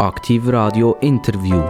Aktiv 0.00 0.48
Radio 0.48 0.96
Interview. 1.02 1.60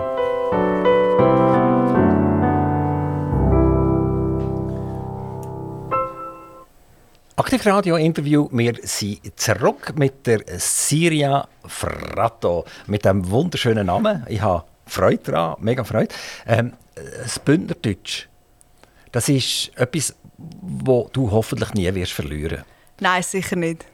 Aktiv 7.34 7.66
Radio 7.66 7.96
Interview. 7.96 8.48
Wir 8.52 8.74
sind 8.84 9.18
zurück 9.34 9.94
mit 9.96 10.28
der 10.28 10.44
Siria 10.58 11.48
Fratto. 11.64 12.64
Mit 12.86 13.04
dem 13.04 13.28
wunderschönen 13.28 13.88
Namen. 13.88 14.24
Ich 14.28 14.40
habe 14.40 14.62
Freude 14.86 15.32
daran, 15.32 15.56
mega 15.58 15.82
Freude. 15.82 16.14
Ähm, 16.46 16.74
das 16.94 17.40
Bündnerdeutsch, 17.40 18.28
das 19.10 19.28
ist 19.28 19.72
etwas, 19.74 20.14
wo 20.36 21.10
du 21.12 21.32
hoffentlich 21.32 21.74
nie 21.74 21.92
wirst 21.92 22.12
verlieren. 22.12 22.62
Nein, 23.00 23.24
sicher 23.24 23.56
nicht. 23.56 23.84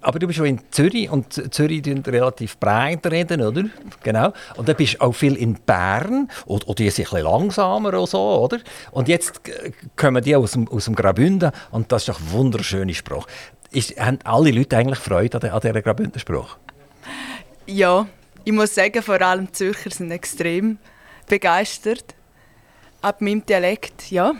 Aber 0.00 0.18
du 0.18 0.26
bist 0.26 0.38
schon 0.38 0.46
in 0.46 0.60
Zürich 0.70 1.10
und 1.10 1.54
Zürich 1.54 1.84
reden 1.84 2.02
relativ 2.02 2.56
breit 2.58 3.06
reden, 3.06 3.42
oder? 3.42 3.64
Genau. 4.02 4.32
Und 4.56 4.68
dann 4.68 4.76
bist 4.76 4.94
du 4.94 5.00
auch 5.02 5.12
viel 5.12 5.36
in 5.36 5.54
Bern 5.54 6.30
und, 6.46 6.64
und 6.64 6.78
die 6.78 6.88
sind 6.88 7.06
ein 7.06 7.10
bisschen 7.10 7.24
langsamer 7.24 7.88
oder 7.90 8.06
so, 8.06 8.18
oder? 8.18 8.58
Und 8.92 9.08
jetzt 9.08 9.40
kommen 9.96 10.22
die 10.22 10.34
aus 10.34 10.52
dem, 10.52 10.66
aus 10.68 10.86
dem 10.86 10.94
Graubünden 10.94 11.52
und 11.70 11.92
das 11.92 12.02
ist 12.02 12.08
doch 12.08 12.20
ein 12.20 12.32
wunderschöner 12.32 12.94
Spruch. 12.94 13.26
Ist, 13.70 13.98
haben 14.00 14.18
alle 14.24 14.50
Leute 14.50 14.76
eigentlich 14.76 14.98
Freude 14.98 15.42
an, 15.42 15.50
an 15.50 15.60
dieser 15.60 15.82
Graubünden 15.82 16.18
Spruch? 16.18 16.56
Ja, 17.66 18.06
ich 18.44 18.52
muss 18.52 18.74
sagen, 18.74 19.02
vor 19.02 19.20
allem 19.20 19.46
die 19.46 19.52
Zürcher 19.52 19.90
sind 19.90 20.10
extrem 20.10 20.78
begeistert 21.28 22.14
ab 23.02 23.20
meinem 23.20 23.44
Dialekt, 23.44 24.10
ja. 24.10 24.32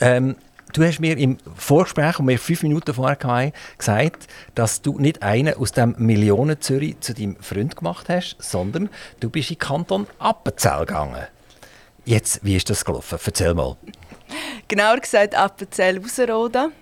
Ähm, 0.00 0.36
Du 0.74 0.82
hast 0.82 0.98
mir 0.98 1.16
im 1.16 1.38
Vorgespräch, 1.54 2.18
und 2.18 2.26
wir 2.26 2.36
fünf 2.36 2.64
Minuten 2.64 2.92
vorher 2.94 3.16
hatten, 3.16 3.52
gesagt, 3.78 4.26
dass 4.56 4.82
du 4.82 4.98
nicht 4.98 5.22
einen 5.22 5.54
aus 5.54 5.70
dem 5.70 5.94
Millionen 5.98 6.60
Zürich 6.60 6.98
zu 6.98 7.14
deinem 7.14 7.36
Freund 7.36 7.76
gemacht 7.76 8.08
hast, 8.08 8.34
sondern 8.40 8.90
du 9.20 9.30
bist 9.30 9.52
in 9.52 9.58
Kanton 9.58 10.08
Appenzell 10.18 10.80
gegangen. 10.80 11.28
Jetzt, 12.04 12.44
wie 12.44 12.56
ist 12.56 12.68
das 12.70 12.84
gelaufen? 12.84 13.20
Erzähl 13.24 13.54
mal. 13.54 13.76
Genauer 14.66 14.98
gesagt 14.98 15.36
Appenzell-Ausserrhoden. 15.36 16.72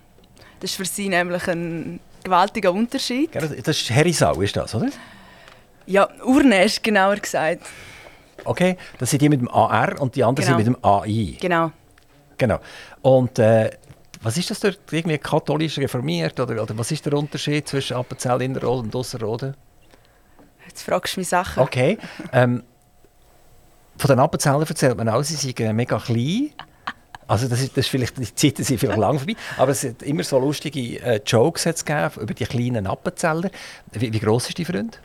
Das 0.60 0.70
ist 0.70 0.76
für 0.76 0.86
sie 0.86 1.10
nämlich 1.10 1.46
ein 1.48 2.00
gewaltiger 2.24 2.72
Unterschied. 2.72 3.34
Das 3.34 3.50
ist 3.50 3.90
Herisau, 3.90 4.40
ist 4.40 4.56
das, 4.56 4.74
oder? 4.74 4.88
Ja, 5.84 6.08
Urnest, 6.24 6.82
genauer 6.82 7.16
gesagt. 7.16 7.66
Okay, 8.44 8.78
das 8.98 9.10
sind 9.10 9.20
die 9.20 9.28
mit 9.28 9.42
dem 9.42 9.50
AR 9.50 10.00
und 10.00 10.16
die 10.16 10.24
anderen 10.24 10.46
genau. 10.46 10.58
sind 10.58 10.66
mit 10.66 10.82
dem 10.82 10.82
AI. 10.82 11.36
Genau. 11.38 11.72
Genau. 12.42 12.58
Und 13.02 13.38
äh, 13.38 13.70
was 14.20 14.36
ist 14.36 14.50
das 14.50 14.58
dort? 14.58 14.80
Irgendwie 14.90 15.16
katholisch 15.16 15.78
reformiert? 15.78 16.40
Oder, 16.40 16.60
oder 16.60 16.76
was 16.76 16.90
ist 16.90 17.06
der 17.06 17.12
Unterschied 17.12 17.68
zwischen 17.68 17.96
Appenzell 17.96 18.42
Innerrhoden 18.42 18.86
und 18.86 18.96
Ausserrhoden? 18.96 19.54
Jetzt 20.66 20.82
fragst 20.82 21.14
du 21.14 21.20
mich 21.20 21.28
Sachen. 21.28 21.62
Okay. 21.62 21.98
Ähm, 22.32 22.64
von 23.96 24.08
den 24.08 24.18
Appenzellern 24.18 24.62
erzählt 24.62 24.96
man 24.96 25.08
auch, 25.08 25.22
sie 25.22 25.36
sind 25.36 25.60
äh, 25.60 25.72
mega 25.72 26.00
klein. 26.00 26.50
Also 27.28 27.46
das 27.46 27.60
ist, 27.60 27.76
das 27.76 27.84
ist 27.84 27.90
vielleicht, 27.90 28.18
die 28.18 28.34
Zeiten 28.34 28.64
sind 28.64 28.78
vielleicht 28.78 28.98
lang 28.98 29.18
vorbei, 29.18 29.36
aber 29.56 29.70
es 29.70 29.84
hat 29.84 30.02
immer 30.02 30.24
so 30.24 30.40
lustige 30.40 31.00
äh, 31.00 31.20
Jokes 31.24 31.62
gegeben 31.62 32.10
über 32.20 32.34
die 32.34 32.44
kleinen 32.44 32.88
Appenzeller. 32.88 33.52
Wie, 33.92 34.12
wie 34.12 34.18
groß 34.18 34.48
ist 34.48 34.58
die 34.58 34.64
Freund? 34.64 35.00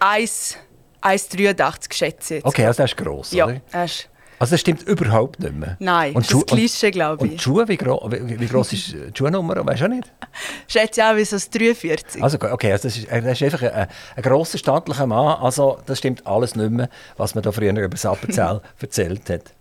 1,83 0.00 1.88
geschätzt. 1.88 2.34
Okay, 2.42 2.66
also 2.66 2.76
der 2.76 2.84
ist 2.84 2.96
gross, 2.98 3.32
ja, 3.32 3.46
oder? 3.46 3.62
Ja, 3.72 3.84
ist 3.84 4.10
also 4.44 4.52
das 4.52 4.60
stimmt 4.60 4.82
überhaupt 4.82 5.40
nicht 5.40 5.54
mehr? 5.54 5.78
Nein, 5.78 6.14
und 6.14 6.26
das 6.26 6.34
ist 6.34 6.42
ein 6.42 6.56
Klischee, 6.56 6.90
glaube 6.90 7.24
ich. 7.24 7.32
Und 7.32 7.38
die 7.38 7.42
Schuhe, 7.42 7.66
wie, 7.66 7.78
gro 7.78 8.06
wie, 8.10 8.38
wie 8.38 8.46
gross 8.46 8.74
ist 8.74 8.92
die 8.92 9.16
Schuhnummer? 9.16 9.64
Weißt 9.64 9.80
du 9.80 9.84
auch 9.86 9.88
nicht? 9.88 10.12
Schätze 10.68 11.02
auch 11.02 11.16
wie 11.16 11.24
so 11.24 11.38
43. 11.38 12.22
Also, 12.22 12.36
okay, 12.38 12.72
also 12.72 12.88
das, 12.88 12.98
ist, 12.98 13.10
das 13.10 13.40
ist 13.40 13.42
einfach 13.42 13.62
ein, 13.62 13.88
ein 14.16 14.22
grosser, 14.22 14.58
stattlicher 14.58 15.06
Mann. 15.06 15.40
Also 15.40 15.78
das 15.86 15.96
stimmt 15.96 16.26
alles 16.26 16.56
nicht 16.56 16.70
mehr, 16.72 16.90
was 17.16 17.34
man 17.34 17.42
da 17.42 17.52
früher 17.52 17.70
über 17.70 17.88
das 17.88 18.04
Appenzell 18.04 18.60
erzählt 18.82 19.30
hat. 19.30 19.54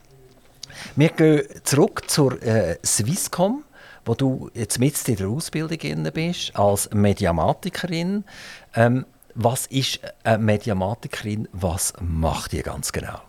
Wir 0.97 1.09
gehen 1.09 1.43
zurück 1.63 2.03
zur 2.07 2.43
äh, 2.43 2.77
Swisscom, 2.85 3.63
wo 4.03 4.15
du 4.15 4.49
jetzt 4.53 4.79
mit 4.79 5.07
in 5.07 5.15
der 5.15 5.29
Ausbildung 5.29 6.11
bist, 6.11 6.53
als 6.57 6.89
Mediamatikerin. 6.91 8.25
Ähm, 8.75 9.05
was 9.33 9.65
ist 9.67 10.01
eine 10.25 10.39
Mediamatikerin? 10.39 11.47
Was 11.53 11.93
macht 12.01 12.51
die 12.51 12.63
ganz 12.63 12.91
genau? 12.91 13.21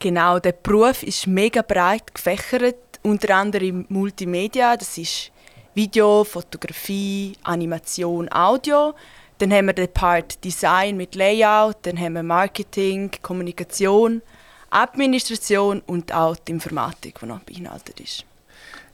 Genau, 0.00 0.38
der 0.38 0.52
Beruf 0.52 1.02
ist 1.02 1.26
mega 1.26 1.62
breit 1.62 2.14
gefächert, 2.14 2.76
unter 3.02 3.34
anderem 3.34 3.84
Multimedia, 3.88 4.76
das 4.76 4.96
ist 4.96 5.32
Video, 5.74 6.22
Fotografie, 6.22 7.36
Animation, 7.42 8.30
Audio. 8.32 8.94
Dann 9.38 9.52
haben 9.52 9.66
wir 9.66 9.72
den 9.72 9.92
Part 9.92 10.44
Design 10.44 10.96
mit 10.96 11.16
Layout, 11.16 11.78
dann 11.82 11.98
haben 11.98 12.12
wir 12.12 12.22
Marketing, 12.22 13.10
Kommunikation, 13.22 14.22
Administration 14.70 15.80
und 15.86 16.12
auch 16.12 16.36
die 16.36 16.52
Informatik, 16.52 17.18
die 17.20 17.26
noch 17.26 17.40
beinhaltet 17.40 17.98
ist. 17.98 18.24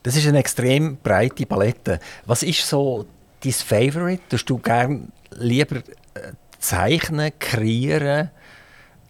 Das 0.03 0.17
ist 0.17 0.27
eine 0.27 0.39
extrem 0.39 0.97
breite 0.99 1.45
Palette. 1.45 2.01
Was 2.25 2.43
ist 2.43 2.67
so 2.67 3.05
dein 3.43 3.53
Favorite? 3.53 4.23
Tust 4.29 4.49
du 4.49 4.59
gerne 4.59 5.09
lieber 5.33 5.77
äh, 5.77 6.33
zeichnen, 6.59 7.31
kreieren 7.39 8.31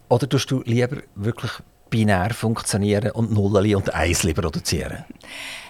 oder 0.09 0.27
tust 0.27 0.51
du 0.51 0.61
lieber 0.65 0.97
wirklich 1.15 1.51
binär 1.89 2.33
funktionieren 2.33 3.11
und 3.11 3.31
Nullen 3.31 3.75
und 3.75 3.93
Eisli 3.93 4.33
produzieren? 4.33 5.05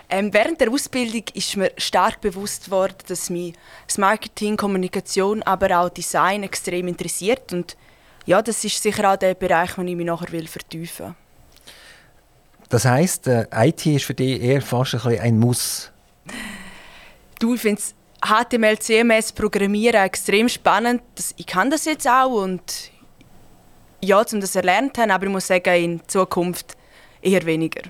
Ähm, 0.10 0.32
während 0.34 0.62
der 0.62 0.70
Ausbildung 0.70 1.24
ist 1.34 1.58
mir 1.58 1.72
stark 1.78 2.22
bewusst 2.22 2.70
worden, 2.70 2.98
dass 3.08 3.30
mich 3.30 3.54
das 3.88 3.98
Marketing, 3.98 4.56
Kommunikation, 4.56 5.42
aber 5.44 5.80
auch 5.80 5.90
Design 5.90 6.44
extrem 6.44 6.88
interessiert 6.88 7.52
und 7.54 7.76
ja, 8.26 8.42
das 8.42 8.64
ist 8.64 8.82
sicher 8.82 9.12
auch 9.12 9.18
der 9.18 9.36
Bereich, 9.36 9.74
den 9.74 9.88
ich 9.88 9.96
mich 9.96 10.06
nachher 10.06 10.32
will 10.32 10.48
vertiefen 10.48 11.08
will. 11.08 11.16
Das 12.70 12.86
heisst, 12.86 13.28
äh, 13.28 13.46
IT 13.54 13.86
ist 13.86 14.06
für 14.06 14.14
dich 14.14 14.42
eher 14.42 14.62
fast 14.62 15.06
ein, 15.06 15.20
ein 15.20 15.40
Muss? 15.40 15.92
Du, 17.40 17.54
ich 17.54 17.62
finde 17.62 17.82
HTML, 18.24 18.80
CMS, 18.80 19.32
Programmieren 19.32 20.04
extrem 20.04 20.50
spannend. 20.50 21.04
Ich 21.38 21.46
kann 21.46 21.70
das 21.70 21.86
jetzt 21.86 22.08
auch 22.08 22.42
und 22.42 22.92
ja, 24.06 24.24
um 24.32 24.42
das 24.42 24.56
erlernt 24.56 24.98
haben, 24.98 25.12
aber 25.12 25.26
ich 25.26 25.32
muss 25.32 25.48
sagen, 25.48 25.76
in 25.76 26.02
Zukunft 26.08 26.76
eher 27.22 27.46
weniger. 27.46 27.82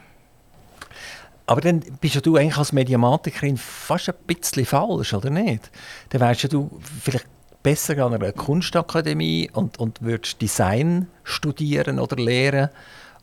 Aber 1.47 1.61
dann 1.61 1.81
bist 2.01 2.25
du 2.25 2.37
eigentlich 2.37 2.57
als 2.57 2.71
Mediamatikerin 2.71 3.57
fast 3.57 4.09
ein 4.09 4.15
bisschen 4.25 4.65
falsch, 4.65 5.13
oder 5.13 5.29
nicht? 5.29 5.69
Dann 6.09 6.21
wärst 6.21 6.51
du 6.51 6.71
vielleicht 7.01 7.27
besser 7.61 7.97
an 8.05 8.13
einer 8.13 8.31
Kunstakademie 8.31 9.49
und, 9.53 9.79
und 9.79 10.01
würdest 10.01 10.41
Design 10.41 11.07
studieren 11.23 11.99
oder 11.99 12.15
lehren 12.15 12.69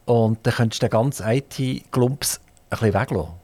und 0.05 0.39
dann 0.45 0.55
könntest 0.55 0.83
du 0.83 0.87
den 0.87 0.91
ganzen 0.91 1.29
IT-Glumps 1.29 2.41
ein 2.71 2.79
bisschen 2.79 2.95
weglassen. 2.95 3.35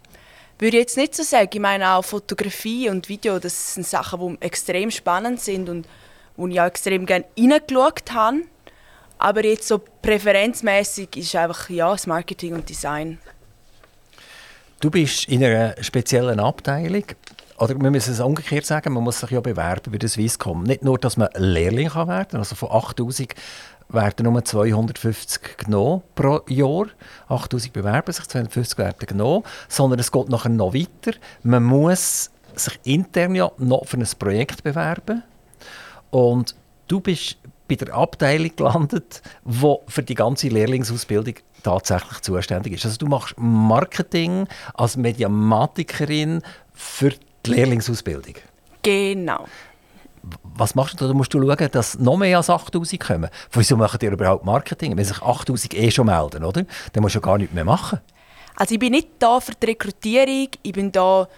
Würde 0.58 0.76
ich 0.76 0.82
jetzt 0.82 0.96
nicht 0.96 1.14
so 1.14 1.22
sagen. 1.22 1.50
Ich 1.52 1.60
meine 1.60 1.92
auch 1.92 2.04
Fotografie 2.04 2.90
und 2.90 3.08
Video, 3.08 3.38
das 3.38 3.74
sind 3.74 3.86
Sachen, 3.86 4.38
die 4.40 4.44
extrem 4.44 4.90
spannend 4.90 5.40
sind 5.40 5.68
und 5.68 5.86
wo 6.36 6.48
ich 6.48 6.60
auch 6.60 6.66
extrem 6.66 7.06
gerne 7.06 7.26
reingeschaut 7.38 8.12
habe. 8.12 8.38
Aber 9.18 9.44
jetzt 9.44 9.66
so 9.66 9.78
präferenzmäßig 9.78 11.16
ist 11.16 11.34
einfach 11.34 11.68
ja, 11.70 11.90
das 11.90 12.06
Marketing 12.06 12.54
und 12.54 12.68
Design. 12.68 13.18
Du 14.80 14.90
bist 14.90 15.28
in 15.28 15.42
einer 15.42 15.74
speziellen 15.82 16.38
Abteilung. 16.38 17.04
Oder 17.58 17.74
wir 17.74 17.90
müssen 17.90 18.12
es 18.12 18.20
umgekehrt 18.20 18.64
sagen, 18.64 18.92
man 18.92 19.02
muss 19.02 19.18
sich 19.18 19.30
ja 19.30 19.40
bewerben 19.40 19.90
bei 19.90 19.98
der 19.98 20.08
Swisscom. 20.08 20.62
Nicht 20.62 20.84
nur, 20.84 20.98
dass 20.98 21.16
man 21.16 21.28
Lehrling 21.34 21.88
kann 21.88 22.06
werden 22.06 22.28
kann, 22.28 22.38
also 22.38 22.54
von 22.54 22.70
8000 22.70 23.34
werden 23.88 24.32
nur 24.32 24.44
250 24.44 25.58
genommen 25.58 26.02
pro 26.14 26.42
Jahr. 26.48 26.86
8000 27.26 27.72
bewerben 27.72 28.12
sich, 28.12 28.28
250 28.28 28.78
werden 28.78 29.06
genommen. 29.06 29.42
Sondern 29.68 29.98
es 29.98 30.12
geht 30.12 30.28
nachher 30.28 30.50
noch 30.50 30.74
weiter. 30.74 31.18
Man 31.42 31.64
muss 31.64 32.30
sich 32.54 32.78
intern 32.84 33.34
ja 33.34 33.50
noch 33.58 33.86
für 33.86 33.96
ein 33.96 34.06
Projekt 34.16 34.62
bewerben. 34.62 35.24
Und 36.10 36.54
du 36.86 37.00
bist 37.00 37.38
bei 37.68 37.76
der 37.76 37.94
Abteilung 37.94 38.50
gelandet, 38.56 39.22
die 39.44 39.74
für 39.86 40.02
die 40.02 40.14
ganze 40.14 40.48
Lehrlingsausbildung 40.48 41.34
tatsächlich 41.62 42.20
zuständig 42.20 42.72
ist. 42.72 42.84
Also 42.84 42.98
du 42.98 43.06
machst 43.06 43.34
Marketing 43.36 44.48
als 44.74 44.96
Mediamatikerin 44.96 46.42
für 46.72 47.10
die 47.44 47.50
Lehrlingsausbildung. 47.50 48.34
Genau. 48.82 49.46
Was 50.42 50.74
machst 50.74 51.00
du 51.00 51.06
da? 51.06 51.14
musst 51.14 51.32
du 51.32 51.40
schauen, 51.40 51.68
dass 51.70 51.98
noch 51.98 52.16
mehr 52.16 52.36
als 52.38 52.50
8000 52.50 53.00
kommen. 53.00 53.30
Wieso 53.52 53.76
machen 53.76 53.98
die 54.00 54.06
überhaupt 54.06 54.44
Marketing? 54.44 54.96
Wenn 54.96 55.04
sich 55.04 55.22
8000 55.22 55.74
eh 55.74 55.90
schon 55.90 56.06
melden, 56.06 56.44
oder? 56.44 56.64
Dann 56.92 57.02
musst 57.02 57.14
du 57.14 57.20
gar 57.20 57.38
nichts 57.38 57.54
mehr 57.54 57.64
machen. 57.64 58.00
Also 58.56 58.74
ich 58.74 58.80
bin 58.80 58.92
nicht 58.92 59.08
da 59.18 59.40
für 59.40 59.52
die 59.52 59.66
Rekrutierung. 59.66 60.48
Ich 60.62 60.72
bin 60.72 60.90
da, 60.90 61.28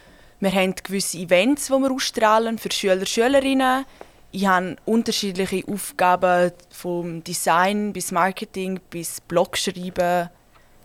wir 0.40 0.52
haben 0.52 0.74
gewisse 0.74 1.18
Events, 1.18 1.66
die 1.66 1.72
wir 1.72 1.90
ausstrahlen 1.90 2.58
für 2.58 2.72
Schüler 2.72 2.94
und 2.94 3.08
Schülerinnen 3.08 3.84
ich 4.32 4.46
habe 4.46 4.76
unterschiedliche 4.84 5.64
Aufgaben 5.66 6.52
vom 6.70 7.24
Design 7.24 7.92
bis 7.92 8.12
Marketing 8.12 8.80
bis 8.90 9.20
Blogschreiben 9.20 10.30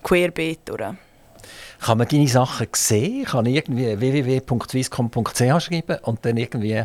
querbeet. 0.04 0.72
Oder? 0.72 0.96
Kann 1.80 1.98
man 1.98 2.08
deine 2.08 2.28
Sachen 2.28 2.68
sehen? 2.74 3.26
Kann 3.26 3.46
ich 3.46 3.56
irgendwie 3.56 4.00
www.swisscom.ch 4.00 5.62
schreiben 5.62 5.98
und 6.04 6.26
dann 6.26 6.38
irgendwie 6.38 6.84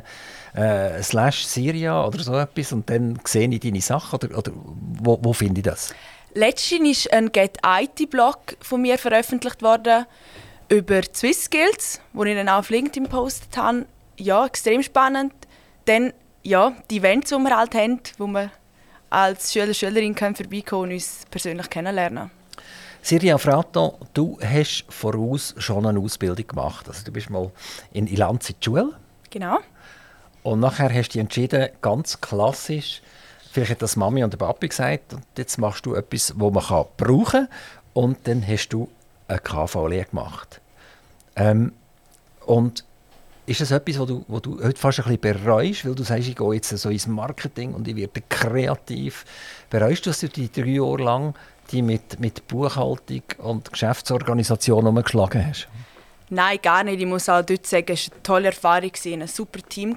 äh, 0.54 1.02
slash 1.02 1.46
Syria 1.46 2.04
oder 2.04 2.18
so 2.22 2.36
etwas 2.36 2.72
und 2.72 2.90
dann 2.90 3.18
sehe 3.24 3.48
ich 3.48 3.60
deine 3.60 3.80
Sachen? 3.80 4.16
Oder, 4.16 4.36
oder 4.36 4.52
wo, 4.54 5.18
wo 5.22 5.32
finde 5.32 5.60
ich 5.60 5.64
das? 5.64 5.94
Letztens 6.34 7.04
ist 7.06 7.12
ein 7.12 7.32
Get 7.32 7.58
IT-Blog 7.64 8.56
von 8.60 8.82
mir 8.82 8.98
veröffentlicht 8.98 9.62
worden 9.62 10.06
über 10.68 11.00
Swiss 11.14 11.44
Skills, 11.44 12.00
wo 12.12 12.24
ich 12.24 12.36
dann 12.36 12.48
auch 12.48 12.58
auf 12.58 12.70
LinkedIn 12.70 13.04
gepostet 13.04 13.56
habe. 13.56 13.86
Ja, 14.16 14.46
extrem 14.46 14.82
spannend. 14.82 15.32
Dann 15.86 16.12
ja, 16.42 16.72
die 16.90 16.98
Events, 16.98 17.30
die 17.30 17.36
wir 17.36 17.56
halt 17.56 17.74
haben, 17.74 18.00
wo 18.18 18.26
wir 18.26 18.50
als 19.10 19.52
Schüler, 19.52 19.74
Schülerin 19.74 20.14
können 20.14 20.36
vorbeikommen 20.36 20.84
und 20.84 20.92
uns 20.92 21.24
persönlich 21.30 21.68
kennenlernen. 21.68 22.30
Siria 23.02 23.38
Frato, 23.38 23.98
du 24.12 24.38
hast 24.42 24.84
voraus 24.88 25.54
schon 25.58 25.86
eine 25.86 25.98
Ausbildung 25.98 26.46
gemacht. 26.46 26.86
Also 26.86 27.04
du 27.04 27.12
bist 27.12 27.30
mal 27.30 27.50
in 27.92 28.06
Ilanz 28.06 28.50
in 28.50 28.56
die 28.60 28.64
Schule. 28.64 28.92
Genau. 29.30 29.58
Und 30.42 30.60
nachher 30.60 30.92
hast 30.92 31.08
du 31.08 31.12
dich 31.12 31.20
entschieden, 31.20 31.68
ganz 31.80 32.20
klassisch, 32.20 33.02
vielleicht 33.52 33.72
hat 33.72 33.82
das 33.82 33.96
Mami 33.96 34.22
und 34.22 34.32
der 34.32 34.38
Papi 34.38 34.68
gesagt, 34.68 35.14
und 35.14 35.24
jetzt 35.36 35.58
machst 35.58 35.86
du 35.86 35.94
etwas, 35.94 36.34
wo 36.36 36.50
man 36.50 36.64
kann 36.64 36.84
brauchen 36.96 37.46
kann. 37.46 37.48
Und 37.92 38.28
dann 38.28 38.46
hast 38.46 38.68
du 38.68 38.88
eine 39.28 39.38
KV-Lehre 39.38 40.06
gemacht. 40.06 40.60
Ähm, 41.36 41.72
und 42.46 42.84
ist 43.50 43.60
das 43.60 43.72
etwas, 43.72 43.98
was 43.98 44.06
du, 44.06 44.24
wo 44.28 44.38
du 44.38 44.62
heute 44.62 44.78
fast 44.78 45.00
ein 45.00 45.04
bisschen 45.04 45.20
bereust, 45.20 45.84
weil 45.84 45.94
du 45.96 46.04
sagst, 46.04 46.28
ich 46.28 46.36
gehe 46.36 46.54
jetzt 46.54 46.68
so 46.68 46.88
ins 46.88 47.08
Marketing 47.08 47.74
und 47.74 47.88
ich 47.88 47.96
werde 47.96 48.22
kreativ. 48.28 49.24
Bereust 49.68 50.06
du, 50.06 50.10
dass 50.10 50.20
du 50.20 50.28
die 50.28 50.50
drei 50.50 50.66
Jahre 50.66 51.02
lang 51.02 51.34
die 51.72 51.82
mit, 51.82 52.20
mit 52.20 52.46
Buchhaltung 52.46 53.22
und 53.38 53.72
Geschäftsorganisation 53.72 54.86
umgeschlagen 54.86 55.46
hast? 55.46 55.68
Nein, 56.28 56.58
gar 56.62 56.84
nicht. 56.84 57.00
Ich 57.00 57.06
muss 57.06 57.28
auch 57.28 57.42
dort 57.42 57.66
sagen, 57.66 57.92
es 57.92 58.08
war 58.08 58.14
eine 58.14 58.22
tolle 58.22 58.46
Erfahrung, 58.46 58.92
ein 59.04 59.26
super 59.26 59.60
Team. 59.68 59.96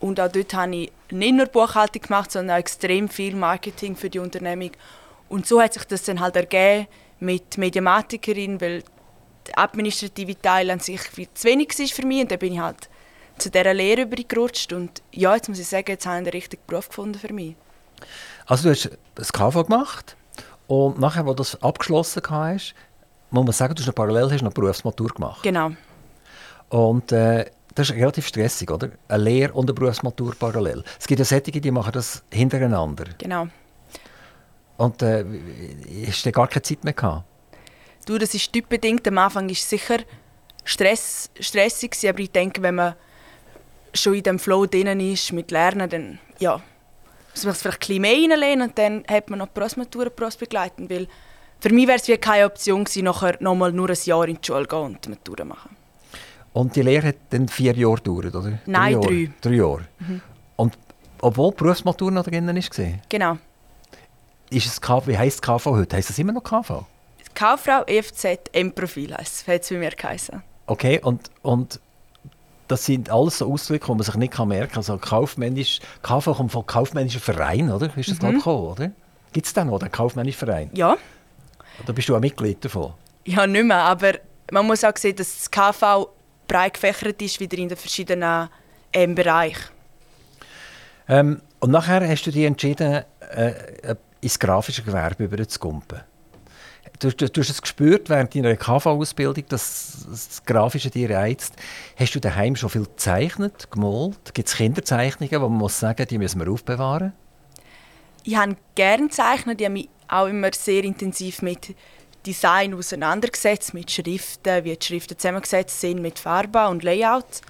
Und 0.00 0.20
auch 0.20 0.28
dort 0.28 0.54
habe 0.54 0.74
ich 0.74 0.92
nicht 1.10 1.34
nur 1.34 1.46
Buchhaltung 1.46 2.02
gemacht, 2.02 2.32
sondern 2.32 2.56
auch 2.56 2.60
extrem 2.60 3.08
viel 3.08 3.36
Marketing 3.36 3.94
für 3.94 4.10
die 4.10 4.18
Unternehmung. 4.18 4.72
Und 5.28 5.46
so 5.46 5.60
hat 5.62 5.74
sich 5.74 5.84
das 5.84 6.02
dann 6.02 6.18
halt 6.18 6.34
ergeben 6.34 6.88
mit 7.20 7.56
Mediamatikerin, 7.56 8.60
weil 8.60 8.82
der 9.46 9.58
administrative 9.58 10.40
Teil 10.40 10.70
an 10.70 10.80
sich 10.80 11.00
viel 11.00 11.28
zu 11.34 11.48
wenig 11.48 11.78
war 11.78 11.86
für 11.86 12.06
mich. 12.06 12.22
Und 12.22 12.30
dann 12.30 12.38
bin 12.38 12.52
ich 12.54 12.60
halt 12.60 12.88
zu 13.38 13.50
dieser 13.50 13.74
Lehre 13.74 14.02
übergerutscht. 14.02 14.72
Und 14.72 15.02
ja, 15.12 15.34
jetzt 15.34 15.48
muss 15.48 15.58
ich 15.58 15.66
sagen, 15.66 15.86
jetzt 15.88 16.06
habe 16.06 16.18
ich 16.18 16.24
den 16.24 16.32
richtigen 16.32 16.62
Beruf 16.66 16.88
gefunden 16.88 17.18
für 17.18 17.32
mich. 17.32 17.56
Also 18.46 18.64
du 18.64 18.70
hast 18.70 18.90
das 19.14 19.32
KV 19.32 19.64
gemacht 19.64 20.16
und 20.66 20.98
nachher, 20.98 21.24
als 21.26 21.30
du 21.30 21.34
das 21.34 21.62
abgeschlossen 21.62 22.22
hast, 22.28 22.74
muss 23.30 23.44
man 23.44 23.52
sagen, 23.52 23.74
du 23.74 23.80
hast 23.80 23.86
noch 23.86 23.94
parallel 23.94 24.30
hast 24.30 24.42
noch 24.42 24.52
Berufsmatur 24.52 25.08
gemacht. 25.08 25.42
Genau. 25.42 25.72
Und 26.68 27.12
äh, 27.12 27.46
das 27.74 27.90
ist 27.90 27.96
relativ 27.96 28.26
stressig, 28.26 28.70
oder? 28.70 28.90
Eine 29.08 29.24
Lehre 29.24 29.52
und 29.52 29.66
eine 29.66 29.74
Berufsmatur 29.74 30.34
parallel. 30.38 30.84
Es 30.98 31.06
gibt 31.06 31.18
ja 31.18 31.24
solche, 31.24 31.60
die 31.60 31.70
machen 31.70 31.92
das 31.92 32.22
hintereinander. 32.30 33.06
Genau. 33.18 33.48
Und 34.76 35.02
äh, 35.02 35.24
hast 36.06 36.26
du 36.26 36.32
gar 36.32 36.48
keine 36.48 36.62
Zeit 36.62 36.84
mehr 36.84 36.92
gehabt? 36.92 37.24
Du, 38.04 38.18
das 38.18 38.34
ist 38.34 38.52
typbedingt. 38.52 39.06
Am 39.08 39.18
Anfang 39.18 39.46
war 39.46 39.52
es 39.52 39.68
sicher 39.68 39.98
Stress, 40.64 41.30
stressig, 41.38 41.96
aber 42.08 42.20
ich 42.20 42.30
denke, 42.30 42.62
wenn 42.62 42.76
man 42.76 42.94
schon 43.92 44.14
in 44.14 44.22
dem 44.22 44.38
Flow 44.38 44.66
drin 44.66 44.98
ist 45.00 45.32
mit 45.32 45.50
Lernen, 45.50 45.88
dann 45.90 46.18
ja, 46.38 46.60
muss 47.32 47.44
man 47.44 47.52
es 47.52 47.62
vielleicht 47.62 47.76
ein 47.76 47.86
bisschen 47.86 48.02
mehr 48.02 48.32
reinlehnen 48.32 48.68
und 48.68 48.78
dann 48.78 49.04
hat 49.08 49.28
man 49.28 49.40
noch 49.40 49.48
die 49.48 49.54
Berufsmatur 49.54 50.10
begleiten, 50.10 50.88
weil 50.88 51.06
für 51.60 51.72
mich 51.72 51.86
wäre 51.86 51.98
es 51.98 52.08
wie 52.08 52.16
keine 52.16 52.46
Option 52.46 52.84
gewesen, 52.84 53.04
nachher 53.04 53.36
nochmal 53.40 53.72
nur 53.72 53.90
ein 53.90 53.98
Jahr 54.04 54.26
in 54.26 54.38
die 54.40 54.46
Schule 54.46 54.66
gehen 54.66 54.78
und 54.78 55.04
die 55.04 55.10
Matura 55.10 55.44
machen. 55.44 55.76
Und 56.52 56.76
die 56.76 56.82
Lehre 56.82 57.08
hat 57.08 57.16
dann 57.30 57.48
vier 57.48 57.74
Jahre 57.74 57.96
gedauert, 57.96 58.34
oder? 58.34 58.58
Nein, 58.66 59.00
drei. 59.00 59.12
Jahre. 59.12 59.32
Drei 59.40 59.54
Jahre. 59.54 59.88
Mhm. 59.98 60.20
Und 60.56 60.78
obwohl 61.20 61.50
die 61.50 61.56
Berufsmatur 61.56 62.10
noch 62.10 62.24
drin 62.24 62.46
war? 62.46 62.84
Genau. 63.08 63.38
Ist 64.50 64.66
es 64.66 64.80
KV, 64.80 65.06
wie 65.06 65.18
heisst 65.18 65.42
KV 65.42 65.66
heute? 65.66 65.96
Heißt 65.96 66.10
es 66.10 66.18
immer 66.18 66.32
noch 66.32 66.42
KV? 66.42 66.86
Kauffrau 67.34 67.82
EFZ 67.86 68.50
M-Profil 68.52 69.14
heisst 69.16 69.42
es, 69.42 69.48
hat 69.48 69.62
es 69.62 69.68
bei 69.68 69.76
mir 69.76 69.90
geheißen. 69.90 70.42
Okay, 70.66 71.00
und, 71.02 71.30
und 71.42 71.80
das 72.68 72.84
sind 72.84 73.10
alles 73.10 73.38
so 73.38 73.52
Ausdrücke, 73.52 73.86
die 73.86 73.92
man 73.92 74.02
sich 74.02 74.14
nicht 74.14 74.38
merken 74.38 74.68
kann. 74.68 74.78
Also 74.78 74.96
kaufmännisch, 74.96 75.80
KV 76.02 76.34
kommt 76.34 76.52
vom 76.52 76.66
kaufmännischen 76.66 77.20
Verein, 77.20 77.70
oder? 77.70 77.90
Ist 77.96 78.10
das 78.10 78.20
mhm. 78.20 78.36
gekommen, 78.36 78.68
oder? 78.68 78.90
Gibt 79.32 79.46
es 79.46 79.52
da 79.52 79.64
noch 79.64 79.78
den 79.78 79.90
kaufmännischen 79.90 80.38
Verein? 80.38 80.70
Ja. 80.74 80.96
Da 81.84 81.92
bist 81.92 82.08
du 82.08 82.16
auch 82.16 82.20
Mitglied 82.20 82.64
davon? 82.64 82.94
Ja, 83.24 83.46
nicht 83.46 83.64
mehr, 83.64 83.82
aber 83.82 84.14
man 84.50 84.66
muss 84.66 84.84
auch 84.84 84.96
sehen, 84.96 85.16
dass 85.16 85.34
das 85.36 85.50
KV 85.50 86.08
breit 86.46 86.74
gefächert 86.74 87.20
ist, 87.20 87.40
wieder 87.40 87.58
in 87.58 87.68
den 87.68 87.76
verschiedenen 87.76 88.48
ähm, 88.92 89.14
Bereichen. 89.14 89.70
Ähm, 91.08 91.40
und 91.58 91.70
nachher 91.70 92.06
hast 92.08 92.24
du 92.26 92.30
dich 92.30 92.44
entschieden, 92.44 93.02
äh, 93.32 93.94
ins 94.20 94.38
grafische 94.38 94.82
Gewerbe 94.82 95.24
überzugumpen 95.24 96.00
du, 97.04 97.16
du, 97.16 97.28
du 97.28 97.40
hast 97.40 97.50
es 97.50 97.62
gespürt 97.62 98.08
während 98.08 98.34
deiner 98.34 98.56
KV-Ausbildung, 98.56 99.44
dass 99.48 100.06
das 100.08 100.42
Grafische 100.44 100.90
dich 100.90 101.10
reizt. 101.10 101.54
Hast 101.96 102.14
du 102.14 102.20
daheim 102.20 102.56
schon 102.56 102.70
viel 102.70 102.84
gezeichnet, 102.84 103.70
gemalt? 103.70 104.34
Gibt 104.34 104.48
es 104.48 104.56
Kinderzeichnungen, 104.56 105.40
wo 105.40 105.48
man 105.48 105.58
muss 105.58 105.78
sagen, 105.78 106.06
die 106.08 106.18
müssen 106.18 106.40
wir 106.40 106.50
aufbewahren? 106.50 107.12
Ich 108.24 108.36
habe 108.36 108.56
gerne 108.74 109.08
gezeichnet. 109.08 109.60
Ich 109.60 109.66
habe 109.66 109.74
mich 109.74 109.88
auch 110.08 110.26
immer 110.26 110.50
sehr 110.52 110.84
intensiv 110.84 111.42
mit 111.42 111.74
Design 112.26 112.74
auseinandergesetzt, 112.74 113.74
mit 113.74 113.90
Schriften, 113.90 114.64
wie 114.64 114.76
die 114.76 114.84
Schriften 114.84 115.18
zusammengesetzt 115.18 115.80
sind, 115.80 116.00
mit 116.00 116.18
Farben 116.18 116.66
und 116.68 116.82
Layout. 116.82 117.42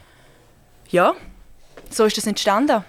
Ja, 0.89 1.15
so 1.91 2.05
ist 2.05 2.17
das 2.17 2.27
entstanden. 2.27 2.85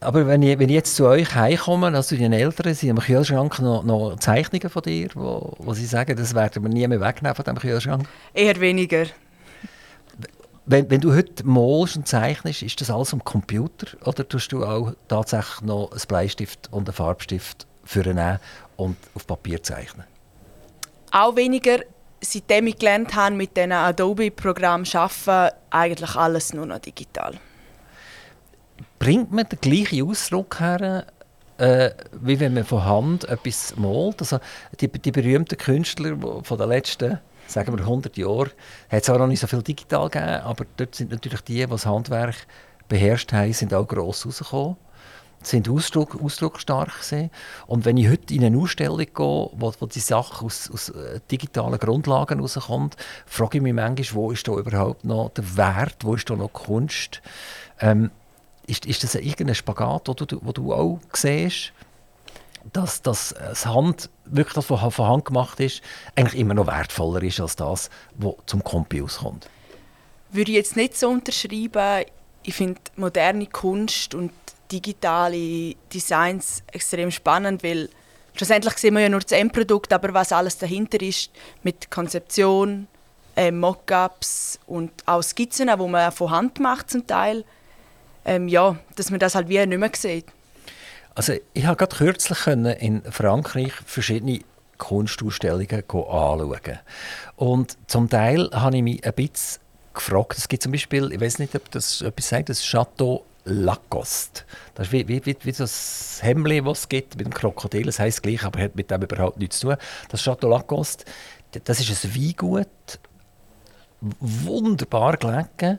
Aber 0.00 0.26
wenn 0.26 0.42
ich, 0.42 0.58
wenn 0.58 0.70
ich 0.70 0.74
jetzt 0.74 0.96
zu 0.96 1.06
euch 1.06 1.34
heimkomme, 1.34 1.88
also 1.88 2.16
die 2.16 2.24
Eltern, 2.24 2.74
sind 2.74 2.90
am 2.90 2.98
Kühlschrank 2.98 3.58
noch, 3.60 3.84
noch 3.84 4.16
Zeichnungen 4.18 4.70
von 4.70 4.82
dir, 4.82 5.10
wo, 5.14 5.54
wo 5.58 5.74
sie 5.74 5.84
sagen, 5.84 6.16
das 6.16 6.34
werden 6.34 6.62
wir 6.62 6.70
nie 6.70 6.88
mehr 6.88 7.00
wegnehmen 7.00 7.34
von 7.34 7.44
diesem 7.44 7.58
Kühlschrank? 7.58 8.08
Eher 8.32 8.58
weniger. 8.60 9.04
Wenn, 10.64 10.90
wenn 10.90 11.02
du 11.02 11.14
heute 11.14 11.44
malst 11.44 11.96
und 11.96 12.08
zeichnest, 12.08 12.62
ist 12.62 12.80
das 12.80 12.90
alles 12.90 13.12
am 13.12 13.22
Computer 13.24 13.88
oder 14.06 14.26
tust 14.26 14.52
du 14.52 14.64
auch 14.64 14.94
tatsächlich 15.08 15.60
noch 15.62 15.90
einen 15.90 16.00
Bleistift 16.08 16.68
und 16.70 16.88
einen 16.88 16.94
Farbstift 16.94 17.66
für 17.84 18.38
und 18.76 18.96
auf 19.14 19.26
Papier 19.26 19.62
zeichnen? 19.62 20.06
Auch 21.10 21.36
weniger. 21.36 21.78
Seitdem 22.22 22.68
ich 22.68 22.78
gelernt 22.78 23.14
habe, 23.14 23.34
mit 23.34 23.56
diesen 23.56 23.72
Adobe-Programmen 23.72 24.86
arbeiten, 24.94 25.56
eigentlich 25.70 26.14
alles 26.16 26.54
nur 26.54 26.66
noch 26.66 26.78
digital 26.78 27.34
bringt 28.98 29.32
man 29.32 29.46
den 29.48 29.60
gleichen 29.60 30.08
Ausdruck 30.08 30.60
her, 30.60 31.06
äh, 31.58 31.90
wie 32.20 32.40
wenn 32.40 32.54
man 32.54 32.64
von 32.64 32.84
Hand 32.84 33.28
etwas 33.28 33.76
malt? 33.76 34.20
Also 34.20 34.38
die, 34.80 34.88
die 34.88 35.12
berühmten 35.12 35.58
Künstler 35.58 36.16
von 36.42 36.58
den 36.58 36.68
letzten 36.68 37.18
sagen 37.46 37.76
wir 37.76 37.84
100 37.84 38.16
Jahren, 38.16 38.50
hat 38.88 39.02
es 39.02 39.10
auch 39.10 39.18
noch 39.18 39.26
nicht 39.26 39.40
so 39.40 39.46
viel 39.48 39.62
digital 39.62 40.08
gegeben, 40.08 40.42
aber 40.44 40.64
dort 40.76 40.94
sind 40.94 41.10
natürlich 41.10 41.40
die, 41.40 41.54
die 41.54 41.66
das 41.66 41.84
Handwerk 41.84 42.46
beherrscht 42.88 43.32
haben, 43.32 43.52
sind 43.52 43.74
auch 43.74 43.86
gross 43.86 44.24
rausgekommen 44.24 44.76
sind 45.42 45.68
Ausdruck, 45.68 46.22
ausdrucksstark 46.22 47.00
gewesen. 47.00 47.30
Und 47.66 47.84
wenn 47.84 47.96
ich 47.96 48.08
heute 48.08 48.34
in 48.34 48.44
eine 48.44 48.58
Ausstellung 48.58 48.98
gehe, 48.98 49.14
wo, 49.16 49.72
wo 49.78 49.86
die 49.86 50.00
Sache 50.00 50.44
aus, 50.44 50.70
aus 50.70 50.90
äh, 50.90 51.20
digitalen 51.30 51.78
Grundlagen 51.78 52.40
rauskommt, 52.40 52.96
frage 53.26 53.58
ich 53.58 53.62
mich 53.62 53.72
manchmal, 53.72 54.14
wo 54.14 54.32
ist 54.32 54.46
da 54.46 54.52
überhaupt 54.52 55.04
noch 55.04 55.30
der 55.30 55.56
Wert, 55.56 55.96
wo 56.02 56.14
ist 56.14 56.28
da 56.28 56.36
noch 56.36 56.52
Kunst? 56.52 57.22
Ähm, 57.80 58.10
ist, 58.70 58.86
ist 58.86 59.04
das 59.04 59.14
irgendein 59.14 59.54
Spagat, 59.54 60.08
wo 60.08 60.14
du, 60.14 60.38
wo 60.42 60.52
du 60.52 60.72
auch 60.72 61.00
siehst, 61.12 61.72
dass, 62.72 63.02
dass 63.02 63.34
das 63.38 63.66
Hand, 63.66 64.10
wirklich 64.24 64.54
das, 64.54 64.70
was 64.70 64.94
von 64.94 65.08
Hand 65.08 65.24
gemacht 65.24 65.60
ist, 65.60 65.82
eigentlich 66.14 66.40
immer 66.40 66.54
noch 66.54 66.66
wertvoller 66.66 67.22
ist 67.22 67.40
als 67.40 67.56
das, 67.56 67.90
was 68.16 68.34
zum 68.46 68.62
Kompi 68.62 69.02
auskommt? 69.02 69.48
Würde 70.30 70.52
ich 70.52 70.56
jetzt 70.56 70.76
nicht 70.76 70.96
so 70.96 71.08
unterschreiben. 71.08 72.04
Ich 72.42 72.54
finde 72.54 72.80
moderne 72.96 73.46
Kunst 73.46 74.14
und 74.14 74.32
digitale 74.70 75.74
Designs 75.92 76.62
extrem 76.70 77.10
spannend, 77.10 77.64
weil 77.64 77.88
schlussendlich 78.34 78.78
sehen 78.78 78.94
wir 78.94 79.00
ja 79.00 79.08
nur 79.08 79.20
das 79.20 79.32
Endprodukt, 79.32 79.92
aber 79.92 80.14
was 80.14 80.32
alles 80.32 80.56
dahinter 80.58 81.00
ist, 81.02 81.30
mit 81.62 81.90
Konzeption, 81.90 82.86
äh, 83.36 83.50
Mockups 83.50 84.60
und 84.66 84.92
auch 85.06 85.22
Skizzen, 85.22 85.68
die 85.68 85.88
man 85.88 86.12
von 86.12 86.30
Hand 86.30 86.60
macht 86.60 86.90
zum 86.90 87.06
Teil, 87.06 87.44
ähm, 88.24 88.48
ja, 88.48 88.76
dass 88.96 89.10
man 89.10 89.20
das 89.20 89.34
halt 89.34 89.48
wie 89.48 89.64
nicht 89.64 89.78
mehr 89.78 89.90
sieht. 89.94 90.26
Also 91.14 91.34
ich 91.54 91.66
habe 91.66 91.76
gerade 91.76 91.96
kürzlich 91.96 92.46
in 92.46 93.02
Frankreich 93.10 93.72
verschiedene 93.84 94.40
Kunstausstellungen 94.78 95.68
anschauen. 95.68 96.78
Und 97.36 97.76
zum 97.86 98.08
Teil 98.08 98.50
habe 98.52 98.76
ich 98.76 98.82
mich 98.82 99.04
ein 99.04 99.12
bisschen 99.12 99.60
gefragt, 99.92 100.38
es 100.38 100.48
gibt 100.48 100.62
zum 100.62 100.72
Beispiel, 100.72 101.12
ich 101.12 101.20
weiß 101.20 101.38
nicht, 101.38 101.54
ob 101.54 101.70
das 101.70 102.00
etwas 102.00 102.28
sagt, 102.28 102.48
das 102.48 102.62
Chateau 102.62 103.24
Lacoste. 103.44 104.42
Das 104.74 104.88
ist 104.88 104.92
wie, 104.92 105.08
wie, 105.08 105.24
wie, 105.24 105.36
wie 105.42 105.52
das 105.52 106.18
Hemd, 106.22 106.48
das 106.66 106.80
es 106.80 106.88
gibt 106.88 107.16
mit 107.16 107.26
dem 107.26 107.34
Krokodil. 107.34 107.86
Das 107.86 107.98
heisst 107.98 108.22
gleich, 108.22 108.44
aber 108.44 108.60
hat 108.60 108.76
mit 108.76 108.90
dem 108.90 109.02
überhaupt 109.02 109.38
nichts 109.38 109.60
zu 109.60 109.68
tun. 109.68 109.76
Das 110.08 110.22
Chateau 110.22 110.48
Lacoste, 110.48 111.04
das 111.64 111.80
ist 111.80 112.04
ein 112.04 112.14
Weingut, 112.14 112.68
wunderbar 114.00 115.16
gelegen. 115.16 115.78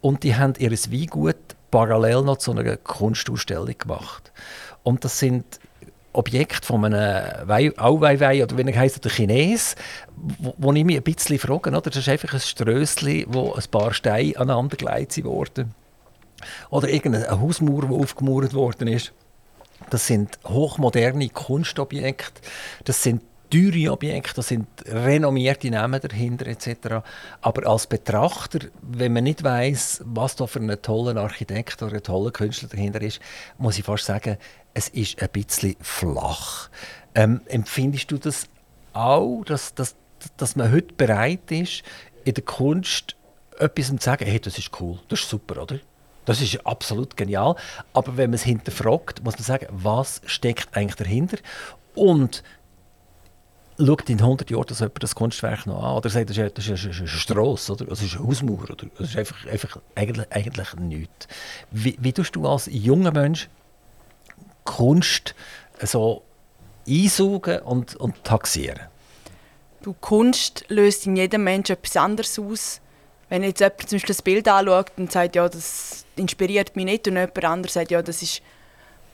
Und 0.00 0.22
die 0.22 0.34
haben 0.34 0.54
ihr 0.58 0.70
Weingut 0.70 1.36
parallel 1.70 2.22
noch 2.22 2.38
zu 2.38 2.52
einer 2.52 2.76
Kunstausstellung 2.76 3.74
gemacht. 3.78 4.32
Und 4.82 5.04
das 5.04 5.18
sind 5.18 5.60
Objekte 6.12 6.66
von 6.66 6.84
einem 6.84 7.74
Auweiwei 7.78 8.42
oder 8.42 8.58
wie 8.58 8.68
er 8.68 8.78
heisst, 8.78 9.04
der 9.04 9.12
Chines, 9.12 9.76
wo, 10.16 10.54
wo 10.58 10.72
ich 10.72 10.84
mich 10.84 10.96
ein 10.96 11.02
bisschen 11.02 11.38
frage. 11.38 11.70
Oder? 11.70 11.82
Das 11.82 11.96
ist 11.96 12.08
einfach 12.08 12.34
ein 12.34 12.40
Strössli, 12.40 13.26
wo 13.28 13.52
ein 13.52 13.62
paar 13.70 13.94
Steine 13.94 14.36
aneinander 14.36 14.76
gelegt 14.76 15.22
wurden. 15.24 15.74
Oder 16.70 16.88
irgendeine 16.88 17.40
Hausmauer, 17.40 17.82
die 17.82 17.94
aufgemauert 17.94 18.54
worden 18.54 18.88
ist. 18.88 19.12
Das 19.90 20.06
sind 20.06 20.38
hochmoderne 20.46 21.28
Kunstobjekte. 21.28 22.40
Das 22.84 23.02
sind 23.02 23.22
teure 23.50 23.92
Objekte, 23.92 24.34
da 24.36 24.42
sind 24.42 24.66
renommierte 24.86 25.70
Namen 25.70 26.00
dahinter 26.00 26.46
etc. 26.46 27.02
Aber 27.40 27.66
als 27.68 27.86
Betrachter, 27.86 28.60
wenn 28.80 29.12
man 29.12 29.24
nicht 29.24 29.42
weiß, 29.42 30.02
was 30.06 30.36
da 30.36 30.46
für 30.46 30.60
ein 30.60 30.82
toller 30.82 31.20
Architekt 31.20 31.82
oder 31.82 31.96
ein 31.96 32.02
toller 32.02 32.30
Künstler 32.30 32.68
dahinter 32.68 33.02
ist, 33.02 33.20
muss 33.58 33.78
ich 33.78 33.84
fast 33.84 34.04
sagen, 34.04 34.38
es 34.72 34.88
ist 34.88 35.20
ein 35.20 35.28
bisschen 35.30 35.76
flach. 35.80 36.70
Ähm, 37.14 37.40
empfindest 37.46 38.10
du 38.10 38.18
das 38.18 38.46
auch, 38.92 39.42
dass, 39.44 39.74
dass, 39.74 39.96
dass 40.36 40.56
man 40.56 40.72
heute 40.72 40.94
bereit 40.94 41.50
ist, 41.50 41.82
in 42.24 42.34
der 42.34 42.44
Kunst 42.44 43.16
etwas 43.58 43.88
zu 43.88 43.96
sagen, 43.98 44.26
hey, 44.26 44.40
das 44.40 44.58
ist 44.58 44.70
cool, 44.80 44.98
das 45.08 45.20
ist 45.20 45.28
super, 45.28 45.62
oder? 45.62 45.78
Das 46.24 46.40
ist 46.40 46.64
absolut 46.66 47.16
genial. 47.16 47.56
Aber 47.92 48.16
wenn 48.16 48.30
man 48.30 48.34
es 48.34 48.42
hinterfragt, 48.42 49.24
muss 49.24 49.34
man 49.34 49.44
sagen, 49.44 49.66
was 49.70 50.20
steckt 50.26 50.76
eigentlich 50.76 50.96
dahinter? 50.96 51.38
Und 51.94 52.42
schaut 53.86 54.08
in 54.08 54.20
100 54.20 54.50
Jahren 54.50 54.66
das 54.66 54.80
jemand 54.80 55.02
das 55.02 55.14
Kunstwerk 55.14 55.66
noch 55.66 55.82
an 55.82 55.96
oder 55.96 56.10
sagt, 56.10 56.30
das 56.30 56.36
ist, 56.36 56.58
das 56.58 56.68
ist, 56.68 56.84
das 56.84 56.94
ist 56.94 56.98
eine 56.98 57.08
Strasse 57.08 57.72
oder 57.72 57.86
das 57.86 58.02
ist 58.02 58.16
eine 58.16 58.26
Hausmauer 58.26 58.70
oder 58.70 58.86
das 58.98 59.08
ist 59.08 59.16
einfach, 59.16 59.46
einfach 59.46 59.80
eigentlich, 59.94 60.26
eigentlich 60.30 60.74
nichts. 60.74 61.28
Wie, 61.70 61.96
wie 62.00 62.12
tust 62.12 62.36
du 62.36 62.46
als 62.46 62.68
junger 62.70 63.12
Mensch 63.12 63.48
Kunst 64.64 65.34
so 65.82 66.22
einsaugen 66.86 67.60
und, 67.60 67.96
und 67.96 68.22
taxieren? 68.24 68.86
Du, 69.82 69.94
Kunst 69.94 70.64
löst 70.68 71.06
in 71.06 71.16
jedem 71.16 71.44
Menschen 71.44 71.72
etwas 71.72 71.96
anderes 71.96 72.38
aus. 72.38 72.80
Wenn 73.30 73.42
jetzt 73.42 73.60
jemand 73.60 73.88
zum 73.88 73.96
Beispiel 73.96 74.14
das 74.14 74.22
Bild 74.22 74.48
anschaut 74.48 74.92
und 74.96 75.10
sagt, 75.10 75.36
ja, 75.36 75.48
das 75.48 76.04
inspiriert 76.16 76.76
mich 76.76 76.84
nicht 76.84 77.08
und 77.08 77.14
jemand 77.14 77.44
anderes 77.44 77.74
sagt, 77.74 77.90
ja, 77.90 78.02
das 78.02 78.22
ist 78.22 78.42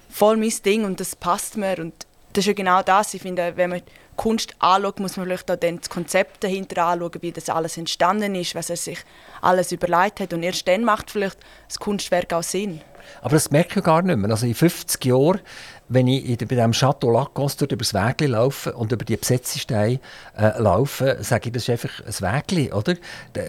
voll 0.09 0.37
mein 0.37 0.53
Ding 0.65 0.85
und 0.85 0.99
das 0.99 1.15
passt 1.15 1.57
mir 1.57 1.79
und 1.79 1.95
das 2.33 2.43
ist 2.43 2.49
ja 2.49 2.53
genau 2.55 2.83
das. 2.83 3.15
Ich 3.15 3.23
finde, 3.23 3.57
wenn 3.57 3.71
man 3.71 3.83
Kunst 4.17 4.55
anschaut, 4.59 5.01
muss 5.01 5.17
man 5.17 5.27
vielleicht 5.27 5.51
auch 5.51 5.57
dann 5.57 5.79
das 5.79 5.91
Konzept 5.91 6.45
dahinter 6.45 6.87
anschauen, 6.87 7.13
wie 7.21 7.33
das 7.33 7.49
alles 7.49 7.77
entstanden 7.77 8.35
ist, 8.35 8.55
was 8.55 8.71
er 8.71 8.77
sich 8.77 8.99
alles 9.41 9.73
überlegt 9.73 10.21
hat. 10.21 10.33
Und 10.33 10.43
erst 10.43 10.67
dann 10.69 10.85
macht 10.85 11.11
vielleicht 11.11 11.39
das 11.69 11.79
Kunstwerk 11.79 12.33
auch 12.33 12.43
Sinn. 12.43 12.81
Aber 13.23 13.35
das 13.35 13.51
merke 13.51 13.81
ich 13.81 13.85
gar 13.85 14.03
nicht 14.03 14.17
mehr. 14.17 14.31
Also 14.31 14.47
in 14.47 14.55
50 14.55 15.05
Jahren, 15.05 15.41
wenn 15.89 16.09
ich 16.09 16.39
bei 16.39 16.47
diesem 16.47 16.73
Chateau 16.73 17.11
Lacoste 17.11 17.67
über 17.67 17.77
das 17.77 17.95
Wägli 17.95 18.27
laufe 18.27 18.73
und 18.73 18.93
über 18.93 19.05
die 19.05 19.17
Besetzesteine 19.17 20.01
äh, 20.37 20.61
laufe, 20.61 21.19
sage 21.21 21.49
ich, 21.49 21.53
das 21.53 21.69
ist 21.69 21.71
einfach 21.71 22.01
ein 22.05 22.35
Wägli, 22.35 22.73
oder? 22.73 22.95
Da, 23.33 23.43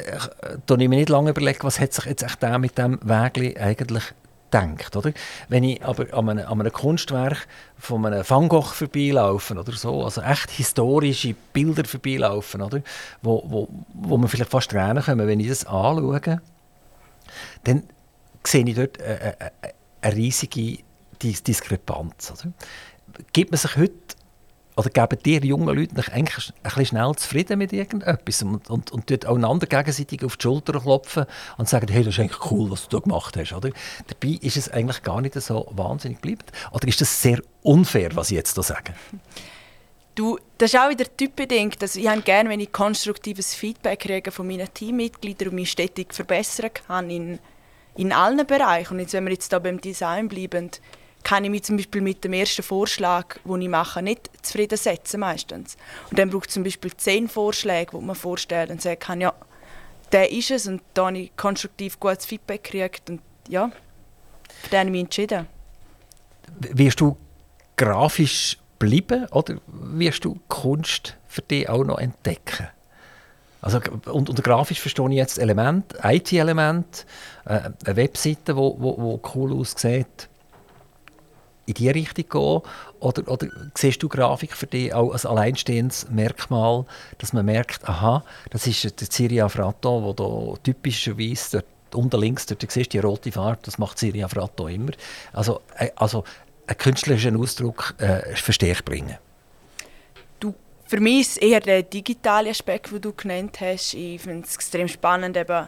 da 0.65 0.75
ich 0.75 0.89
mir 0.89 0.97
nicht 0.97 1.09
lange 1.09 1.31
überlegen, 1.31 1.63
was 1.63 1.79
hat 1.79 1.93
sich 1.93 2.05
jetzt 2.05 2.25
mit 2.59 2.77
dem 2.77 2.99
Wägli 3.01 3.57
eigentlich 3.57 4.03
denkt. 4.53 4.95
Oder? 4.95 5.13
Wenn 5.49 5.63
ich 5.63 5.83
aber 5.83 6.13
an 6.13 6.29
einem, 6.29 6.47
an 6.47 6.59
einem 6.59 6.71
Kunstwerk 6.71 7.47
von 7.77 8.05
einem 8.05 8.23
Van 8.27 8.47
Gogh 8.47 8.73
vorbeilaufe 8.73 9.55
oder 9.55 9.73
so, 9.73 10.03
also 10.03 10.21
echt 10.21 10.51
historische 10.51 11.35
Bilder 11.53 11.85
vorbeilaufen, 11.85 12.61
oder? 12.61 12.81
Wo, 13.21 13.43
wo, 13.47 13.67
wo 13.93 14.17
man 14.17 14.27
vielleicht 14.27 14.51
fast 14.51 14.71
Tränen 14.71 15.03
kommen, 15.03 15.27
wenn 15.27 15.39
ich 15.39 15.49
das 15.49 15.65
anschaue, 15.65 16.41
dann 17.63 17.83
sehe 18.43 18.65
ich 18.65 18.75
dort 18.75 19.01
eine, 19.01 19.39
eine, 19.39 19.51
eine 20.01 20.15
riesige 20.15 20.79
Diskrepanz. 21.21 22.31
Oder? 22.31 22.51
Gibt 23.33 23.51
man 23.51 23.57
sich 23.57 23.75
heute 23.75 23.93
oder 24.77 24.89
geben 24.91 25.21
dir 25.23 25.43
jungen 25.43 25.75
Leute 25.75 25.95
eigentlich 26.13 26.49
ein 26.49 26.63
bisschen 26.63 26.85
schnell 26.85 27.11
zufrieden 27.15 27.57
mit 27.57 27.73
irgendetwas 27.73 28.43
und, 28.43 28.69
und, 28.69 28.91
und 28.91 29.09
dort 29.09 29.25
einander 29.25 29.65
gegenseitig 29.65 30.23
auf 30.23 30.37
die 30.37 30.43
Schulter 30.43 30.79
klopfen 30.79 31.25
und 31.57 31.67
sagen, 31.67 31.87
hey, 31.89 32.03
das 32.03 32.13
ist 32.13 32.19
eigentlich 32.19 32.51
cool, 32.51 32.69
was 32.69 32.87
du 32.87 33.01
gemacht 33.01 33.35
hast. 33.37 33.53
Oder? 33.53 33.71
Dabei 34.05 34.37
ist 34.39 34.55
es 34.55 34.69
eigentlich 34.69 35.01
gar 35.01 35.19
nicht 35.19 35.33
so 35.33 35.67
wahnsinnig 35.71 36.21
geblieben. 36.21 36.43
Oder 36.71 36.87
ist 36.87 37.01
das 37.01 37.21
sehr 37.21 37.41
unfair, 37.63 38.15
was 38.15 38.29
ich 38.29 38.37
jetzt 38.37 38.55
da 38.55 38.61
sage? 38.61 38.93
Du, 40.13 40.37
das 40.59 40.73
ist 40.73 40.79
auch 40.79 40.89
wieder 40.89 41.05
typbedingt. 41.17 41.81
Also 41.81 41.99
ich 41.99 42.07
habe 42.07 42.21
gerne, 42.21 42.49
wenn 42.49 42.59
ich 42.59 42.71
konstruktives 42.71 43.55
Feedback 43.55 44.01
kriege 44.01 44.31
von 44.31 44.45
meinen 44.45 44.71
Teammitgliedern 44.71 45.49
und 45.49 45.55
mich 45.55 45.71
stetig 45.71 46.13
verbessern 46.13 46.69
kann 46.87 47.09
in, 47.09 47.39
in 47.95 48.11
allen 48.13 48.45
Bereichen. 48.45 48.93
Und 48.93 48.99
jetzt, 48.99 49.13
wenn 49.13 49.25
wir 49.25 49.33
jetzt 49.33 49.51
da 49.51 49.57
beim 49.57 49.81
Design 49.81 50.27
bleiben, 50.27 50.69
kann 51.27 51.43
ich 51.43 51.49
mich 51.49 51.63
zum 51.63 51.75
Beispiel 51.75 51.99
mit 51.99 52.23
dem 52.23 52.31
ersten 52.31 52.63
Vorschlag, 52.63 53.35
den 53.43 53.61
ich 53.61 53.67
mache, 53.67 54.01
nicht 54.01 54.29
zufrieden 54.45 54.77
setzen 54.77 55.19
meistens. 55.19 55.75
Und 56.09 56.17
dann 56.17 56.29
braucht 56.29 56.47
es 56.47 56.53
zum 56.53 56.63
Beispiel 56.63 56.95
zehn 56.95 57.27
Vorschläge, 57.27 57.97
die 57.97 58.05
man 58.05 58.15
vorstellt 58.15 58.69
und 58.69 58.81
sagen 58.81 58.97
kann, 58.97 59.19
ja, 59.19 59.33
der 60.13 60.31
ist 60.31 60.51
es 60.51 60.67
und 60.67 60.81
da 60.93 61.07
habe 61.07 61.17
ich 61.17 61.35
konstruktiv 61.35 61.99
gutes 61.99 62.25
Feedback 62.25 62.63
gekriegt 62.63 63.09
und 63.09 63.19
ja, 63.49 63.69
für 64.61 64.69
den 64.69 64.79
habe 64.79 64.87
ich 64.87 64.91
mich 64.93 65.01
entschieden. 65.01 65.47
Wirst 66.59 67.01
du 67.01 67.17
grafisch 67.75 68.57
bleiben 68.79 69.25
oder 69.31 69.57
wirst 69.67 70.23
du 70.23 70.39
Kunst 70.47 71.17
für 71.27 71.41
dich 71.41 71.67
auch 71.67 71.83
noch 71.83 71.97
entdecken? 71.97 72.69
Also, 73.59 73.81
und 74.05 74.29
unter 74.29 74.41
grafisch 74.41 74.79
verstehe 74.79 75.09
ich 75.09 75.15
jetzt 75.15 75.39
Element, 75.39 75.93
IT-Element, 76.01 77.05
äh, 77.43 77.71
eine 77.83 77.95
Webseite, 77.97 78.53
die 78.53 78.55
wo, 78.55 78.77
wo, 78.79 78.97
wo 78.97 79.21
cool 79.35 79.51
aussieht, 79.51 80.29
in 81.67 81.73
diese 81.75 81.93
Richtung 81.93 82.25
gehen? 82.27 82.61
Oder, 82.99 83.27
oder 83.27 83.47
siehst 83.75 84.01
du 84.01 84.09
Grafik 84.09 84.53
für 84.53 84.65
dich 84.65 84.93
auch 84.93 85.11
als 85.11 85.25
alleinstehendes 85.25 86.09
Merkmal, 86.09 86.85
dass 87.19 87.33
man 87.33 87.45
merkt, 87.45 87.87
aha, 87.87 88.23
das 88.49 88.65
ist 88.65 88.99
der 88.99 89.09
Ciria 89.09 89.47
Fratto, 89.47 90.01
der 90.01 90.25
da 90.25 90.59
typischerweise 90.63 91.63
unten 91.93 92.19
links, 92.19 92.47
dort 92.47 92.69
siehst 92.71 92.93
die 92.93 92.99
rote 92.99 93.31
Farbe, 93.31 93.59
das 93.61 93.77
macht 93.77 93.99
Ciria 93.99 94.27
Fratto 94.27 94.67
immer. 94.67 94.91
Also, 95.33 95.61
äh, 95.77 95.91
also 95.95 96.23
einen 96.65 96.77
künstlerischen 96.77 97.37
Ausdruck 97.37 97.93
äh, 97.99 98.33
ich 98.33 98.85
bringen. 98.85 99.17
Für 100.87 101.01
mich 101.01 101.27
ist 101.27 101.41
eher 101.41 101.59
der 101.59 101.83
digitale 101.83 102.49
Aspekt, 102.49 102.93
den 102.93 103.01
du 103.01 103.11
genannt 103.11 103.59
hast. 103.59 103.93
Ich 103.93 104.21
finde 104.21 104.47
es 104.47 104.55
extrem 104.55 104.87
spannend, 104.87 105.35
eben 105.35 105.67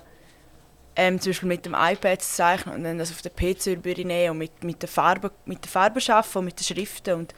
ähm, 0.99 1.21
zum 1.21 1.29
Beispiel 1.29 1.47
mit 1.47 1.65
dem 1.65 1.73
iPad 1.73 2.21
zu 2.21 2.35
zeichnen 2.35 2.75
und 2.75 2.83
dann 2.83 2.97
das 2.97 3.11
auf 3.11 3.21
den 3.21 3.31
PC 3.33 3.67
übernehmen 3.67 4.31
und 4.31 4.37
mit, 4.39 4.63
mit 4.65 4.81
der 4.81 4.89
Farbe, 4.89 5.31
mit 5.45 5.63
der 5.63 5.71
Farbe 5.71 6.01
arbeiten 6.09 6.37
und 6.39 6.45
mit 6.45 6.59
den 6.59 6.63
Schriften 6.65 7.13
und 7.15 7.33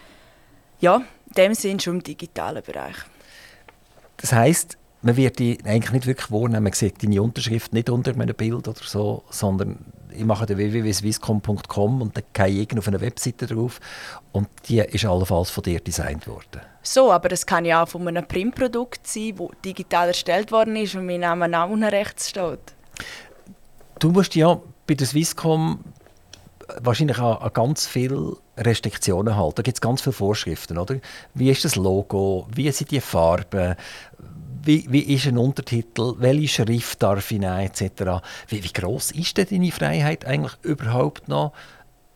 ja, 0.80 0.96
in 1.28 1.34
dem 1.38 1.54
Sinn 1.54 1.80
schon 1.80 1.98
im 1.98 2.04
digitalen 2.04 2.64
Bereich. 2.64 2.96
Das 4.18 4.34
heisst, 4.34 4.78
man 5.04 5.16
wird 5.16 5.38
die 5.38 5.60
eigentlich 5.64 5.92
nicht 5.92 6.08
wirklich 6.08 6.32
wahrnehmen. 6.32 6.64
Man 6.64 6.74
sieht 6.74 7.04
deine 7.04 7.22
Unterschrift 7.22 7.72
nicht 7.72 7.90
unter 7.92 8.14
einem 8.14 8.36
Bild 8.36 8.68
oder 8.68 8.82
so, 8.84 9.24
sondern 9.30 9.78
ich 10.12 10.26
mache 10.26 10.48
den 10.48 10.58
www.swisscom.com 10.58 12.02
und 12.02 12.18
dann 12.18 12.24
gehe 12.34 12.64
ich 12.64 12.78
auf 12.78 12.88
eine 12.88 13.00
Webseite 13.00 13.46
drauf 13.46 13.80
und 14.32 14.48
die 14.68 14.80
ist 14.80 15.06
allenfalls 15.06 15.52
von 15.52 15.64
dir 15.64 15.80
designt 15.80 16.28
worden. 16.28 16.62
So, 16.82 17.12
aber 17.12 17.30
das 17.30 17.46
kann 17.46 17.64
ja 17.64 17.84
auch 17.84 17.88
von 17.88 18.08
einem 18.08 18.28
Printprodukt 18.28 19.06
sein, 19.06 19.36
das 19.38 19.48
digital 19.64 20.08
erstellt 20.08 20.52
worden 20.52 20.76
ist 20.76 20.96
und 20.96 21.06
mein 21.06 21.20
Name 21.20 21.62
auch 21.62 21.70
unten 21.70 21.84
rechts 21.84 22.30
steht. 22.30 22.74
Du 24.02 24.10
musst 24.10 24.34
ja 24.34 24.60
bei 24.88 24.96
der 24.96 25.06
Swisscom 25.06 25.80
wahrscheinlich 26.80 27.20
an, 27.20 27.38
an 27.38 27.54
ganz 27.54 27.86
viele 27.86 28.36
Restriktionen 28.58 29.36
halten. 29.36 29.58
Da 29.58 29.62
gibt 29.62 29.78
es 29.78 29.82
ganz 29.82 30.02
viele 30.02 30.14
Vorschriften, 30.14 30.80
oder? 30.80 30.96
Wie 31.36 31.52
ist 31.52 31.64
das 31.66 31.76
Logo? 31.76 32.48
Wie 32.52 32.72
sind 32.72 32.90
die 32.90 33.00
Farben? 33.00 33.76
Wie, 34.64 34.88
wie 34.90 35.02
ist 35.14 35.28
ein 35.28 35.38
Untertitel? 35.38 36.16
Welche 36.18 36.48
Schrift 36.48 37.04
darf 37.04 37.30
ich 37.30 37.40
nehmen? 37.40 37.60
Etc. 37.60 37.84
Wie, 38.48 38.64
wie 38.64 38.74
groß 38.74 39.12
ist 39.12 39.38
denn 39.38 39.46
deine 39.48 39.72
Freiheit 39.72 40.26
eigentlich 40.26 40.54
überhaupt 40.64 41.28
noch, 41.28 41.54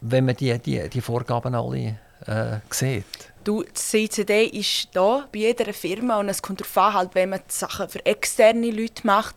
wenn 0.01 0.25
man 0.25 0.35
die, 0.35 0.57
die, 0.57 0.89
die 0.89 1.01
Vorgaben 1.01 1.53
alle 1.53 1.99
äh, 2.25 2.57
sieht? 2.71 3.05
Du, 3.43 3.61
das 3.61 3.89
CCD 3.89 4.45
ist 4.45 4.89
da 4.93 5.27
bei 5.31 5.37
jeder 5.37 5.71
Firma 5.71 6.19
und 6.19 6.29
es 6.29 6.41
kommt 6.41 6.61
darauf 6.61 6.77
an, 6.79 6.93
halt, 6.95 7.13
wenn 7.13 7.29
man 7.29 7.41
die 7.47 7.53
Sachen 7.53 7.89
für 7.89 8.03
externe 8.07 8.71
Leute 8.71 9.05
macht, 9.05 9.35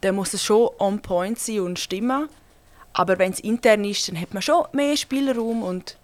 dann 0.00 0.14
muss 0.14 0.34
es 0.34 0.42
schon 0.42 0.70
on 0.78 1.00
point 1.00 1.38
sein 1.38 1.60
und 1.60 1.78
stimmen. 1.78 2.28
Aber 2.92 3.18
wenn 3.18 3.32
es 3.32 3.40
intern 3.40 3.84
ist, 3.84 4.08
dann 4.08 4.20
hat 4.20 4.32
man 4.32 4.42
schon 4.42 4.64
mehr 4.72 4.96
Spielraum 4.96 5.62
und 5.62 5.96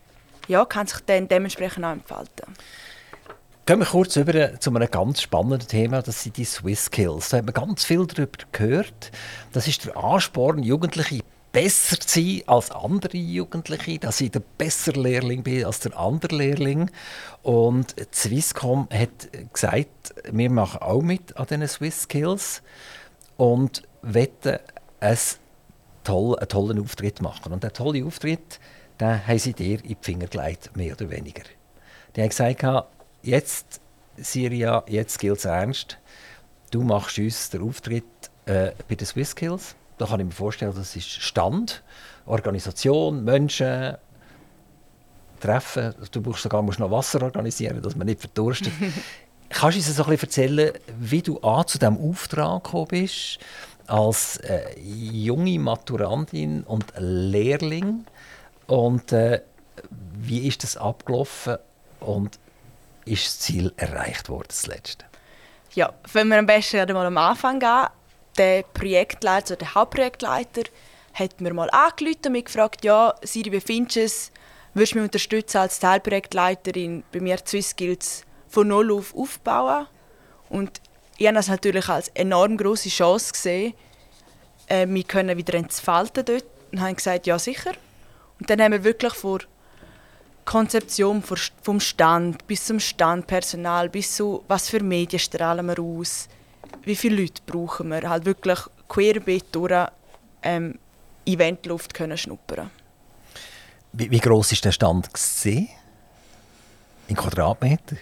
ja, 0.49 0.65
kann 0.65 0.87
sich 0.87 1.01
dann 1.07 1.29
dementsprechend 1.29 1.85
auch 1.85 1.93
entfalten. 1.93 2.55
Gehen 3.65 3.79
wir 3.79 3.87
kurz 3.87 4.17
über 4.17 4.59
zu 4.59 4.75
einem 4.75 4.91
ganz 4.91 5.23
spannenden 5.23 5.69
Thema, 5.69 6.03
das 6.03 6.23
sind 6.23 6.37
die 6.37 6.45
Swiss 6.45 6.87
Skills. 6.87 7.29
Da 7.29 7.39
hat 7.39 7.45
man 7.45 7.55
ganz 7.55 7.85
viel 7.85 8.07
darüber 8.07 8.39
gehört. 8.51 9.13
Das 9.53 9.69
ist 9.69 9.85
der 9.85 9.97
Ansporn, 9.97 10.63
Jugendliche 10.63 11.21
besser 11.53 12.01
zu 12.01 12.21
sein 12.21 12.43
als 12.47 12.71
andere 12.71 13.17
Jugendliche, 13.17 13.99
dass 13.99 14.21
ich 14.21 14.31
der 14.31 14.43
bessere 14.59 15.01
Lehrling 15.01 15.43
bin 15.43 15.65
als 15.65 15.81
der 15.81 15.97
andere 15.97 16.35
Lehrling. 16.35 16.91
Und 17.43 17.95
Swisscom 18.13 18.89
hat 18.93 19.29
gesagt, 19.53 20.15
wir 20.31 20.51
machen 20.51 20.83
auch 20.83 21.03
mit 21.03 21.37
an 21.37 21.47
diesen 21.47 21.69
Swiss 21.69 22.03
Skills 22.03 22.63
und 23.43 23.83
wetten 24.03 24.59
einen 25.01 25.19
tollen, 26.05 26.39
einen 26.39 26.49
tollen 26.49 26.81
Auftritt 26.81 27.21
machen. 27.21 27.53
Und 27.53 27.65
der 27.65 27.73
tolle 27.73 28.05
Auftritt, 28.05 28.61
den 29.01 29.27
haben 29.27 29.39
sie 29.41 29.53
dir 29.53 29.83
in 29.83 29.89
die 29.89 29.97
Finger 30.01 30.29
gelegt, 30.29 30.77
mehr 30.77 30.93
oder 30.93 31.11
weniger. 31.11 31.43
Die 32.15 32.21
haben 32.21 32.29
gesagt, 32.29 32.87
jetzt, 33.23 33.81
Siria, 34.17 34.85
jetzt 34.87 35.19
gilt 35.19 35.39
es 35.39 35.45
ernst. 35.45 35.99
Du 36.71 36.83
machst 36.83 37.19
uns 37.19 37.51
den 37.51 37.63
Auftritt 37.63 38.05
äh, 38.47 38.71
bei 38.89 38.95
den 38.95 39.07
Swiss 39.09 39.31
Skills. 39.31 39.75
Da 39.99 40.07
kann 40.07 40.21
ich 40.21 40.27
mir 40.27 40.33
vorstellen, 40.33 40.73
das 40.73 40.95
ist 40.95 41.11
Stand, 41.11 41.83
Organisation, 42.27 43.25
Menschen, 43.25 43.97
Treffen. 45.41 45.97
Du 46.13 46.23
brauchst 46.23 46.45
sogar 46.45 46.63
musst 46.63 46.79
noch 46.79 46.93
Wasser 46.93 47.21
organisieren, 47.21 47.83
dass 47.83 47.97
man 47.97 48.07
nicht 48.07 48.21
verdurstet. 48.21 48.73
Kannst 49.53 49.77
du 49.77 49.81
uns 49.81 50.01
ein 50.01 50.07
bisschen 50.07 50.21
erzählen, 50.21 50.73
wie 50.99 51.21
du 51.21 51.39
an 51.41 51.67
zu 51.67 51.79
diesem 51.79 51.99
Auftrag 51.99 52.65
gekommen 52.65 52.89
bist, 52.89 53.39
als 53.87 54.39
äh, 54.39 54.79
junge 54.81 55.59
Maturandin 55.59 56.63
und 56.63 56.87
Lehrling? 56.97 58.07
Und 58.67 59.13
äh, 59.13 59.43
wie 60.15 60.49
ist 60.49 60.63
das 60.63 60.79
abgelaufen 60.79 61.59
und 62.01 62.39
ist 63.05 63.27
das 63.27 63.39
Ziel 63.41 63.73
erreicht 63.77 64.31
worden, 64.31 64.49
das? 64.49 65.05
Ja, 65.75 65.93
wenn 66.13 66.29
wir 66.29 66.39
am 66.39 66.47
besten 66.47 66.91
mal 66.93 67.07
am 67.07 67.19
Anfang 67.19 67.61
gehen, 67.61 67.87
der 68.39 68.63
Projektleiter, 68.63 69.57
der 69.57 69.75
Hauptprojektleiter, 69.75 70.63
hat 71.13 71.41
mir 71.43 71.53
mal 71.53 71.69
angerufen 71.71 72.27
und 72.27 72.33
mich 72.33 72.47
gefragt, 72.47 72.85
ja, 72.85 73.15
Siri, 73.23 73.53
wie 73.53 73.61
findest 73.61 73.97
du 73.97 74.01
es? 74.01 74.33
Würdest 74.73 74.95
du 74.95 74.99
mich 74.99 75.05
unterstützen 75.05 75.59
als 75.59 75.79
Teilprojektleiterin 75.79 77.05
bei 77.13 77.21
mir 77.21 77.39
Swiss 77.45 77.71
Skills 77.71 78.25
von 78.53 78.69
null 78.69 78.93
auf 78.93 79.15
aufbauen? 79.17 79.87
Und 80.49 80.81
ich 81.17 81.27
habe 81.27 81.37
das 81.37 81.49
natürlich 81.49 81.89
als 81.89 82.09
enorm 82.09 82.57
große 82.57 82.91
Chance 82.91 83.33
gesehen, 83.33 83.75
äh, 84.69 84.87
mich 84.87 85.09
können 85.09 85.37
wieder 85.37 85.55
entfalten 85.55 86.25
dort. 86.25 86.45
Und 86.71 86.81
habe 86.81 86.95
gesagt, 86.95 87.27
ja 87.27 87.39
sicher. 87.39 87.73
Und 88.39 88.49
dann 88.49 88.61
haben 88.61 88.73
wir 88.73 88.85
wirklich 88.85 89.13
vor 89.15 89.41
Konzeption 90.45 91.23
vom 91.63 91.81
Stand 91.81 92.47
bis 92.47 92.67
zum 92.67 92.81
Standpersonal, 92.81 93.89
bis 93.89 94.17
zu 94.17 94.43
was 94.49 94.69
für 94.69 94.83
Medien 94.83 95.21
strahlen 95.21 95.67
wir 95.67 95.79
aus, 95.79 96.29
wie 96.83 96.97
viele 96.97 97.23
Leute 97.23 97.43
brauchen 97.47 97.89
wir, 97.89 98.09
halt 98.09 98.25
wirklich 98.25 98.59
querbeet 98.89 99.45
durch 99.53 99.89
ähm, 100.43 100.79
Eventluft 101.25 101.95
können 101.95 102.19
schnuppern. 102.19 102.71
Wie, 103.93 104.11
wie 104.11 104.19
groß 104.19 104.53
ist 104.53 104.65
der 104.65 104.73
Stand 104.73 105.13
gesehen? 105.13 105.69
In 107.13 107.17
Quadratmeter? 107.17 107.97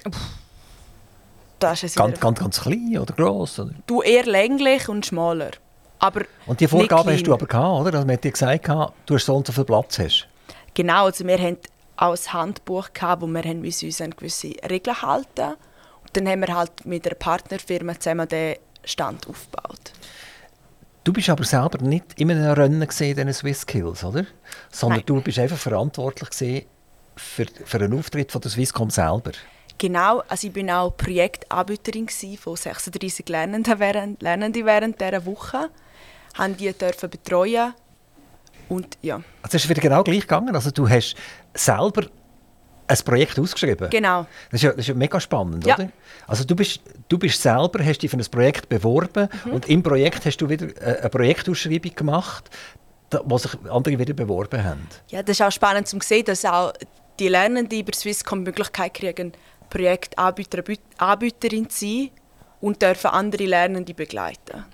Das 1.59 1.83
ist 1.83 1.97
ganz, 1.97 2.21
ganz, 2.21 2.39
ganz 2.39 2.61
klein 2.61 2.97
oder 2.97 3.13
groß? 3.13 3.59
Oder? 3.59 3.73
Du 3.89 4.03
eher 4.03 4.25
länglich 4.25 4.89
und 4.89 5.05
schmaler. 5.05 5.51
Aber 5.99 6.23
und 6.47 6.61
die 6.61 6.69
Vorgabe 6.69 7.13
hast 7.13 7.25
du 7.25 7.35
aber 7.35 7.47
gehabt, 7.47 7.81
oder? 7.81 7.95
Also 7.95 8.07
man 8.07 8.15
hat 8.15 8.23
dir 8.23 8.31
gesagt, 8.31 8.69
du 8.69 9.15
hast 9.15 9.27
so 9.27 9.35
und 9.35 9.49
so 9.49 9.53
viel 9.53 9.65
Platz 9.65 9.99
hast. 9.99 10.29
Genau, 10.75 11.07
also 11.07 11.27
wir 11.27 11.39
haben 11.39 11.57
auch 11.97 12.13
ein 12.13 12.33
Handbuch 12.33 12.93
gehabt, 12.93 13.21
wo 13.23 13.27
wir 13.27 13.43
haben 13.43 13.65
uns 13.65 14.01
an 14.01 14.11
gewisse 14.13 14.55
Regeln 14.71 15.03
halten 15.03 15.55
und 16.03 16.11
dann 16.13 16.29
haben 16.29 16.43
wir 16.43 16.55
halt 16.55 16.87
mit 16.87 17.05
einer 17.05 17.17
Partnerfirma 17.17 17.99
zusammen 17.99 18.29
den 18.29 18.59
Stand 18.85 19.27
aufgebaut. 19.27 19.91
Du 21.03 21.13
bist 21.13 21.29
aber 21.29 21.43
selber 21.43 21.79
nicht 21.83 22.13
in 22.17 22.31
einem 22.31 22.53
Rennen 22.53 22.87
gesehen, 22.87 23.17
den 23.17 23.33
Swiss 23.33 23.63
Skills, 23.63 24.05
oder? 24.05 24.25
Sondern 24.71 24.99
Nein. 24.99 25.07
du 25.07 25.21
bist 25.21 25.41
einfach 25.41 25.59
verantwortlich 25.59 26.31
für, 27.21 27.47
für 27.65 27.79
einen 27.79 27.99
Auftritt 27.99 28.33
von 28.33 28.41
der 28.41 28.51
Swisscom 28.51 28.91
selber. 28.91 29.33
Genau, 29.79 30.23
also 30.29 30.47
ich 30.47 30.53
bin 30.53 30.71
auch 30.71 30.95
Projektanbieterin 30.97 32.09
von 32.37 32.57
36 32.57 33.29
Lernenden 33.29 33.79
während, 33.79 34.23
Lernenden 34.23 34.67
während 34.67 35.01
dieser 35.01 35.25
Woche. 35.25 35.71
Haben 36.37 36.57
die 36.57 36.73
dürfen 36.73 37.11
betreuen 37.11 37.73
und 38.69 38.99
ja. 39.03 39.17
Also 39.43 39.57
es 39.57 39.65
ist 39.65 39.71
wieder 39.71 39.81
genau 39.81 40.03
gleich 40.03 40.21
gegangen. 40.21 40.55
Also 40.55 40.71
du 40.71 40.89
hast 40.89 41.17
selber 41.55 42.03
ein 42.87 42.99
Projekt 43.05 43.39
ausgeschrieben. 43.39 43.89
Genau. 43.91 44.27
Das 44.51 44.61
ist 44.61 44.63
ja, 44.63 44.71
das 44.71 44.81
ist 44.81 44.89
ja 44.89 44.95
mega 44.95 45.21
spannend, 45.21 45.65
ja. 45.67 45.75
oder? 45.77 45.89
Also 46.27 46.45
du 46.45 46.55
bist, 46.55 46.81
du 47.09 47.19
bist 47.19 47.41
selber, 47.41 47.85
hast 47.85 48.03
dich 48.03 48.11
für 48.11 48.17
ein 48.17 48.25
Projekt 48.31 48.69
beworben 48.69 49.29
mhm. 49.45 49.53
und 49.53 49.69
im 49.69 49.83
Projekt 49.83 50.27
hast 50.27 50.39
du 50.39 50.49
wieder 50.49 50.69
eine 50.81 51.09
Projektausschreibung 51.09 51.95
gemacht, 51.95 52.51
wo 53.25 53.39
sich 53.39 53.53
andere 53.69 53.99
wieder 53.99 54.15
beworben 54.15 54.63
haben. 54.63 54.87
Ja, 55.09 55.23
das 55.23 55.41
ist 55.41 55.43
auch 55.43 55.53
spannend 55.53 55.89
zu 55.89 55.99
sehen, 56.01 56.25
dass 56.25 56.45
auch 56.45 56.73
die 57.21 57.29
Lernenden 57.29 57.79
über 57.79 57.93
Swisscom 57.93 58.41
die 58.41 58.51
Möglichkeit 58.51 58.95
kriegen, 58.95 59.33
Projektanbieter, 59.69 60.63
Anbieterin 60.99 61.69
zu 61.71 61.87
sein 61.87 62.11
und 62.61 62.83
dürfen 62.83 63.11
andere 63.11 63.45
Lernende 63.45 63.95
begleiten. 63.95 64.65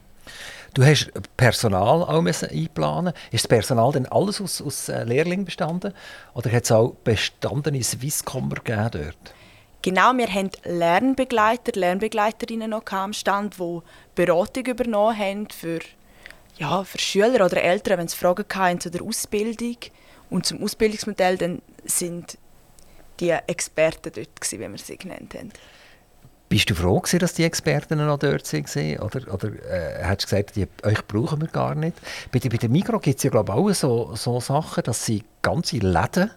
Du 0.75 0.85
hast 0.85 1.11
Personal 1.37 2.03
auch 2.03 2.25
einplanen 2.25 3.15
Ist 3.31 3.45
das 3.45 3.49
Personal 3.49 3.93
denn 3.93 4.07
alles 4.07 4.41
aus, 4.41 4.61
aus 4.61 4.89
äh, 4.89 5.05
Lehrlingen 5.05 5.47
bestanden? 5.47 5.95
Oder 6.35 6.53
hat 6.53 6.65
es 6.65 6.73
auch 6.73 6.95
bestandene 7.03 7.83
Swisscommer 7.83 8.57
gegeben 8.57 8.91
dort? 8.93 9.35
Genau, 9.81 10.13
wir 10.15 10.27
haben 10.27 10.51
Lernbegleiter, 10.65 11.73
Lernbegleiterinnen 11.75 12.71
noch 12.71 12.85
am 12.91 13.13
Stand, 13.13 13.57
die 13.59 13.81
Beratung 14.15 14.67
übernommen 14.67 15.19
haben 15.19 15.49
für, 15.49 15.79
ja, 16.59 16.85
für 16.85 16.99
Schüler 16.99 17.47
oder 17.47 17.63
Eltern, 17.63 17.99
wenn 17.99 18.09
sie 18.09 18.17
Fragen 18.17 18.45
hatten 18.53 18.81
zu 18.81 18.91
der 18.91 19.03
Ausbildung. 19.03 19.77
Und 20.29 20.45
zum 20.45 20.63
Ausbildungsmodell 20.63 21.39
dann 21.39 21.63
sind 21.87 22.39
die 23.21 23.31
Experten 23.31 24.13
dort, 24.15 24.41
gewesen, 24.41 24.61
wie 24.61 24.71
wir 24.71 24.79
sie 24.79 24.97
genannt 24.97 25.35
haben. 25.35 25.53
Bist 26.49 26.71
du 26.71 26.75
froh, 26.75 27.01
gewesen, 27.01 27.19
dass 27.19 27.35
die 27.35 27.43
Experten 27.43 27.99
noch 27.99 28.19
dort 28.19 28.53
waren? 28.53 28.99
Oder, 28.99 29.35
oder 29.35 29.49
äh, 29.69 30.05
hast 30.05 30.23
du 30.23 30.27
gesagt, 30.27 30.57
die, 30.57 30.69
euch 30.85 31.05
brauchen 31.09 31.41
wir 31.41 31.49
gar 31.49 31.75
nicht? 31.75 31.97
Bei, 32.31 32.39
bei 32.39 32.57
der 32.57 32.69
Mikro 32.69 33.01
gibt 33.01 33.17
es 33.17 33.25
ja 33.25 33.31
glaube 33.31 33.53
auch 33.53 33.71
so, 33.73 34.15
so 34.15 34.39
Sachen, 34.39 34.85
dass 34.85 35.05
sie 35.05 35.25
ganze 35.43 35.79
Läden 35.79 36.31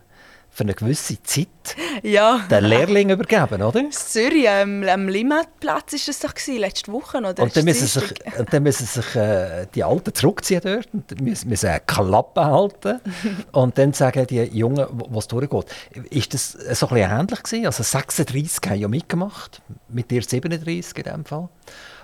für 0.51 0.63
eine 0.63 0.73
gewisse 0.73 1.21
Zeit 1.23 1.47
ja. 2.03 2.45
den 2.49 2.65
Lehrling 2.65 3.09
übergeben, 3.09 3.61
oder? 3.61 3.79
In 3.79 3.91
Zürich, 3.91 4.45
ähm, 4.47 4.85
am 4.87 5.07
Limmatplatz 5.07 5.93
war 5.93 5.99
es 6.07 6.19
doch 6.19 6.33
gewesen, 6.33 6.59
letzte 6.59 6.91
Woche, 6.91 7.17
oder? 7.17 7.43
Und 7.43 7.55
dann 7.55 7.65
müssen 7.65 7.87
sich, 7.87 8.13
und 8.37 8.53
dann 8.53 8.63
müssen 8.63 8.85
sich 8.85 9.15
äh, 9.15 9.67
die 9.73 9.83
Alten 9.83 10.13
zurückziehen 10.13 10.61
dort 10.63 10.87
und 10.93 11.21
müssen, 11.21 11.49
müssen 11.49 11.69
eine 11.69 11.81
Klappe 11.81 12.45
halten 12.45 12.99
und 13.51 13.77
dann 13.77 13.93
sagen 13.93 14.25
die 14.27 14.43
Jungen, 14.43 14.85
was 15.09 15.27
durchgeht. 15.27 15.65
Ist 16.09 16.33
das 16.33 16.51
so 16.51 16.87
ein 16.87 16.95
bisschen 16.95 17.11
ähnlich 17.11 17.43
gewesen? 17.43 17.65
Also 17.65 17.83
36 17.83 18.69
haben 18.69 18.79
ja 18.79 18.87
mitgemacht, 18.87 19.61
mit 19.87 20.11
dir 20.11 20.21
37 20.21 20.97
in 20.97 21.03
dem 21.03 21.25
Fall. 21.25 21.49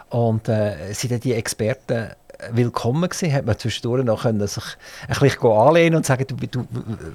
Und 0.10 0.48
äh, 0.48 0.94
sind 0.94 1.12
dann 1.12 1.20
die 1.20 1.34
Experten 1.34 2.12
willkommen 2.52 3.10
gewesen, 3.10 3.34
hat 3.34 3.46
man 3.46 3.58
zwischendurch 3.58 4.04
noch 4.04 4.24
können 4.24 4.46
sich 4.48 4.64
ein 5.08 5.20
bisschen 5.20 5.52
anlehnen 5.52 5.96
und 5.96 6.06
sagen, 6.06 6.26
du, 6.28 6.36
du, 6.36 6.68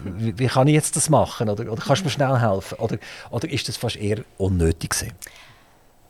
wie, 0.04 0.46
kann 0.46 0.68
ich 0.68 0.74
jetzt 0.74 0.96
das 0.96 1.08
machen? 1.10 1.48
Oder, 1.48 1.70
oder 1.70 1.82
kannst 1.82 2.02
du 2.02 2.06
mir 2.06 2.10
schnell 2.10 2.38
helfen? 2.38 2.78
Oder, 2.78 2.98
oder 3.30 3.50
ist 3.50 3.68
das 3.68 3.76
fast 3.76 3.96
eher 3.96 4.18
unnötig 4.38 4.90
gewesen? 4.90 5.12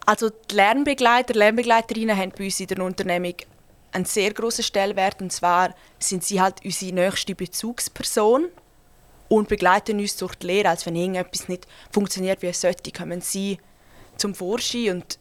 Also 0.06 0.30
die 0.30 0.54
Lernbegleiter, 0.54 1.34
Lernbegleiterinnen 1.34 2.16
haben 2.16 2.32
bei 2.36 2.44
uns 2.44 2.60
in 2.60 2.66
der 2.66 2.82
Unternehmung 2.82 3.34
einen 3.92 4.04
sehr 4.04 4.32
großen 4.32 4.64
Stellwert 4.64 5.20
und 5.20 5.32
zwar 5.32 5.74
sind 5.98 6.24
sie 6.24 6.40
halt 6.40 6.64
unsere 6.64 6.92
nächste 6.92 7.34
Bezugsperson 7.34 8.46
und 9.28 9.48
begleiten 9.48 9.98
uns 9.98 10.16
durch 10.16 10.34
die 10.36 10.46
Lehre. 10.46 10.70
Also 10.70 10.86
wenn 10.86 10.96
irgendetwas 10.96 11.48
nicht 11.48 11.66
funktioniert, 11.92 12.42
wie 12.42 12.48
es 12.48 12.60
sollte, 12.60 12.90
kommen 12.90 13.20
sie 13.20 13.58
zum 14.16 14.34
Vorschein. 14.34 14.96
Und 14.96 15.18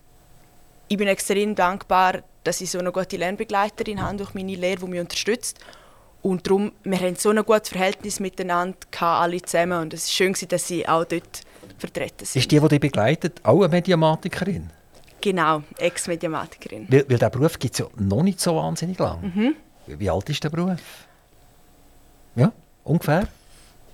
ich 0.88 0.98
bin 0.98 1.08
extrem 1.08 1.56
dankbar, 1.56 2.24
dass 2.44 2.62
ich 2.62 2.72
so 2.72 2.80
eine 2.80 2.92
gute 2.92 3.18
Lernbegleiterin 3.18 4.02
habe 4.02 4.18
durch 4.18 4.34
meine 4.34 4.56
Lehre, 4.56 4.82
die 4.82 4.88
mich 4.88 5.00
unterstützt. 5.00 5.60
Und 6.22 6.48
darum, 6.48 6.72
wir 6.84 7.00
haben 7.00 7.16
so 7.16 7.30
ein 7.30 7.44
gutes 7.44 7.70
Verhältnis 7.70 8.20
miteinander, 8.20 8.78
alle 9.00 9.42
zusammen. 9.42 9.82
Und 9.82 9.94
es 9.94 10.06
ist 10.06 10.14
schön, 10.14 10.36
dass 10.50 10.68
sie 10.68 10.88
auch 10.88 11.06
dort 11.06 11.42
vertreten 11.78 12.26
sind. 12.26 12.42
Ist 12.42 12.52
die, 12.52 12.60
die 12.60 12.68
dich 12.68 12.80
begleitet, 12.80 13.40
auch 13.44 13.60
eine 13.60 13.70
Mediamatikerin? 13.70 14.70
Genau, 15.22 15.64
Ex-Mediamatikerin. 15.78 16.88
Weil, 16.90 17.10
weil 17.10 17.18
der 17.18 17.30
Beruf 17.30 17.60
gibt 17.60 17.74
es 17.74 17.80
ja 17.80 17.88
noch 17.98 18.24
nicht 18.24 18.40
so 18.40 18.56
wahnsinnig 18.56 18.98
lang. 19.00 19.22
Mhm. 19.22 19.56
Wie 19.88 20.10
alt 20.10 20.30
ist 20.30 20.42
der 20.44 20.50
Beruf? 20.50 20.80
Ja, 22.36 22.52
ungefähr? 22.84 23.28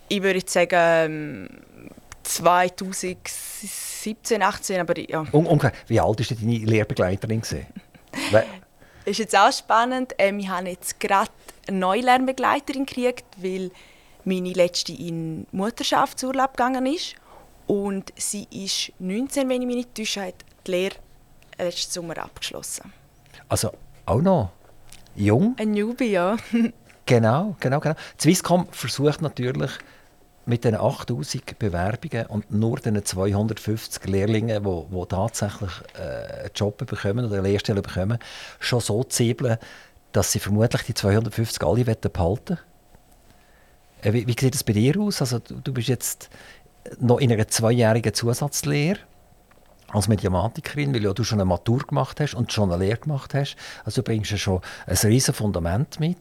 Ich 0.07 0.21
würde 0.21 0.41
sagen 0.45 1.49
2017, 2.23 4.41
18, 4.41 4.81
aber 4.81 4.99
ja. 4.99 5.25
Un 5.31 5.45
ungefähr. 5.45 5.73
Wie 5.87 5.99
alt 5.99 6.19
ist 6.19 6.31
deine 6.31 6.57
Lehrbegleiterin? 6.57 7.41
Das 7.41 7.55
ist 9.05 9.19
jetzt 9.19 9.37
auch 9.37 9.51
spannend. 9.51 10.13
Ähm, 10.17 10.39
ich 10.39 10.49
habe 10.49 10.69
jetzt 10.69 10.99
gerade 10.99 11.31
eine 11.67 11.77
neue 11.77 12.01
Lernbegleiterin 12.01 12.85
gekriegt, 12.85 13.25
weil 13.37 13.71
meine 14.23 14.53
letzte 14.53 14.93
in 14.93 15.47
Mutterschaftsurlaub 15.51 16.57
gegangen 16.57 16.85
ist. 16.85 17.15
Und 17.67 18.13
sie 18.15 18.47
ist 18.51 18.91
19, 18.99 19.49
wenn 19.49 19.61
ich 19.61 19.67
mich 19.67 19.75
nicht 19.77 19.95
täusche, 19.95 20.21
hat 20.21 20.35
die 20.65 20.71
Lehre 20.71 20.95
letzten 21.57 21.91
Sommer 21.91 22.17
abgeschlossen. 22.17 22.93
Also 23.49 23.71
auch 24.05 24.21
noch 24.21 24.51
jung? 25.15 25.55
Ein 25.57 25.71
Newbie, 25.71 26.11
ja. 26.11 26.37
Genau, 27.07 27.55
genau, 27.59 27.79
genau. 27.79 27.95
Swisscom 28.19 28.67
versucht 28.71 29.21
natürlich 29.21 29.69
mit 30.45 30.63
den 30.63 30.75
8000 30.75 31.57
Bewerbungen 31.57 32.27
und 32.27 32.51
nur 32.51 32.77
den 32.77 33.03
250 33.03 34.05
Lehrlingen, 34.05 34.63
die, 34.63 34.95
die 34.95 35.05
tatsächlich 35.07 35.71
äh, 35.97 36.41
einen 36.41 36.49
Job 36.55 36.77
bekommen 36.77 37.25
oder 37.25 37.39
eine 37.39 37.47
Lehrstelle 37.47 37.81
bekommen, 37.81 38.19
schon 38.59 38.79
so 38.79 39.03
zu 39.03 39.09
ziebeln, 39.09 39.57
dass 40.11 40.31
sie 40.31 40.39
vermutlich 40.39 40.83
die 40.83 40.93
250 40.93 41.63
alle 41.63 41.83
behalten 41.83 42.59
äh, 44.01 44.13
wie, 44.13 44.27
wie 44.27 44.35
sieht 44.39 44.53
das 44.53 44.63
bei 44.63 44.73
dir 44.73 44.99
aus? 44.99 45.21
Also, 45.21 45.39
du, 45.39 45.55
du 45.55 45.73
bist 45.73 45.87
jetzt 45.87 46.29
noch 46.99 47.19
in 47.19 47.31
einer 47.31 47.47
zweijährigen 47.47 48.13
Zusatzlehre 48.13 48.99
als 49.87 50.07
Mediamatikerin, 50.07 50.93
weil 50.93 51.13
du 51.13 51.23
schon 51.23 51.39
eine 51.39 51.45
Matur 51.45 51.79
gemacht 51.79 52.19
hast 52.19 52.33
und 52.33 52.51
schon 52.51 52.71
eine 52.71 52.83
Lehre 52.83 52.99
gemacht 52.99 53.33
hast. 53.33 53.55
Also 53.83 54.01
du 54.01 54.05
bringst 54.05 54.31
ja 54.31 54.37
schon 54.37 54.61
ein 54.85 54.97
riesiges 54.97 55.37
Fundament 55.37 55.99
mit. 55.99 56.17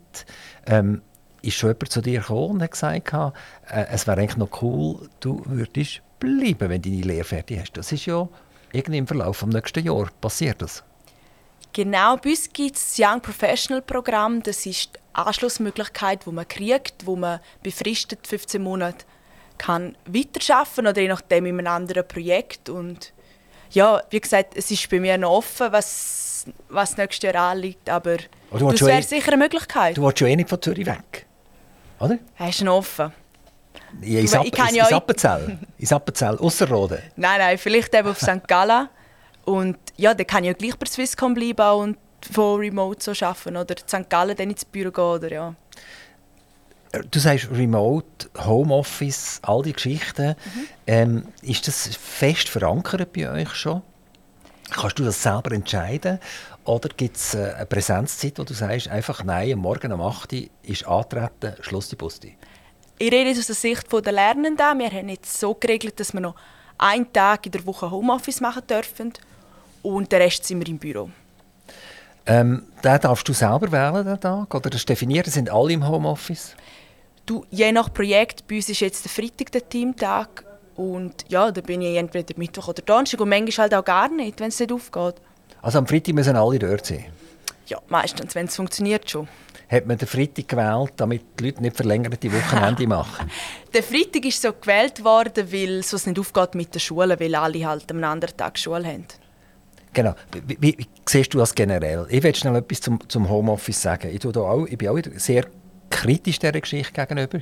Ähm, 0.66 1.02
ist 1.46 1.54
schon 1.54 1.70
jemand 1.70 1.90
zu 1.90 2.00
dir 2.00 2.20
gekommen 2.20 2.54
und 2.54 2.62
hat 2.62 2.72
gesagt, 2.72 3.12
äh, 3.12 3.86
es 3.90 4.06
wäre 4.06 4.20
eigentlich 4.20 4.36
noch 4.36 4.62
cool, 4.62 5.08
du 5.20 5.42
würdest 5.46 6.00
bleiben, 6.18 6.70
wenn 6.70 6.82
du 6.82 6.90
deine 6.90 7.02
Lehre 7.02 7.24
fertig 7.24 7.60
hast. 7.60 7.72
Das 7.76 7.92
ist 7.92 8.06
ja 8.06 8.28
irgendwie 8.72 8.98
im 8.98 9.06
Verlauf 9.06 9.40
des 9.40 9.48
nächsten 9.48 9.84
Jahr 9.84 10.08
passiert 10.20 10.62
das. 10.62 10.82
Genau, 11.72 12.16
bei 12.16 12.30
uns 12.30 12.52
gibt 12.52 12.76
es 12.76 12.94
das 12.94 12.98
Young 12.98 13.20
Professional 13.20 13.82
Programm. 13.82 14.42
Das 14.42 14.64
ist 14.64 14.94
die 14.94 15.00
Anschlussmöglichkeit, 15.12 16.24
die 16.24 16.30
man 16.30 16.46
kriegt, 16.46 17.04
wo 17.04 17.16
man 17.16 17.40
befristet 17.62 18.26
15 18.26 18.62
Monate 18.62 19.04
kann 19.58 19.96
weiterarbeiten 20.06 20.86
oder 20.86 21.00
je 21.00 21.08
nachdem 21.08 21.46
in 21.46 21.58
einem 21.58 21.66
anderen 21.66 22.06
Projekt. 22.06 22.68
Und 22.68 23.12
ja, 23.70 24.02
wie 24.10 24.20
gesagt, 24.20 24.56
es 24.56 24.70
ist 24.70 24.88
bei 24.90 25.00
mir 25.00 25.18
noch 25.18 25.30
offen, 25.30 25.72
was, 25.72 26.46
was 26.68 26.96
nächstes 26.96 27.32
Jahr 27.32 27.50
anliegt, 27.50 27.88
aber 27.88 28.18
das 28.50 28.80
wäre 28.80 28.98
eh, 28.98 29.02
sicher 29.02 29.32
eine 29.32 29.42
Möglichkeit. 29.42 29.96
Du 29.96 30.02
willst 30.02 30.18
schon 30.18 30.28
eh 30.28 30.36
nicht 30.36 30.48
von 30.48 30.60
Zürich 30.60 30.86
weg, 30.86 31.26
oder? 32.00 32.18
Er 32.38 32.48
ist 32.48 32.62
noch 32.62 32.78
offen. 32.78 33.12
Ja, 34.02 34.20
in, 34.20 34.34
Appenzell? 34.94 35.58
in 35.78 35.92
Appenzell, 35.92 36.38
Ausserrhoden? 36.38 36.98
Nein, 37.16 37.38
nein, 37.38 37.58
vielleicht 37.58 37.94
eben 37.94 38.08
auf 38.08 38.18
St. 38.18 38.46
Gallen. 38.46 38.88
Und 39.44 39.76
ja, 39.96 40.14
dann 40.14 40.26
kann 40.26 40.42
ich 40.44 40.48
ja 40.48 40.52
gleich 40.54 40.76
bei 40.76 40.86
Swisscom 40.86 41.34
bleiben 41.34 41.80
und 41.80 41.98
von 42.32 42.58
Remote 42.58 43.02
so 43.02 43.24
arbeiten 43.24 43.56
oder 43.56 43.74
St. 43.76 44.08
Gallen 44.08 44.36
dann 44.36 44.50
ins 44.50 44.64
Büro 44.64 44.90
gehen 44.90 45.04
oder 45.04 45.30
ja. 45.30 45.54
Du 47.10 47.18
sagst 47.18 47.48
Remote, 47.50 48.30
Homeoffice, 48.38 49.40
all 49.42 49.62
die 49.62 49.72
Geschichten. 49.72 50.28
Mhm. 50.28 50.66
Ähm, 50.86 51.28
ist 51.42 51.66
das 51.66 51.96
fest 51.96 52.48
verankert 52.48 53.12
bei 53.12 53.30
euch 53.30 53.54
schon? 53.54 53.82
Kannst 54.70 54.98
du 54.98 55.04
das 55.04 55.22
selber 55.22 55.52
entscheiden? 55.52 56.18
Oder 56.64 56.88
gibt 56.96 57.16
es 57.16 57.34
äh, 57.34 57.52
eine 57.56 57.66
Präsenzzeit, 57.66 58.38
wo 58.38 58.44
du 58.44 58.54
sagst, 58.54 58.88
einfach 58.88 59.22
nein, 59.22 59.52
am 59.52 59.58
Morgen 59.58 59.92
um 59.92 60.00
8 60.00 60.32
Uhr 60.32 60.42
ist 60.62 60.86
antreten, 60.86 61.54
Schluss 61.60 61.90
die 61.90 61.96
Busti? 61.96 62.36
Ich 62.98 63.12
rede 63.12 63.38
aus 63.38 63.46
der 63.46 63.54
Sicht 63.54 63.92
der 63.92 64.12
Lernenden. 64.12 64.78
Wir 64.78 64.90
haben 64.90 65.08
jetzt 65.08 65.38
so 65.38 65.54
geregelt, 65.54 66.00
dass 66.00 66.14
wir 66.14 66.20
noch 66.20 66.36
einen 66.78 67.12
Tag 67.12 67.46
in 67.46 67.52
der 67.52 67.66
Woche 67.66 67.90
Homeoffice 67.90 68.40
machen 68.40 68.66
dürfen 68.66 69.12
und 69.82 70.10
den 70.10 70.22
Rest 70.22 70.44
sind 70.44 70.60
wir 70.60 70.68
im 70.68 70.78
Büro. 70.78 71.10
Ähm, 72.26 72.64
den 72.82 73.00
darfst 73.00 73.28
du 73.28 73.34
selber 73.34 73.70
wählen, 73.70 74.06
den 74.06 74.20
Tag? 74.20 74.54
Oder 74.54 74.70
das 74.70 74.86
definieren, 74.86 75.30
sind 75.30 75.50
alle 75.50 75.74
im 75.74 75.86
Homeoffice? 75.86 76.56
Du, 77.26 77.44
je 77.50 77.72
nach 77.72 77.92
Projekt, 77.92 78.46
bei 78.46 78.56
uns 78.56 78.68
ist 78.68 78.80
jetzt 78.80 79.04
der 79.04 79.10
Freitag 79.10 79.52
der 79.52 79.68
Teamtag. 79.68 80.44
Und 80.76 81.24
ja, 81.28 81.50
da 81.50 81.60
bin 81.60 81.82
ich 81.82 81.96
entweder 81.96 82.34
Mittwoch 82.36 82.68
oder 82.68 82.82
Donnerstag 82.82 83.20
und 83.20 83.28
manchmal 83.28 83.64
halt 83.64 83.74
auch 83.74 83.84
gar 83.84 84.08
nicht, 84.08 84.40
wenn 84.40 84.48
es 84.48 84.58
nicht 84.58 84.72
aufgeht. 84.72 85.16
Also 85.64 85.78
am 85.78 85.86
Freitag 85.86 86.14
müssen 86.14 86.36
alle 86.36 86.58
dort 86.58 86.84
sein? 86.84 87.06
Ja, 87.66 87.80
meistens, 87.88 88.34
wenn 88.34 88.44
es 88.44 88.54
funktioniert 88.54 89.08
schon. 89.08 89.26
Hat 89.70 89.86
man 89.86 89.96
den 89.96 90.06
Freitag 90.06 90.46
gewählt, 90.46 90.92
damit 90.98 91.22
die 91.40 91.46
Leute 91.46 91.62
nicht 91.62 91.74
verlängerte 91.74 92.30
Wochenende 92.30 92.86
machen? 92.86 93.30
der 93.72 93.82
Freitag 93.82 94.26
ist 94.26 94.42
so 94.42 94.52
gewählt 94.52 95.02
worden, 95.02 95.50
weil 95.50 95.78
es 95.78 96.06
nicht 96.06 96.18
aufgeht 96.18 96.54
mit 96.54 96.74
der 96.74 96.80
Schule, 96.80 97.18
weil 97.18 97.34
alle 97.34 97.66
halt 97.66 97.90
am 97.90 98.04
anderen 98.04 98.36
Tag 98.36 98.58
Schule 98.58 98.84
haben. 98.84 99.06
Genau. 99.94 100.14
Wie, 100.46 100.56
wie, 100.60 100.78
wie, 100.78 100.86
siehst 101.08 101.32
du 101.32 101.38
das 101.38 101.54
generell? 101.54 102.06
Ich 102.10 102.22
will 102.22 102.34
schnell 102.34 102.56
etwas 102.56 102.82
zum, 102.82 102.98
zum 103.08 103.30
Homeoffice 103.30 103.80
sagen. 103.80 104.10
Ich, 104.12 104.20
da 104.20 104.40
auch, 104.40 104.66
ich 104.66 104.76
bin 104.76 104.88
auch 104.90 104.98
sehr 105.16 105.46
kritisch 105.88 106.40
dieser 106.40 106.60
Geschichte 106.60 106.92
gegenüber. 106.92 107.38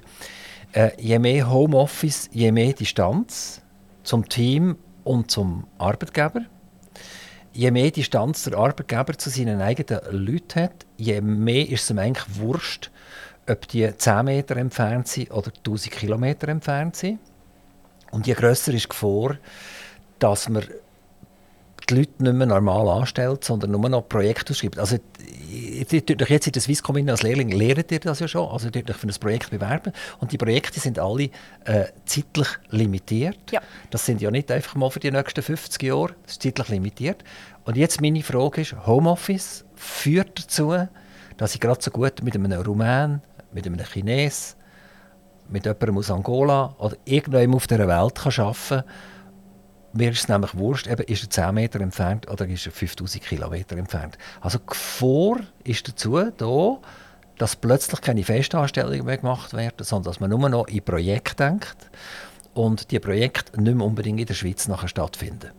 Äh, 0.73 0.91
je 0.97 1.19
mehr 1.19 1.51
Homeoffice, 1.51 2.29
je 2.31 2.53
mehr 2.53 2.73
Distanz 2.73 3.63
zum 4.05 4.29
Team 4.29 4.77
und 5.03 5.29
zum 5.29 5.67
Arbeitgeber. 5.79 6.43
Je 7.55 7.71
mehr 7.71 7.91
Distanz 7.91 8.45
der 8.45 8.59
Arbeitgeber 8.59 9.17
zu 9.19 9.29
seinen 9.29 9.61
eigenen 9.61 10.01
Leuten 10.11 10.63
hat, 10.63 10.87
je 10.97 11.21
mehr 11.21 11.69
ist 11.69 11.85
es 11.85 11.91
ihm 11.91 11.99
eigentlich 11.99 12.37
wurscht, 12.37 12.91
ob 13.49 13.69
die 13.69 13.95
10 13.95 14.25
Meter 14.25 14.57
entfernt 14.57 15.09
sind 15.09 15.31
oder 15.31 15.53
1000 15.59 15.93
Kilometer 15.93 16.49
entfernt 16.49 16.97
sind. 16.97 17.19
Und 18.11 18.27
je 18.27 18.35
grösser 18.35 18.73
ist 18.73 18.85
die 18.85 18.89
Gefahr, 18.89 19.37
dass 20.19 20.49
man 20.49 20.65
die 21.87 21.95
Leute 21.95 22.23
nicht 22.23 22.35
mehr 22.35 22.47
normal 22.47 22.89
anstellt, 22.89 23.45
sondern 23.45 23.71
nur 23.71 23.89
noch 23.89 24.09
Projekte 24.09 24.53
ausschreibt. 24.53 24.79
Also, 24.79 24.99
durch 25.21 26.31
jetzt 26.31 26.47
in 26.47 26.53
der 26.53 26.63
Swisscom 26.63 27.09
als 27.09 27.23
Lehrling 27.23 27.51
lernt 27.51 27.91
ihr 27.93 28.01
das 28.01 28.21
ja 28.21 28.29
schon, 28.29 28.49
also 28.49 28.69
ihr 28.69 28.89
euch 28.89 28.97
für 28.97 29.07
ein 29.07 29.15
Projekt 29.21 29.51
bewerben 29.51 29.93
und 30.21 30.33
die 30.33 30.39
Projekte 30.39 30.81
sind 30.81 30.99
alle 30.99 31.31
äh, 31.65 31.87
zeitlich 32.07 32.49
limitiert. 32.71 33.39
Ja. 33.51 33.61
Das 33.91 34.07
sind 34.07 34.21
ja 34.21 34.31
nicht 34.31 34.51
einfach 34.51 34.75
mal 34.77 34.91
für 34.91 35.01
die 35.01 35.11
nächsten 35.11 35.43
50 35.43 35.83
Jahre, 35.83 36.15
das 36.23 36.33
ist 36.33 36.43
zeitlich 36.43 36.69
limitiert. 36.69 37.23
Und 37.65 37.77
jetzt 37.77 38.01
meine 38.01 38.23
Frage 38.23 38.63
ist, 38.63 38.75
Homeoffice 38.87 39.65
führt 39.75 40.39
dazu, 40.39 40.75
dass 41.37 41.55
ich 41.55 41.61
gerade 41.61 41.83
so 41.83 41.91
gut 41.91 42.23
mit 42.23 42.35
einem 42.35 42.53
Rumän, 42.53 43.21
mit 43.53 43.67
einem 43.67 43.79
Chines, 43.85 44.57
mit 45.49 45.65
jemandem 45.65 45.99
aus 45.99 46.11
Angola 46.11 46.75
oder 46.79 46.97
irgendjemandem 47.05 47.55
auf 47.55 47.67
dieser 47.67 47.89
Welt 47.89 48.15
kann 48.15 48.45
arbeiten 48.45 48.69
kann, 48.69 48.85
mir 49.95 50.11
ist 50.11 50.21
es 50.21 50.29
nämlich 50.29 50.57
wurscht, 50.57 50.87
eben, 50.87 51.03
ist 51.03 51.25
er 51.25 51.31
10 51.31 51.55
Meter 51.55 51.81
entfernt 51.81 52.31
oder 52.31 52.47
ist 52.47 52.67
er 52.67 52.73
5000 52.73 53.23
Kilometer 53.23 53.77
entfernt. 53.77 54.19
Also 54.41 54.59
die 54.59 54.67
Gefahr 54.67 55.41
ist 55.65 55.89
dazu 55.89 56.19
da, 56.37 56.79
dass 57.39 57.57
plötzlich 57.57 58.01
keine 58.01 58.25
Festanstellungen 58.25 59.05
mehr 59.05 59.19
gemacht 59.19 59.55
werden, 59.55 59.85
sondern 59.85 60.11
dass 60.13 60.21
man 60.21 60.31
nur 60.31 60.49
noch 60.49 60.69
in 60.69 60.83
Projekte 60.83 61.37
denkt 61.37 61.77
und 62.55 62.91
die 62.91 63.01
Projekte 63.01 63.61
nicht 63.61 63.75
mehr 63.75 63.87
unbedingt 63.87 64.21
in 64.21 64.27
der 64.27 64.35
Schweiz 64.35 64.69
nachher 64.69 64.89
stattfinden. 64.89 65.51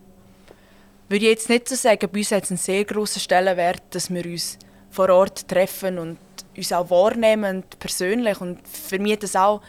Würde 1.08 1.24
ich 1.26 1.30
jetzt 1.30 1.48
nicht 1.50 1.68
so 1.68 1.74
sagen, 1.74 2.08
bei 2.10 2.18
uns 2.18 2.32
hat 2.32 2.44
es 2.44 2.50
einen 2.50 2.58
sehr 2.58 2.84
grossen 2.84 3.20
Stellenwert, 3.20 3.82
dass 3.90 4.12
wir 4.12 4.24
uns 4.24 4.58
vor 4.90 5.10
Ort 5.10 5.46
treffen 5.48 5.98
und 5.98 6.18
uns 6.56 6.72
auch 6.72 6.88
wahrnehmen, 6.88 7.64
persönlich. 7.78 8.40
Und 8.40 8.66
für 8.66 8.98
mich 8.98 9.14
ist 9.14 9.24
das 9.24 9.36
auch 9.36 9.60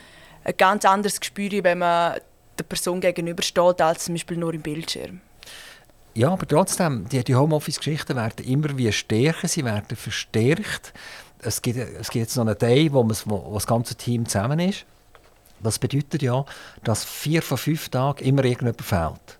ein 0.43 0.55
ganz 0.55 0.85
anderes 0.85 1.19
Gespür, 1.19 1.63
wenn 1.63 1.79
man 1.79 2.19
der 2.57 2.63
Person 2.63 3.01
gegenübersteht, 3.01 3.81
als 3.81 4.05
zum 4.05 4.15
Beispiel 4.15 4.37
nur 4.37 4.53
im 4.53 4.61
Bildschirm. 4.61 5.21
Ja, 6.13 6.31
aber 6.31 6.47
trotzdem, 6.47 7.07
die, 7.09 7.23
die 7.23 7.35
Homeoffice-Geschichten 7.35 8.15
werden 8.15 8.45
immer 8.45 8.77
wie 8.77 8.91
stärker, 8.91 9.47
sie 9.47 9.65
werden 9.65 9.97
verstärkt. 9.97 10.93
Es 11.39 11.61
gibt, 11.61 11.77
es 11.77 12.09
gibt 12.09 12.25
jetzt 12.25 12.37
noch 12.37 12.47
einen 12.47 12.57
Day, 12.57 12.91
wo, 12.91 13.03
wo 13.25 13.53
das 13.53 13.67
ganze 13.67 13.95
Team 13.95 14.25
zusammen 14.25 14.59
ist. 14.59 14.85
Das 15.61 15.77
bedeutet 15.77 16.21
ja, 16.21 16.45
dass 16.83 17.03
vier 17.03 17.41
von 17.41 17.57
fünf 17.57 17.89
Tagen 17.89 18.23
immer 18.23 18.45
irgendjemand 18.45 18.81
fehlt. 18.81 19.39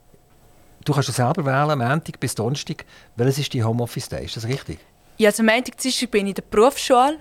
Du 0.83 0.93
kannst 0.93 1.09
es 1.09 1.15
selber 1.15 1.45
wählen, 1.45 1.79
Montag 1.79 2.19
bis 2.19 2.35
Donnerstag. 2.35 2.85
Welches 3.15 3.39
ist 3.39 3.53
die 3.53 3.63
Homeoffice-Day? 3.63 4.25
Ist 4.25 4.35
das 4.35 4.45
richtig? 4.45 4.79
Ja, 5.17 5.29
also 5.29 5.43
Montag, 5.43 5.77
Dienstag 5.77 6.11
bin 6.11 6.27
ich 6.27 6.31
in 6.31 6.35
der 6.35 6.43
Berufsschule 6.43 7.19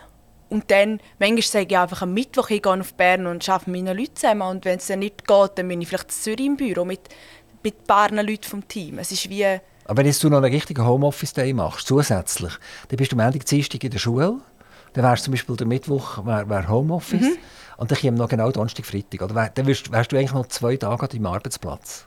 und 0.48 0.70
dann, 0.70 1.00
manchmal 1.18 1.42
sage 1.42 1.66
ich 1.70 1.78
einfach 1.78 2.02
am 2.02 2.14
Mittwoch, 2.14 2.50
ich 2.50 2.62
gehe 2.62 2.72
auf 2.72 2.94
Bern 2.94 3.26
und 3.26 3.48
arbeite 3.48 3.70
mit 3.70 3.84
meinen 3.84 3.96
Leuten 3.96 4.16
zusammen. 4.16 4.42
Und 4.42 4.64
wenn 4.64 4.78
es 4.78 4.86
dann 4.86 5.00
nicht 5.00 5.26
geht, 5.26 5.50
dann 5.56 5.68
bin 5.68 5.80
ich 5.80 5.88
vielleicht 5.88 6.04
in 6.04 6.10
Zürich 6.10 6.46
im 6.46 6.56
Büro 6.56 6.84
mit, 6.84 7.00
mit 7.62 7.80
ein 7.80 7.86
paar 7.86 8.10
Leuten 8.10 8.44
vom 8.44 8.66
Team. 8.68 8.98
Es 8.98 9.10
ist 9.10 9.28
wie... 9.28 9.44
Aber 9.86 9.98
wenn 9.98 10.06
jetzt 10.06 10.22
du 10.22 10.30
noch 10.30 10.38
einen 10.38 10.52
richtigen 10.52 10.86
Homeoffice-Day 10.86 11.52
machst, 11.52 11.86
zusätzlich, 11.86 12.52
dann 12.88 12.96
bist 12.96 13.12
du 13.12 13.16
am 13.16 13.20
Ende 13.20 13.38
Dienstag 13.38 13.82
in 13.84 13.90
der 13.90 13.98
Schule, 13.98 14.40
dann 14.94 15.04
wärst 15.04 15.24
zum 15.24 15.32
Beispiel 15.32 15.56
der 15.56 15.66
Mittwoch 15.66 16.24
wär, 16.24 16.48
wär 16.48 16.68
Homeoffice 16.68 17.20
mhm. 17.20 17.36
und 17.76 17.90
dann 17.90 17.98
käme 17.98 18.16
noch 18.16 18.28
genau 18.28 18.50
Donnerstag, 18.50 18.86
Freitag. 18.86 19.22
Oder 19.22 19.34
wär, 19.34 19.50
dann 19.50 19.66
wärst, 19.66 19.90
wärst 19.92 20.12
du 20.12 20.16
eigentlich 20.16 20.32
noch 20.32 20.46
zwei 20.46 20.76
Tage 20.76 21.02
an 21.02 21.08
deinem 21.08 21.26
Arbeitsplatz. 21.26 22.06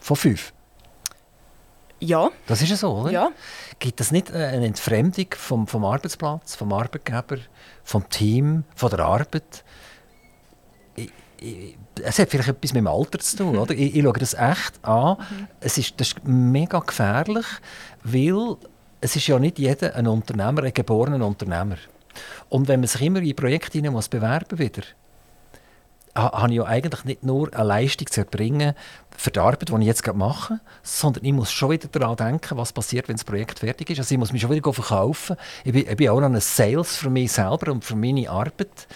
Von 0.00 0.16
fünf. 0.16 0.52
Ja. 2.02 2.30
Das 2.46 2.60
ist 2.60 2.68
ja 2.68 2.76
so, 2.76 2.92
oder? 2.92 3.10
Ja. 3.10 3.30
Gibt 3.78 4.00
es 4.00 4.10
nicht 4.10 4.30
äh, 4.30 4.46
eine 4.46 4.66
Entfremdung 4.66 5.26
vom, 5.36 5.66
vom 5.68 5.84
Arbeitsplatz, 5.84 6.56
vom 6.56 6.72
Arbeitgeber, 6.72 7.38
vom 7.84 8.08
Team, 8.08 8.64
von 8.74 8.90
der 8.90 9.00
Arbeit? 9.00 9.64
Ich, 10.96 11.12
ich, 11.38 11.78
es 12.02 12.18
hat 12.18 12.30
vielleicht 12.30 12.48
etwas 12.48 12.72
mit 12.72 12.80
dem 12.80 12.88
Alter 12.88 13.20
zu 13.20 13.36
tun. 13.36 13.56
Oder? 13.56 13.72
Ich, 13.74 13.94
ich 13.94 14.02
schaue 14.02 14.12
das 14.14 14.34
echt 14.34 14.84
an. 14.84 15.16
Mhm. 15.18 15.48
Es 15.60 15.78
ist, 15.78 16.00
das 16.00 16.08
ist 16.08 16.24
mega 16.24 16.80
gefährlich, 16.80 17.46
weil 18.02 18.56
es 19.00 19.14
ist 19.14 19.28
ja 19.28 19.38
nicht 19.38 19.60
jeder 19.60 19.94
ein 19.94 20.08
Unternehmer, 20.08 20.64
ein 20.64 20.74
geborener 20.74 21.24
Unternehmer. 21.24 21.76
Und 22.48 22.66
wenn 22.66 22.80
man 22.80 22.88
sich 22.88 23.02
immer 23.02 23.20
in 23.22 23.36
Projekte 23.36 23.90
muss 23.90 24.08
bewerben 24.08 24.58
wieder, 24.58 24.82
habe 26.14 26.50
ich 26.50 26.56
ja 26.56 26.64
eigentlich 26.64 27.04
nicht 27.04 27.22
nur 27.22 27.52
eine 27.54 27.64
Leistung 27.64 28.06
zu 28.06 28.20
erbringen 28.20 28.74
für 29.16 29.30
die 29.30 29.40
Arbeit, 29.40 29.68
die 29.68 29.74
ich 29.80 29.86
jetzt 29.86 30.02
gerade 30.02 30.18
mache, 30.18 30.60
sondern 30.82 31.24
ich 31.24 31.32
muss 31.32 31.50
schon 31.50 31.70
wieder 31.70 31.88
daran 31.88 32.16
denken, 32.16 32.56
was 32.56 32.72
passiert, 32.72 33.08
wenn 33.08 33.16
das 33.16 33.24
Projekt 33.24 33.60
fertig 33.60 33.90
ist. 33.90 33.98
Also 33.98 34.14
ich 34.14 34.18
muss 34.18 34.32
mich 34.32 34.42
schon 34.42 34.50
wieder 34.50 34.72
verkaufen. 34.72 35.36
Ich 35.64 35.72
bin, 35.72 35.88
ich 35.88 35.96
bin 35.96 36.08
auch 36.10 36.20
noch 36.20 36.28
ein 36.28 36.40
Sales 36.40 36.96
für 36.96 37.10
mich 37.10 37.32
selber 37.32 37.72
und 37.72 37.84
für 37.84 37.96
meine 37.96 38.28
Arbeit. 38.28 38.86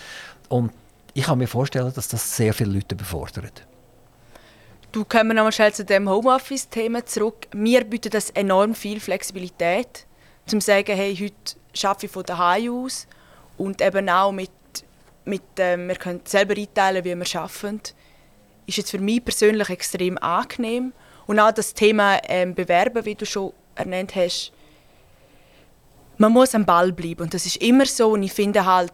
Und 0.49 0.73
ich 1.15 1.25
kann 1.25 1.39
mir 1.39 1.49
vorstellen, 1.49 1.93
dass 1.95 2.09
das 2.09 2.37
sehr 2.37 2.53
viele 2.53 2.73
Leute 2.73 2.95
befordert. 2.95 3.67
Du 4.93 5.05
kommen 5.05 5.37
nochmal 5.37 5.53
schnell 5.53 5.73
zu 5.73 5.85
dem 5.85 6.09
Homeoffice-Thema 6.09 7.05
zurück. 7.07 7.49
Mir 7.55 7.85
bietet 7.85 8.15
das 8.15 8.31
enorm 8.31 8.75
viel 8.75 9.01
Flexibilität, 9.01 10.07
zum 10.47 10.61
zu 10.61 10.67
sagen, 10.67 10.95
hey, 10.95 11.15
heute 11.15 11.87
arbeite 11.87 12.07
ich 12.07 12.13
von 12.13 12.23
daheim 12.23 12.73
aus 12.73 13.07
und 13.59 13.83
eben 13.83 14.09
auch 14.09 14.33
mit, 14.33 14.51
mit 15.27 15.43
ähm, 15.59 15.89
wir 15.89 15.97
können 15.97 16.21
selber 16.25 16.55
einteilen, 16.57 17.05
wie 17.05 17.15
wir 17.15 17.41
arbeiten. 17.41 17.81
Ist 18.67 18.79
jetzt 18.79 18.91
für 18.91 18.99
mich 18.99 19.25
persönlich 19.25 19.69
extrem 19.69 20.17
angenehm. 20.19 20.93
Und 21.27 21.41
auch 21.41 21.53
das 21.53 21.75
Thema 21.75 22.21
ähm, 22.29 22.55
Bewerben, 22.55 23.05
wie 23.05 23.15
du 23.15 23.27
schon 23.27 23.53
ernannt 23.75 24.15
hast, 24.15 24.53
man 26.19 26.33
muss 26.33 26.55
am 26.55 26.65
Ball 26.65 26.93
bleiben. 26.93 27.23
Und 27.23 27.35
das 27.35 27.45
ist 27.47 27.57
immer 27.57 27.87
so. 27.87 28.13
Und 28.13 28.23
ich 28.23 28.33
finde 28.33 28.65
halt, 28.65 28.93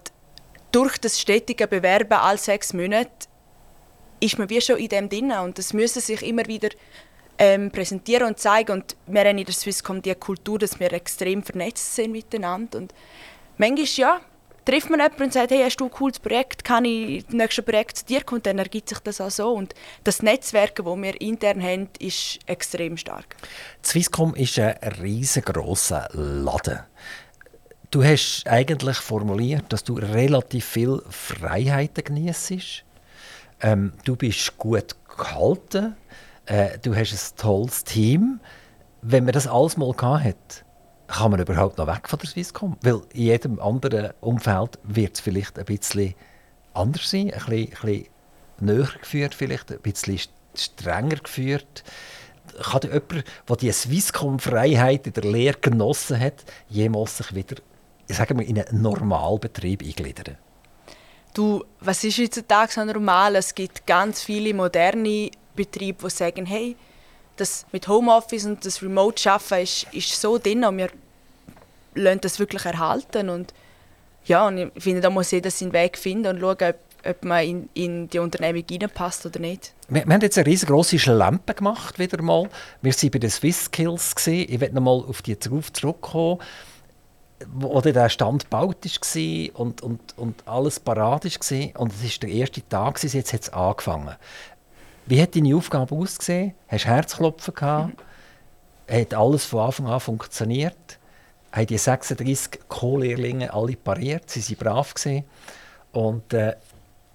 durch 0.73 0.99
das 0.99 1.21
stetige 1.21 1.67
Bewerben 1.67 2.15
alle 2.15 2.39
sechs 2.39 2.73
Monate 2.73 3.11
ist 4.21 4.39
man 4.39 4.49
wie 4.49 4.61
schon 4.61 4.79
in 4.79 4.89
dem 4.89 5.09
drin. 5.09 5.33
Und 5.33 5.59
das 5.59 5.73
müssen 5.73 6.01
sich 6.01 6.23
immer 6.23 6.47
wieder 6.47 6.71
ähm, 7.39 7.71
präsentieren 7.71 8.29
und 8.29 8.39
zeigen. 8.39 8.73
Und 8.73 8.97
wir 9.07 9.21
haben 9.25 9.39
in 9.39 9.45
der 9.45 9.55
Swisscom 9.55 10.01
die 10.01 10.15
Kultur, 10.15 10.59
dass 10.59 10.81
wir 10.81 10.93
extrem 10.93 11.43
vernetzt 11.43 11.95
sind 11.95 12.13
miteinander. 12.13 12.79
Und 12.79 12.95
manchmal 13.59 13.87
ja, 13.87 14.21
trifft 14.65 14.91
man 14.91 15.01
jemanden 15.01 15.23
und 15.25 15.33
sagt, 15.33 15.51
hey, 15.51 15.63
hast 15.65 15.77
du 15.77 15.85
ein 15.85 15.91
cooles 15.91 16.19
Projekt, 16.19 16.65
kann 16.65 16.85
ich 16.85 17.25
das 17.25 17.35
nächste 17.35 17.63
Projekt 17.63 17.99
zu 17.99 18.05
dir 18.07 18.23
kommen, 18.23 18.43
dann 18.43 18.59
ergibt 18.59 18.89
sich 18.89 18.99
das 19.01 19.21
auch 19.21 19.31
so 19.31 19.53
und 19.53 19.75
das 20.05 20.23
Netzwerk, 20.23 20.77
das 20.77 20.85
wir 20.85 21.21
intern 21.21 21.63
haben, 21.63 21.89
ist 21.99 22.39
extrem 22.47 22.97
stark. 22.97 23.37
Swisscom 23.85 24.35
ist 24.35 24.59
ein 24.59 24.77
riesengroßer 25.01 26.09
Laden. 26.13 26.81
Du 27.91 28.03
hast 28.03 28.45
eigentlich 28.47 28.97
formuliert, 28.97 29.65
dass 29.69 29.85
du 29.85 29.95
relativ 29.95 30.65
viel 30.65 31.03
Freiheiten 31.11 32.05
genießt. 32.05 32.85
Ähm, 33.61 33.93
du 34.05 34.17
bist 34.17 34.57
gut 34.57 34.97
gehalten. 35.17 35.95
Äh, 36.47 36.79
du 36.79 36.97
hast 36.97 37.13
ein 37.13 37.37
tolles 37.37 37.85
Team. 37.85 38.41
Wenn 39.03 39.25
man 39.25 39.33
das 39.33 39.47
alles 39.47 39.77
mal 39.77 39.95
hat, 40.01 40.62
kann 41.13 41.31
man 41.31 41.41
überhaupt 41.41 41.79
noch 41.79 41.87
weg 41.87 42.09
von 42.09 42.19
der 42.19 42.29
Swisscom? 42.29 42.77
Weil 42.83 43.03
in 43.13 43.23
jedem 43.23 43.61
anderen 43.61 44.13
Umfeld 44.21 44.79
wird 44.83 45.15
es 45.15 45.21
vielleicht 45.21 45.59
ein 45.59 45.65
bisschen 45.65 46.15
anders 46.75 47.11
sein, 47.11 47.33
ein 47.33 47.39
bisschen, 47.39 47.59
ein 47.59 47.69
bisschen 47.71 48.07
näher 48.61 48.89
geführt, 49.01 49.35
vielleicht 49.35 49.71
ein 49.71 49.81
bisschen 49.81 50.21
strenger 50.55 51.17
geführt. 51.17 51.85
Kann 52.61 52.83
jemand, 52.83 53.25
der 53.49 53.57
die 53.57 53.73
Swisscom-Freiheit 53.73 55.07
in 55.07 55.13
der 55.13 55.25
Lehre 55.25 55.59
genossen 55.61 56.19
hat, 56.19 56.45
jemals 56.69 57.19
sich 57.19 57.35
wieder 57.35 57.57
sagen 58.09 58.39
wir, 58.39 58.47
in 58.47 58.59
einen 58.61 58.83
Normalbetrieb 58.83 59.83
eingliedern? 59.83 60.37
Du, 61.35 61.65
was 61.81 62.05
ist 62.05 62.19
heutzutage 62.19 62.73
so 62.73 62.85
normal? 62.85 63.37
Es 63.37 63.55
gibt 63.55 63.87
ganz 63.87 64.23
viele 64.23 64.53
moderne 64.53 65.31
Betriebe, 65.55 66.05
die 66.05 66.11
sagen, 66.11 66.45
hey, 66.47 66.77
das 67.37 67.67
mit 67.73 67.89
Homeoffice 67.89 68.45
und 68.45 68.65
das 68.65 68.83
Remote-Arbeiten 68.83 69.63
ist, 69.63 69.87
ist 69.93 70.21
so 70.21 70.39
drin 70.39 70.65
und 70.65 70.79
wir 70.79 70.91
lassen 71.95 72.21
das 72.21 72.39
wirklich 72.39 72.65
erhalten. 72.65 73.29
Und 73.29 73.53
ja, 74.25 74.47
und 74.47 74.59
ich 74.59 74.83
finde, 74.83 75.01
da 75.01 75.11
muss 75.11 75.31
jeder 75.31 75.51
seinen 75.51 75.73
Weg 75.73 75.99
finden 75.99 76.37
und 76.37 76.41
schauen, 76.41 76.71
ob, 76.71 76.77
ob 77.09 77.25
man 77.25 77.45
in, 77.45 77.69
in 77.75 78.09
die 78.09 78.19
Unternehmung 78.19 78.65
reinpasst 78.71 79.27
oder 79.27 79.41
nicht. 79.41 79.73
Wir, 79.89 80.07
wir 80.07 80.15
haben 80.15 80.21
jetzt 80.21 80.39
eine 80.39 80.47
riesengroße 80.47 80.99
Schlampe 80.99 81.55
gemacht, 81.55 81.99
wieder 81.99 82.23
mal. 82.23 82.49
Wir 82.81 82.93
waren 82.93 83.11
bei 83.11 83.19
den 83.19 83.31
Swiss 83.31 83.65
Skills. 83.65 84.15
Ich 84.27 84.61
werde 84.61 84.75
noch 84.75 84.83
mal 84.83 85.05
auf 85.09 85.23
die 85.23 85.39
darauf 85.39 85.73
zurückkommen 85.73 86.39
wo 87.53 87.81
der 87.81 88.09
Stand 88.09 88.45
gebaut 88.45 88.85
war 88.85 89.61
und, 89.61 89.83
und, 89.83 90.01
und 90.17 90.47
alles 90.47 90.81
parat 90.81 91.25
war. 91.25 91.81
Und 91.81 91.93
es 91.93 92.03
war 92.03 92.11
der 92.21 92.29
erste 92.29 92.69
Tag, 92.69 93.03
jetzt 93.03 93.33
hat 93.33 93.41
es 93.41 93.53
angefangen. 93.53 94.17
Wie 95.07 95.21
hat 95.21 95.35
deine 95.35 95.57
Aufgabe 95.57 95.95
ausgesehen? 95.95 96.55
Hast 96.69 96.85
du 96.85 96.89
Herzklopfen 96.89 97.55
gehabt? 97.55 98.03
Hat 98.91 99.15
alles 99.15 99.45
von 99.45 99.61
Anfang 99.61 99.87
an 99.87 100.01
funktioniert? 100.01 100.99
Haben 101.53 101.67
die 101.67 101.79
36 101.79 102.61
Co-Lehrlinge 102.69 103.53
alle 103.53 103.77
pariert? 103.77 104.31
Sie 104.31 104.41
waren 104.57 104.75
brav. 104.75 104.95
Gewesen. 104.95 105.25
Und 105.93 106.33
äh, 106.33 106.57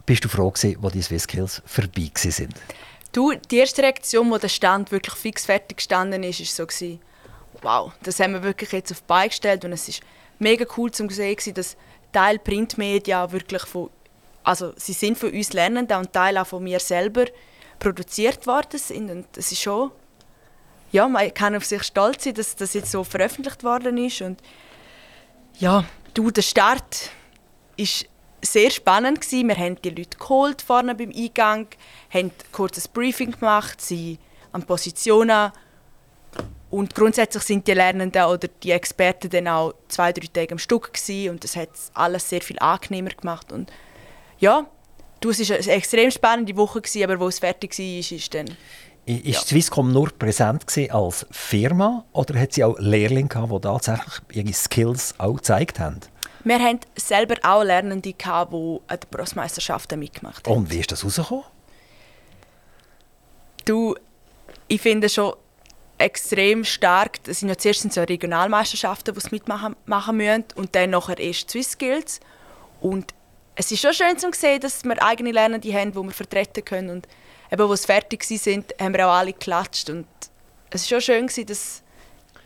bist 0.06 0.23
du 0.23 0.30
froh, 0.30 0.52
gewesen, 0.52 0.78
wo 0.80 0.89
die 0.89 1.02
Swiss 1.02 1.23
Skills 1.23 1.62
vorbei 1.65 2.12
waren? 2.13 2.54
Du, 3.12 3.34
die 3.34 3.58
erste 3.58 3.82
Reaktion, 3.82 4.30
wo 4.30 4.38
der 4.38 4.50
Stand 4.50 4.91
wirklich 4.91 5.15
fix 5.15 5.45
fertig 5.45 5.78
gestanden 5.78 6.23
ist, 6.23 6.60
war 6.60 6.67
so, 6.69 7.00
wow, 7.62 7.91
das 8.04 8.19
haben 8.19 8.34
wir 8.34 8.43
wirklich 8.43 8.71
jetzt 8.71 8.91
auf 8.91 9.00
die 9.00 9.08
Beine 9.08 9.30
gestellt 9.30 9.65
und 9.65 9.71
es 9.71 9.88
ist 9.88 10.02
mega 10.39 10.65
cool 10.78 10.91
zu 10.91 11.08
sehen, 11.10 11.54
dass 11.56 11.76
Teil 12.12 12.39
Printmedia 12.39 13.32
wirklich 13.32 13.63
von, 13.63 13.89
also 14.43 14.73
sie 14.76 14.93
sind 14.93 15.17
von 15.17 15.32
uns 15.32 15.54
Lernenden 15.54 15.97
und 15.97 16.13
Teil 16.13 16.38
auch 16.38 16.47
von 16.47 16.63
mir 16.63 16.80
selber 16.80 17.26
produziert 17.79 18.47
worden 18.47 18.79
sind 18.79 19.09
und 19.11 19.25
das 19.33 19.51
ist 19.51 19.61
schon, 19.61 19.91
ja, 20.91 21.07
man 21.07 21.33
kann 21.33 21.55
auf 21.55 21.65
sich 21.65 21.83
stolz 21.83 22.23
sein, 22.23 22.33
dass 22.33 22.55
das 22.55 22.73
jetzt 22.73 22.91
so 22.91 23.03
veröffentlicht 23.03 23.63
worden 23.63 23.97
ist 23.97 24.21
und 24.21 24.41
ja, 25.59 25.85
du, 26.13 26.31
der 26.31 26.43
Start 26.43 27.09
ist 27.75 28.05
sehr 28.41 28.69
spannend 28.69 29.21
gewesen. 29.21 29.47
Wir 29.47 29.57
haben 29.57 29.81
die 29.81 29.89
Leute 29.89 30.17
geholt 30.17 30.61
vorne 30.61 30.93
beim 30.93 31.11
Eingang, 31.15 31.67
haben 32.13 32.31
kurz 32.51 32.77
ein 32.77 32.91
Briefing 32.93 33.31
gemacht, 33.31 33.81
sie 33.81 34.19
an 34.51 34.63
Positionen 34.63 35.51
und 36.69 36.95
grundsätzlich 36.95 37.43
sind 37.43 37.67
die 37.67 37.73
Lernenden 37.73 38.25
oder 38.25 38.47
die 38.61 38.71
Experten 38.71 39.29
dann 39.29 39.47
auch 39.47 39.73
zwei, 39.87 40.11
drei 40.11 40.27
Tage 40.27 40.51
am 40.51 40.59
Stück 40.59 40.93
gewesen 40.93 41.31
und 41.31 41.43
das 41.43 41.55
hat 41.55 41.69
alles 41.93 42.29
sehr 42.29 42.41
viel 42.41 42.59
angenehmer 42.59 43.11
gemacht. 43.11 43.51
Und 43.51 43.71
ja, 44.39 44.67
du, 45.19 45.30
es 45.30 45.49
war 45.49 45.58
eine 45.58 45.67
extrem 45.71 46.12
spannende 46.12 46.56
Woche, 46.56 46.82
gewesen, 46.82 47.03
aber 47.03 47.19
wo 47.19 47.27
es 47.27 47.39
fertig 47.39 47.77
war, 47.77 47.86
ist, 47.86 48.12
ist 48.12 48.34
dann... 48.34 48.47
Ist 49.06 49.25
ja. 49.25 49.39
Swisscom 49.39 49.93
nur 49.93 50.10
präsent 50.10 50.65
als 50.89 51.25
Firma 51.32 52.03
oder 52.12 52.38
hat 52.38 52.51
sie 52.51 52.63
auch 52.65 52.77
Lehrlinge 52.77 53.30
gehabt, 53.30 53.53
die 53.53 53.62
tatsächlich 53.62 54.13
ihre 54.34 54.53
Skills 54.53 55.15
auch 55.17 55.36
gezeigt 55.36 55.80
haben? 55.80 56.01
Wir 56.43 56.60
haben 56.60 56.80
selber 56.97 57.36
auch 57.41 57.63
Lernende, 57.63 58.12
gehabt, 58.12 58.51
die 58.51 58.80
an 58.88 58.99
den 58.99 59.10
Brustmeisterschaften 59.10 59.97
mitgemacht 59.97 60.45
haben. 60.45 60.58
Und 60.58 60.71
wie 60.71 60.80
ist 60.80 60.91
das 60.91 61.06
rausgekommen? 61.06 61.45
Du, 63.63 63.95
ich 64.67 64.82
finde 64.82 65.08
schon, 65.08 65.34
extrem 65.97 66.63
stark. 66.63 67.23
Das 67.23 67.39
sind 67.39 67.49
ja 67.49 67.58
zuerst 67.58 67.91
so 67.91 68.01
Regionalmeisterschaften, 68.01 69.13
die 69.13 69.19
sie 69.19 69.30
mitmachen 69.32 69.75
machen 69.86 70.17
müssen 70.17 70.45
und 70.56 70.75
dann 70.75 70.91
nachher 70.91 71.19
erst 71.19 71.51
Swiss 71.51 71.71
Skills. 71.71 72.19
Und 72.82 73.13
es 73.59 73.71
ist 73.71 73.81
schon 73.81 73.93
schön 73.93 74.17
zu 74.19 74.31
sehen, 74.33 74.61
dass 74.61 74.83
wir 74.83 75.01
eigene 75.03 75.31
Lernende 75.31 75.73
haben, 75.73 75.91
die 75.91 75.97
wir 75.97 76.11
vertreten 76.11 76.63
können. 76.63 76.89
Und 76.91 77.07
eben, 77.51 77.69
als 77.69 77.81
sie 77.81 77.87
fertig 77.87 78.23
sind, 78.23 78.73
haben 78.79 78.93
wir 78.93 79.07
auch 79.07 79.13
alle 79.13 79.33
geklatscht. 79.33 79.89
Und 79.89 80.05
es 80.69 80.89
war 80.91 81.01
schon 81.01 81.27
schön, 81.27 81.45
dass 81.47 81.81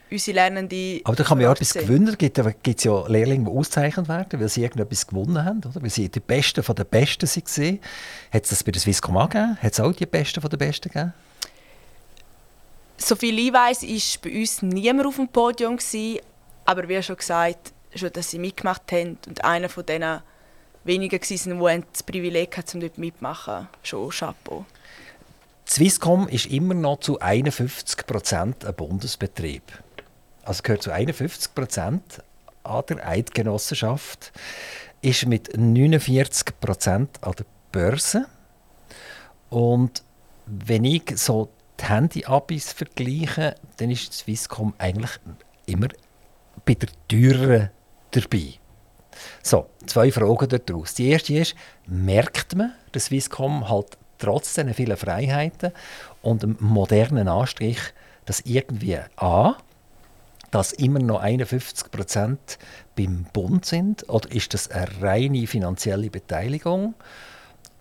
unsere 0.09 0.35
Lernenden. 0.35 1.01
Aber 1.03 1.15
da 1.17 1.23
kann 1.25 1.37
man 1.37 1.45
ja 1.45 1.51
etwas 1.51 1.73
gewinnen. 1.73 2.07
Es 2.07 2.17
gibt 2.17 2.83
ja 2.85 3.07
Lehrlinge, 3.07 3.49
die 3.49 3.57
ausgezeichnet 3.57 4.07
werden, 4.07 4.39
weil 4.39 4.47
sie 4.47 4.61
irgendetwas 4.63 5.05
gewonnen 5.05 5.43
haben, 5.43 5.59
oder? 5.59 5.81
weil 5.81 5.89
sie 5.89 6.07
die 6.07 6.21
Besten 6.21 6.63
von 6.63 6.75
den 6.75 6.85
Besten 6.85 7.27
waren. 7.27 7.79
Hat 8.31 8.43
es 8.43 8.49
das 8.49 8.63
bei 8.63 8.71
der 8.71 8.81
Swisscom 8.81 9.15
gegeben? 9.15 9.57
Hat 9.61 9.73
es 9.73 9.79
auch 9.81 9.91
die 9.91 10.05
Besten 10.05 10.39
von 10.39 10.49
den 10.49 10.59
Besten 10.59 10.89
gegeben? 10.89 11.13
Soviel 12.95 13.37
ich 13.37 13.51
weiß, 13.51 13.83
war 13.83 14.31
bei 14.31 14.39
uns 14.39 14.61
niemand 14.61 15.07
auf 15.07 15.15
dem 15.17 15.27
Podium. 15.27 15.75
Gewesen, 15.75 16.19
aber 16.63 16.87
wie 16.87 17.03
schon 17.03 17.17
gesagt, 17.17 17.73
schon, 17.95 18.13
dass 18.13 18.31
sie 18.31 18.39
mitgemacht 18.39 18.89
haben 18.93 19.17
und 19.27 19.43
einer 19.43 19.67
von 19.67 19.85
diesen 19.85 20.21
wenigen 20.83 21.21
war, 21.59 21.77
die 21.77 21.83
das 21.91 22.03
Privileg 22.03 22.57
hatten, 22.57 22.79
dort 22.79 22.97
mitzumachen. 22.97 23.67
Schon 23.83 24.09
Chapeau. 24.09 24.65
Swisscom 25.67 26.27
ist 26.27 26.47
immer 26.47 26.73
noch 26.73 26.99
zu 26.99 27.19
51 27.19 28.05
Prozent 28.05 28.65
ein 28.65 28.73
Bundesbetrieb. 28.73 29.63
Also 30.43 30.63
gehört 30.63 30.83
zu 30.83 30.91
51 30.91 31.53
Prozent 31.55 32.23
an 32.63 32.83
der 32.89 33.07
Eidgenossenschaft, 33.07 34.31
ist 35.01 35.25
mit 35.27 35.57
49 35.57 36.59
Prozent 36.59 37.23
an 37.23 37.33
der 37.37 37.45
Börse. 37.71 38.25
Und 39.49 40.03
wenn 40.45 40.83
ich 40.83 41.03
so 41.15 41.49
die 41.79 41.85
Handy-Abis 41.85 42.73
vergleichen, 42.73 43.53
dann 43.77 43.91
ist 43.91 44.13
Swisscom 44.13 44.73
eigentlich 44.77 45.11
immer 45.65 45.87
bei 46.65 46.73
der 46.73 46.89
Türen 47.07 47.69
dabei. 48.11 48.60
So, 49.43 49.67
zwei 49.85 50.11
Fragen 50.11 50.47
daraus. 50.65 50.93
Die 50.93 51.09
erste 51.09 51.33
ist, 51.35 51.55
merkt 51.87 52.55
man, 52.55 52.73
dass 52.91 53.05
Swisscom 53.05 53.69
halt 53.69 53.97
trotz 54.17 54.53
dieser 54.53 54.73
vielen 54.73 54.97
Freiheiten 54.97 55.71
und 56.21 56.43
dem 56.43 56.57
modernen 56.59 57.27
Anstrich, 57.27 57.79
dass 58.25 58.41
irgendwie 58.41 58.99
A, 59.17 59.55
dass 60.51 60.73
immer 60.73 60.99
noch 60.99 61.21
51 61.21 61.91
Prozent 61.91 62.59
beim 62.95 63.25
Bund 63.33 63.65
sind, 63.65 64.07
oder 64.09 64.31
ist 64.31 64.53
das 64.53 64.69
eine 64.69 65.01
reine 65.01 65.47
finanzielle 65.47 66.09
Beteiligung? 66.09 66.93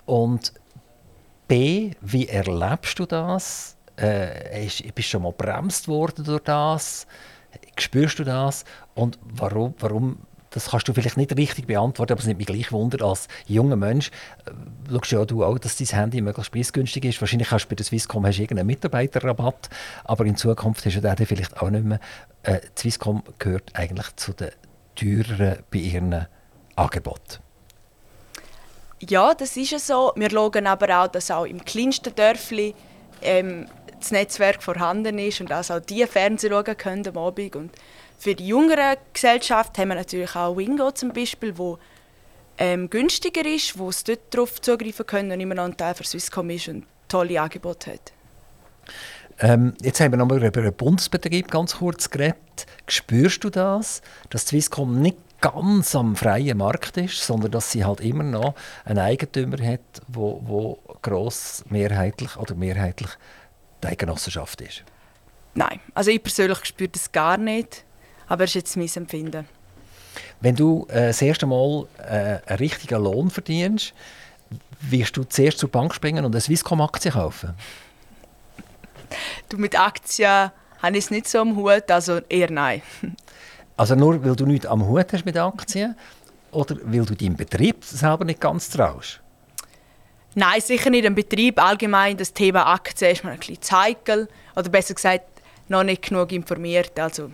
Und 0.06 0.52
B, 1.46 1.92
wie 2.00 2.28
erlebst 2.28 2.98
du 2.98 3.06
das? 3.06 3.76
Äh, 3.96 4.68
bist 4.94 4.96
du 4.96 5.02
schon 5.02 5.22
mal 5.22 5.32
bremst 5.32 5.88
worden 5.88 6.24
durch 6.24 6.42
das? 6.42 7.06
Spürst 7.76 8.18
du 8.18 8.24
das? 8.24 8.64
Und 8.94 9.18
warum, 9.22 9.74
warum 9.80 10.18
das 10.50 10.70
kannst 10.70 10.88
du 10.88 10.92
vielleicht 10.92 11.16
nicht 11.16 11.36
richtig 11.36 11.66
beantworten, 11.66 12.12
aber 12.12 12.20
es 12.20 12.26
nimmt 12.26 12.38
mich 12.38 12.46
gleich 12.46 12.72
Wunder, 12.72 13.04
als 13.04 13.28
junger 13.46 13.76
Mensch 13.76 14.10
äh, 14.46 14.50
schaust 14.90 15.12
ja 15.12 15.24
du 15.24 15.44
auch, 15.44 15.58
dass 15.58 15.76
dein 15.76 15.86
Handy 15.86 16.20
möglichst 16.20 16.52
preisgünstig 16.52 17.04
ist. 17.04 17.20
Wahrscheinlich 17.20 17.50
hast 17.50 17.66
du 17.66 17.68
bei 17.70 17.76
der 17.76 17.86
Swisscom 17.86 18.26
hast 18.26 18.38
irgendeinen 18.38 18.66
Mitarbeiterrabatt, 18.66 19.70
aber 20.04 20.24
in 20.24 20.36
Zukunft 20.36 20.84
hast 20.84 20.96
du 20.96 21.00
den 21.00 21.26
vielleicht 21.26 21.60
auch 21.62 21.70
nicht 21.70 21.84
mehr. 21.84 22.00
Äh, 22.42 22.60
Swisscom 22.76 23.22
gehört 23.38 23.70
eigentlich 23.74 24.14
zu 24.16 24.32
den 24.32 24.50
teureren 24.96 25.58
bei 25.70 25.78
ihren 25.78 26.26
Angeboten. 26.76 27.38
Ja, 29.08 29.32
das 29.34 29.56
ist 29.56 29.70
ja 29.70 29.78
so. 29.78 30.12
Wir 30.16 30.30
schauen 30.30 30.66
aber 30.66 31.02
auch, 31.02 31.08
dass 31.08 31.30
auch 31.30 31.44
im 31.44 31.64
kleinsten 31.64 32.14
Dörfli 32.14 32.74
ähm, 33.22 33.66
das 33.98 34.10
Netzwerk 34.10 34.62
vorhanden 34.62 35.18
ist 35.18 35.40
und 35.40 35.50
dass 35.50 35.70
auch 35.70 35.80
die 35.80 36.04
Fernsehen 36.06 36.52
schauen 36.52 36.76
können 36.76 37.06
am 37.06 37.16
Abend. 37.16 37.56
Und 37.56 37.70
für 38.20 38.34
die 38.34 38.48
jüngere 38.48 38.98
Gesellschaft 39.14 39.78
haben 39.78 39.88
wir 39.88 39.94
natürlich 39.94 40.36
auch 40.36 40.54
Wingo 40.54 40.90
zum 40.90 41.10
Beispiel, 41.12 41.56
wo 41.56 41.78
ähm, 42.58 42.90
günstiger 42.90 43.46
ist, 43.46 43.78
wo 43.78 43.88
es 43.88 44.04
dort 44.04 44.20
darauf 44.30 44.60
zugreifen 44.60 45.06
können 45.06 45.32
und 45.32 45.40
immer 45.40 45.54
noch 45.54 45.64
ein 45.64 45.76
Teil 45.76 45.94
für 45.94 46.04
Swisscom 46.04 46.50
ist 46.50 46.68
und 46.68 46.84
tolle 47.08 47.40
Angebote 47.40 47.94
hat. 47.94 48.12
Ähm, 49.38 49.72
jetzt 49.80 50.00
haben 50.00 50.12
wir 50.12 50.18
noch 50.18 50.26
mal 50.26 50.44
über 50.44 50.60
einen 50.60 50.74
Bundesbetrieb 50.74 51.50
ganz 51.50 51.76
kurz 51.76 52.10
geredet. 52.10 52.66
Spürst 52.86 53.42
du 53.42 53.48
das, 53.48 54.02
dass 54.28 54.48
Swisscom 54.48 55.00
nicht 55.00 55.16
ganz 55.40 55.94
am 55.94 56.14
freien 56.14 56.58
Markt 56.58 56.98
ist, 56.98 57.24
sondern 57.24 57.50
dass 57.52 57.72
sie 57.72 57.86
halt 57.86 58.00
immer 58.00 58.22
noch 58.22 58.54
einen 58.84 58.98
Eigentümer 58.98 59.56
hat, 59.66 59.80
wo, 60.08 60.42
wo 60.44 60.78
gross 61.00 61.64
mehrheitlich 61.70 62.36
oder 62.36 62.54
mehrheitlich 62.54 63.08
die 63.82 63.86
Eigenossenschaft 63.86 64.60
ist? 64.60 64.84
Nein, 65.54 65.80
also 65.94 66.10
ich 66.10 66.22
persönlich 66.22 66.62
spüre 66.66 66.90
das 66.90 67.10
gar 67.10 67.38
nicht, 67.38 67.86
aber 68.30 68.44
es 68.44 68.50
ist 68.50 68.54
jetzt 68.54 68.76
mein 68.76 68.88
Empfinden. 68.94 69.46
Wenn 70.40 70.54
du 70.54 70.86
äh, 70.88 71.08
das 71.08 71.20
erste 71.20 71.46
Mal 71.46 71.86
äh, 71.98 72.38
einen 72.46 72.58
richtigen 72.58 73.02
Lohn 73.02 73.28
verdienst, 73.28 73.92
wirst 74.80 75.16
du 75.16 75.24
zuerst 75.24 75.58
zur 75.58 75.68
Bank 75.68 75.92
springen 75.92 76.24
und 76.24 76.32
eine 76.32 76.40
Swisscom-Aktie 76.40 77.10
kaufen? 77.10 77.54
Du, 79.48 79.58
mit 79.58 79.78
Aktien 79.78 80.52
habe 80.80 80.96
ich 80.96 81.04
es 81.04 81.10
nicht 81.10 81.28
so 81.28 81.40
am 81.40 81.56
Hut, 81.56 81.90
also 81.90 82.20
eher 82.28 82.50
nein. 82.50 82.80
Also 83.76 83.94
nur, 83.94 84.22
weil 84.22 84.36
du 84.36 84.44
nichts 84.44 84.66
am 84.66 84.86
Hut 84.86 85.10
hast 85.10 85.24
mit 85.24 85.38
Aktien 85.38 85.96
oder 86.50 86.76
weil 86.82 87.06
du 87.06 87.14
deinem 87.14 87.34
Betrieb 87.34 87.82
selber 87.82 88.26
nicht 88.26 88.38
ganz 88.38 88.68
traust? 88.68 89.20
Nein, 90.34 90.60
sicher 90.60 90.90
nicht 90.90 91.06
im 91.06 91.14
Betrieb. 91.14 91.58
Allgemein 91.58 92.18
das 92.18 92.34
Thema 92.34 92.66
Aktien 92.66 93.12
ist 93.12 93.24
mir 93.24 93.30
ein 93.30 93.38
bisschen 93.38 93.62
zu 93.62 93.80
heikel. 93.80 94.28
Oder 94.54 94.68
besser 94.68 94.92
gesagt, 94.92 95.24
noch 95.68 95.82
nicht 95.82 96.02
genug 96.02 96.30
informiert. 96.30 97.00
Also 97.00 97.30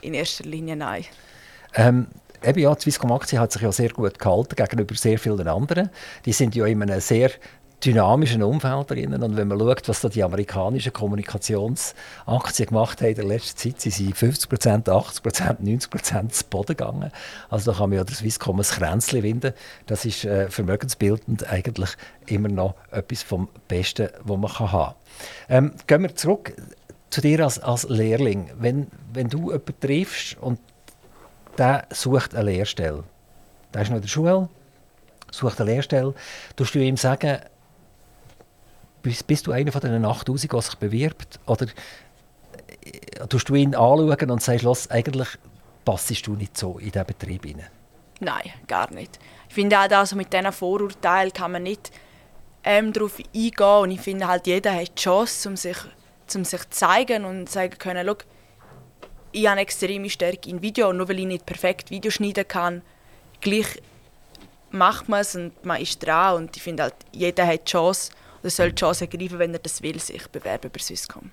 in 0.00 0.14
erster 0.14 0.44
Linie 0.44 0.76
nein. 0.76 1.04
Ähm, 1.74 2.08
eben 2.42 2.60
ja, 2.60 2.74
die 2.74 2.82
Swisscom 2.82 3.12
Aktie 3.12 3.38
hat 3.38 3.52
sich 3.52 3.62
ja 3.62 3.72
sehr 3.72 3.90
gut 3.90 4.18
gehalten 4.18 4.56
gegenüber 4.56 4.94
sehr 4.94 5.18
vielen 5.18 5.46
anderen. 5.46 5.90
Die 6.24 6.32
sind 6.32 6.54
ja 6.54 6.66
in 6.66 6.82
einem 6.82 7.00
sehr 7.00 7.30
dynamischen 7.84 8.42
Umfeld 8.42 8.90
drinnen. 8.90 9.22
Und 9.22 9.36
wenn 9.36 9.48
man 9.48 9.58
schaut, 9.58 9.88
was 9.88 10.00
da 10.00 10.08
die 10.08 10.22
amerikanischen 10.22 10.92
Kommunikationsaktien 10.92 12.68
gemacht 12.68 13.00
haben 13.00 13.10
in 13.10 13.14
der 13.14 13.24
letzten 13.24 13.56
Zeit, 13.56 13.80
sind 13.80 13.94
sie 13.94 14.12
50% 14.12 14.86
80% 14.88 15.56
90 15.60 16.32
zu 16.32 16.44
Boden 16.46 16.76
gegangen. 16.76 17.12
Also 17.48 17.70
da 17.70 17.78
kann 17.78 17.90
man 17.90 17.98
ja 17.98 18.04
der 18.04 18.16
Swisscom 18.16 18.58
ein 18.58 18.62
Kränzchen 18.62 19.22
winden. 19.22 19.52
Das 19.86 20.04
ist 20.04 20.24
äh, 20.24 20.50
vermögensbildend 20.50 21.48
eigentlich 21.48 21.90
immer 22.26 22.48
noch 22.48 22.74
etwas 22.90 23.22
vom 23.22 23.48
Besten, 23.68 24.08
was 24.24 24.38
man 24.38 24.50
kann 24.50 24.72
haben 24.72 24.94
kann. 25.48 25.64
Ähm, 25.64 25.72
gehen 25.86 26.02
wir 26.02 26.14
zurück 26.14 26.54
zu 27.10 27.20
dir 27.20 27.44
als, 27.44 27.58
als 27.58 27.88
Lehrling. 27.88 28.50
Wenn, 28.58 28.88
wenn 29.12 29.28
du 29.28 29.50
jemanden 29.50 29.80
triffst 29.80 30.36
und 30.40 30.60
der 31.56 31.86
sucht 31.90 32.34
eine 32.34 32.50
Lehrstelle, 32.50 33.04
der 33.72 33.82
ist 33.82 33.88
noch 33.88 33.96
in 33.96 34.02
der 34.02 34.08
Schule, 34.08 34.48
sucht 35.30 35.60
eine 35.60 35.70
Lehrstelle, 35.72 36.14
tust 36.56 36.74
du 36.74 36.78
ihm 36.78 36.96
sagen, 36.96 37.40
bist, 39.02 39.26
bist 39.26 39.46
du 39.46 39.52
einer 39.52 39.72
von 39.72 39.80
den 39.80 40.04
8000, 40.04 40.52
der 40.52 40.62
sich 40.62 40.74
bewirbt? 40.76 41.40
Oder 41.46 41.66
äh, 42.84 43.26
tust 43.28 43.48
du 43.48 43.54
ihn 43.54 43.74
anschauen 43.74 44.30
und 44.30 44.42
sagst, 44.42 44.64
los, 44.64 44.90
eigentlich 44.90 45.28
passest 45.84 46.26
du 46.26 46.34
nicht 46.34 46.56
so 46.56 46.78
in 46.78 46.90
diesen 46.90 47.06
Betrieb 47.06 47.44
hinein? 47.44 47.68
Nein, 48.20 48.50
gar 48.66 48.92
nicht. 48.92 49.18
Ich 49.48 49.54
finde 49.54 49.78
auch, 49.78 49.90
also 49.90 50.16
mit 50.16 50.32
diesen 50.32 50.52
Vorurteilen 50.52 51.32
kann 51.32 51.52
man 51.52 51.62
nicht 51.62 51.90
ähm, 52.64 52.92
darauf 52.92 53.18
eingehen. 53.18 53.82
Und 53.82 53.90
ich 53.92 54.00
finde 54.00 54.26
halt, 54.26 54.46
jeder 54.46 54.74
hat 54.74 54.88
die 54.88 55.02
Chance, 55.02 55.48
um 55.48 55.56
sich, 55.56 55.76
um 56.36 56.44
sich 56.44 56.60
zu 56.60 56.70
zeigen 56.70 57.24
und 57.24 57.48
sagen 57.48 57.78
können, 57.78 58.06
Schau, 58.06 58.16
ich 59.32 59.46
habe 59.46 59.52
eine 59.52 59.60
extreme 59.62 60.10
Stärke 60.10 60.48
in 60.48 60.62
Video 60.62 60.88
und 60.88 60.96
nur 60.96 61.08
weil 61.08 61.20
ich 61.20 61.26
nicht 61.26 61.46
perfekt 61.46 61.90
Video 61.90 62.10
schneiden 62.10 62.46
kann, 62.46 62.82
gleich 63.40 63.80
macht 64.70 65.08
man 65.08 65.20
es 65.20 65.34
und 65.34 65.64
man 65.64 65.80
ist 65.80 66.04
dran. 66.04 66.36
Und 66.36 66.56
ich 66.56 66.62
finde 66.62 66.84
halt, 66.84 66.94
jeder 67.12 67.46
hat 67.46 67.66
die 67.66 67.70
Chance 67.70 68.12
oder 68.40 68.50
soll 68.50 68.70
die 68.70 68.76
Chance 68.76 69.04
ergreifen, 69.04 69.38
wenn 69.38 69.52
er 69.52 69.58
das 69.58 69.82
will, 69.82 69.98
sich 70.00 70.26
bewerben 70.28 70.70
bei 70.70 70.78
Swisscom. 70.78 71.30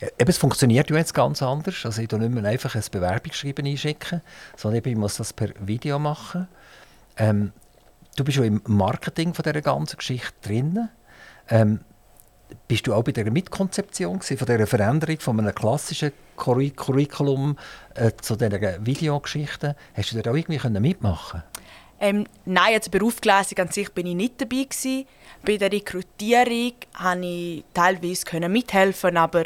Ja, 0.00 0.08
es 0.16 0.38
funktioniert 0.38 0.90
ja 0.90 0.96
jetzt 0.96 1.14
ganz 1.14 1.42
anders. 1.42 1.84
Also 1.84 2.02
ich 2.02 2.08
tue 2.08 2.18
nicht 2.18 2.32
mehr 2.32 2.44
einfach 2.44 2.74
ein 2.74 2.82
Bewerbungsschreiben 2.90 3.66
einschicken, 3.66 4.20
sondern 4.56 4.82
ich 4.84 4.96
muss 4.96 5.16
das 5.16 5.32
per 5.32 5.50
Video 5.60 5.98
machen. 5.98 6.48
Ähm, 7.16 7.52
du 8.16 8.24
bist 8.24 8.38
ja 8.38 8.44
im 8.44 8.62
Marketing 8.66 9.34
von 9.34 9.42
dieser 9.42 9.60
ganzen 9.60 9.96
Geschichte 9.96 10.32
drin. 10.42 10.88
Ähm, 11.48 11.80
bist 12.68 12.86
du 12.86 12.94
auch 12.94 13.02
bei 13.02 13.12
der 13.12 13.30
Mitkonzeption 13.30 14.20
von 14.20 14.46
der 14.46 14.66
Veränderung 14.66 15.20
von 15.20 15.40
einem 15.40 15.54
klassischen 15.54 16.12
Curriculum 16.36 17.56
äh, 17.94 18.10
zu 18.20 18.36
dieser 18.36 18.84
Videogeschichten? 18.84 19.74
Hast 19.94 20.12
du 20.12 20.22
da 20.22 20.30
auch 20.30 20.36
irgendwie 20.36 20.80
mitmachen 20.80 21.42
ähm, 22.02 22.26
nein, 22.46 22.74
also 22.74 22.90
Berufsgleisung 22.90 23.58
an 23.58 23.68
sich 23.68 23.92
bin 23.92 24.06
ich 24.06 24.14
nicht 24.14 24.40
dabei 24.40 24.64
gewesen. 24.64 25.06
Bei 25.44 25.58
der 25.58 25.70
Rekrutierung 25.70 26.72
konnte 26.96 27.26
ich 27.26 27.64
teilweise 27.74 28.48
mithelfen, 28.48 29.18
aber 29.18 29.44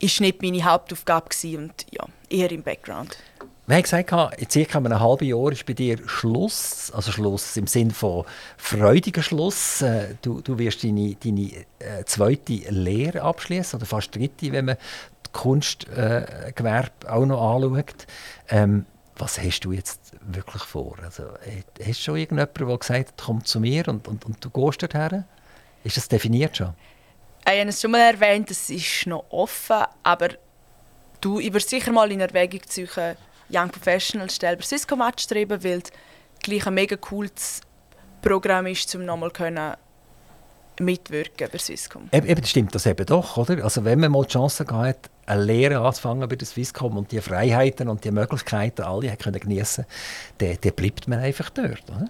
ist 0.00 0.20
nicht 0.20 0.42
meine 0.42 0.64
Hauptaufgabe 0.64 1.28
gewesen 1.28 1.64
und 1.64 1.86
ja, 1.92 2.04
eher 2.28 2.50
im 2.50 2.64
Background. 2.64 3.16
Wir 3.68 3.76
haben 3.76 3.82
gesagt, 3.82 4.40
in 4.40 4.48
circa 4.48 4.78
einem 4.78 4.98
halben 4.98 5.26
Jahr 5.26 5.52
ist 5.52 5.66
bei 5.66 5.74
dir 5.74 5.98
Schluss, 6.08 6.90
also 6.90 7.12
Schluss 7.12 7.54
im 7.58 7.66
Sinne 7.66 7.92
von 7.92 8.24
freudiger 8.56 9.22
Schluss. 9.22 9.82
Äh, 9.82 10.14
du, 10.22 10.40
du 10.40 10.58
wirst 10.58 10.84
deine, 10.84 11.14
deine 11.16 11.52
äh, 11.78 12.02
zweite 12.06 12.54
Lehre 12.70 13.20
abschließen 13.20 13.78
oder 13.78 13.84
fast 13.84 14.16
dritte, 14.16 14.52
wenn 14.52 14.64
man 14.64 14.76
das 15.22 15.32
Kunstgewerbe 15.32 16.90
äh, 17.04 17.08
auch 17.08 17.26
noch 17.26 17.56
anschaut. 17.56 18.06
Ähm, 18.48 18.86
was 19.18 19.38
hast 19.38 19.60
du 19.60 19.72
jetzt 19.72 20.12
wirklich 20.22 20.62
vor? 20.62 20.96
Also, 21.04 21.24
hast 21.78 21.98
du 21.98 22.02
schon 22.02 22.16
irgendjemanden, 22.16 22.68
der 22.68 22.78
gesagt 22.78 23.08
hat, 23.08 23.22
komm 23.22 23.44
zu 23.44 23.60
mir 23.60 23.86
und, 23.88 24.08
und, 24.08 24.24
und 24.24 24.42
du 24.42 24.48
gehst 24.48 24.80
dorthin? 24.80 25.24
Ist 25.84 25.98
das 25.98 26.08
definiert 26.08 26.56
schon? 26.56 26.72
Ich 27.44 27.60
habe 27.60 27.68
es 27.68 27.82
schon 27.82 27.90
mal 27.90 28.00
erwähnt, 28.00 28.50
es 28.50 28.70
ist 28.70 29.06
noch 29.06 29.26
offen, 29.28 29.84
aber 30.04 30.30
du, 31.20 31.38
würde 31.38 31.60
sicher 31.60 31.92
mal 31.92 32.10
in 32.10 32.20
Erwägung 32.20 32.62
ziehen, 32.66 32.88
Young 33.50 33.70
Professional 33.70 34.30
Stelle 34.30 34.56
bei 34.56 34.62
Cisco 34.62 34.94
anzustreben, 34.96 35.62
weil 35.62 35.78
es 35.78 35.90
gleich 36.42 36.66
ein 36.66 36.74
mega 36.74 36.96
cooles 36.96 37.60
Programm 38.22 38.66
ist, 38.66 38.94
um 38.94 39.04
nochmal 39.04 39.30
können 39.30 39.74
mitwirken 40.80 41.48
bei 41.50 41.58
Swisscom. 41.58 42.08
Eben, 42.12 42.44
stimmt 42.44 42.74
das 42.74 42.86
eben 42.86 43.04
doch, 43.04 43.36
oder? 43.36 43.64
Also 43.64 43.84
wenn 43.84 44.00
man 44.00 44.12
mal 44.12 44.22
die 44.22 44.32
Chance 44.32 44.64
hat, 44.70 45.10
eine 45.26 45.42
Lehre 45.42 45.80
anzufangen 45.80 46.28
bei 46.28 46.36
der 46.36 46.46
Swisscom 46.46 46.96
und 46.96 47.12
die 47.12 47.20
Freiheiten 47.20 47.88
und 47.88 48.04
die 48.04 48.10
Möglichkeiten 48.10 48.82
alle 48.82 49.16
können 49.16 49.40
geniessen, 49.40 49.86
dann, 50.38 50.56
dann 50.60 50.72
bleibt 50.72 51.08
man 51.08 51.18
einfach 51.18 51.50
dort, 51.50 51.84
oder? 51.90 52.06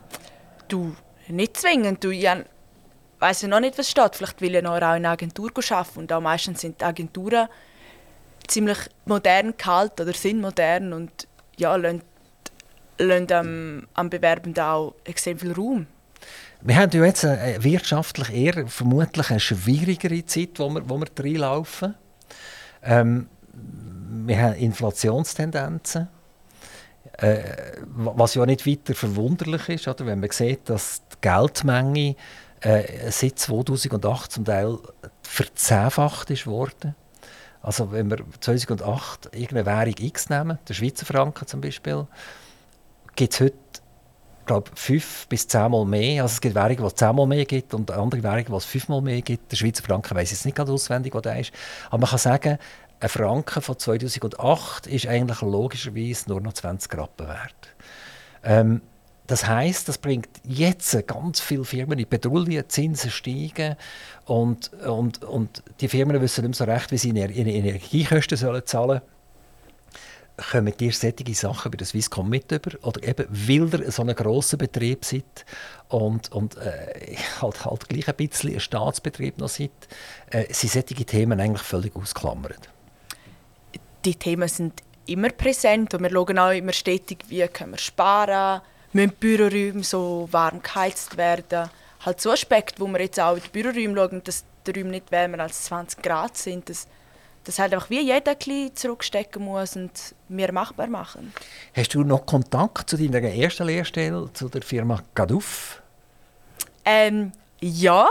Du, 0.68 0.94
nicht 1.28 1.56
zwingend. 1.56 2.04
Du, 2.04 2.10
ich 2.10 2.28
weiss 3.18 3.42
ja 3.42 3.48
noch 3.48 3.60
nicht, 3.60 3.78
was 3.78 3.90
steht. 3.90 4.16
Vielleicht 4.16 4.40
will 4.40 4.54
ich 4.54 4.62
noch 4.62 4.76
in 4.76 4.82
einer 4.82 5.10
Agentur 5.10 5.50
arbeiten 5.70 5.98
und 5.98 6.12
auch 6.12 6.20
meistens 6.20 6.60
sind 6.60 6.80
die 6.80 6.84
Agenturen 6.84 7.48
ziemlich 8.48 8.78
modern 9.04 9.56
gehalten 9.56 10.02
oder 10.02 10.12
sind 10.12 10.40
modern 10.40 10.92
und 10.92 11.28
ja, 11.56 11.76
lassen, 11.76 12.02
lassen 12.98 13.32
am, 13.32 13.86
am 13.94 14.10
Bewerbenden 14.10 14.64
auch 14.64 14.94
extrem 15.04 15.38
viel 15.38 15.52
Raum. 15.52 15.86
Wir 16.60 16.76
haben 16.76 16.90
ja 16.90 17.04
jetzt 17.04 17.24
eine, 17.24 17.62
wirtschaftlich 17.62 18.30
eher 18.30 18.66
vermutlich 18.66 19.30
eine 19.30 19.40
schwierigere 19.40 20.24
Zeit, 20.26 20.58
wo 20.58 20.68
wir, 20.70 20.88
wo 20.88 20.98
wir 20.98 21.06
reinlaufen. 21.16 21.94
Ähm, 22.82 23.28
wir 24.26 24.40
haben 24.40 24.54
Inflationstendenzen, 24.54 26.08
äh, 27.18 27.42
was 27.94 28.34
ja 28.34 28.44
nicht 28.46 28.66
weiter 28.66 28.94
verwunderlich 28.94 29.68
ist, 29.68 29.88
oder? 29.88 30.06
wenn 30.06 30.20
man 30.20 30.30
sieht, 30.30 30.68
dass 30.68 31.02
die 31.12 31.16
Geldmenge 31.20 32.16
äh, 32.60 33.10
seit 33.10 33.38
2008 33.38 34.32
zum 34.32 34.44
Teil 34.44 34.78
verzehnfacht 35.22 36.30
ist 36.30 36.46
worden. 36.46 36.96
Also 37.62 37.92
wenn 37.92 38.10
wir 38.10 38.18
2008 38.40 39.30
irgendeine 39.32 39.66
Währung 39.66 39.94
X 39.98 40.30
nehmen, 40.30 40.58
der 40.68 40.74
Schweizer 40.74 41.06
Franken 41.06 41.46
zum 41.46 41.60
Beispiel, 41.60 42.06
gibt 43.16 43.34
es 43.34 43.40
heute 43.40 43.56
glaube 44.46 44.70
fünf 44.74 45.26
bis 45.28 45.46
zehnmal 45.46 45.84
mehr. 45.84 46.22
Also 46.22 46.34
es 46.34 46.40
gibt 46.40 46.56
Währungen, 46.56 46.78
die 46.78 46.84
es 46.84 46.94
zehnmal 46.94 47.26
mehr 47.26 47.44
gibt 47.44 47.74
und 47.74 47.90
andere 47.90 48.22
Währungen, 48.22 48.46
die 48.46 48.54
es 48.54 48.64
fünfmal 48.64 49.02
mehr 49.02 49.22
gibt. 49.22 49.52
Der 49.52 49.56
Schweizer 49.56 49.84
Franken 49.84 50.16
weiß 50.16 50.30
jetzt 50.30 50.44
nicht 50.44 50.56
gerade 50.56 50.72
auswendig, 50.72 51.14
wo 51.14 51.20
der 51.20 51.38
ist. 51.38 51.52
Aber 51.88 51.98
man 51.98 52.10
kann 52.10 52.18
sagen, 52.18 52.58
ein 53.00 53.08
Franken 53.08 53.62
von 53.62 53.78
2008 53.78 54.88
ist 54.88 55.06
eigentlich 55.06 55.40
logischerweise 55.42 56.28
nur 56.28 56.40
noch 56.40 56.54
20 56.54 56.96
Rappen 56.96 57.28
wert. 57.28 57.76
Ähm, 58.42 58.80
das 59.28 59.46
heißt, 59.46 59.86
das 59.86 59.98
bringt 59.98 60.30
jetzt 60.42 61.06
ganz 61.06 61.38
viele 61.40 61.64
Firmen 61.64 61.98
in 61.98 62.06
Petroleum, 62.06 62.66
Zinsen 62.66 63.10
steigen 63.10 63.76
und, 64.24 64.72
und, 64.84 65.22
und 65.22 65.62
die 65.82 65.88
Firmen 65.88 66.18
wissen 66.22 66.46
nicht 66.46 66.56
so 66.56 66.64
recht, 66.64 66.90
wie 66.92 66.96
sie 66.96 67.10
ihre 67.10 67.30
Energiekosten 67.30 68.38
zahlen 68.38 68.62
sollen. 68.64 69.00
Kommen 70.50 70.74
dir 70.74 70.92
solche 70.92 71.34
Sachen 71.34 71.70
bei 71.70 71.76
der 71.76 71.86
Swisscom 71.86 72.26
mit 72.26 72.50
über? 72.50 72.70
Oder 72.82 73.06
eben, 73.06 73.26
weil 73.28 73.82
ihr 73.82 73.92
so 73.92 74.00
einen 74.00 74.16
grossen 74.16 74.56
Betrieb 74.56 75.04
seid 75.04 75.44
und, 75.88 76.32
und 76.32 76.56
äh, 76.56 77.16
halt, 77.42 77.66
halt 77.66 77.86
gleich 77.86 78.08
ein 78.08 78.14
bisschen 78.14 78.54
ein 78.54 78.60
Staatsbetrieb 78.60 79.36
noch 79.36 79.50
seid, 79.50 79.72
äh, 80.30 80.50
sind 80.54 80.72
solche 80.72 81.04
Themen 81.04 81.38
eigentlich 81.38 81.62
völlig 81.62 81.94
ausklammert? 81.94 82.70
Die 84.06 84.14
Themen 84.14 84.48
sind 84.48 84.82
immer 85.04 85.28
präsent 85.28 85.92
und 85.92 86.02
wir 86.02 86.10
schauen 86.10 86.38
auch 86.38 86.52
immer 86.52 86.72
stetig, 86.72 87.26
wie 87.28 87.46
können 87.48 87.72
wir 87.72 87.78
sparen 87.78 88.62
können 88.62 88.77
müssen 88.92 89.12
Büroräume 89.12 89.82
so 89.82 90.28
warm 90.30 90.62
geheizt 90.62 91.16
werden. 91.16 91.70
Halt 92.04 92.20
so 92.20 92.30
Aspekt, 92.30 92.80
wo 92.80 92.86
wir 92.86 93.00
jetzt 93.00 93.20
auch 93.20 93.36
in 93.36 93.42
die 93.42 93.48
Büroräume 93.48 93.94
schauen, 93.96 94.22
dass 94.24 94.44
die 94.66 94.78
Räume 94.78 94.90
nicht 94.90 95.10
wärmer 95.10 95.40
als 95.40 95.64
20 95.64 96.02
Grad 96.02 96.36
sind. 96.36 96.68
Das, 96.68 96.86
das 97.44 97.58
halt 97.58 97.72
einfach 97.72 97.90
wie 97.90 98.00
jeder 98.00 98.36
ein 98.36 98.74
zurückstecken 98.74 99.44
muss 99.44 99.76
und 99.76 100.14
mehr 100.28 100.52
machbar 100.52 100.86
machen. 100.86 101.32
Hast 101.74 101.94
du 101.94 102.02
noch 102.02 102.24
Kontakt 102.26 102.90
zu 102.90 102.96
deiner 102.96 103.28
ersten 103.28 103.66
Lehrstelle, 103.66 104.30
zu 104.32 104.48
der 104.48 104.62
Firma 104.62 105.02
Gaduff? 105.14 105.82
Ähm, 106.84 107.32
ja. 107.60 108.06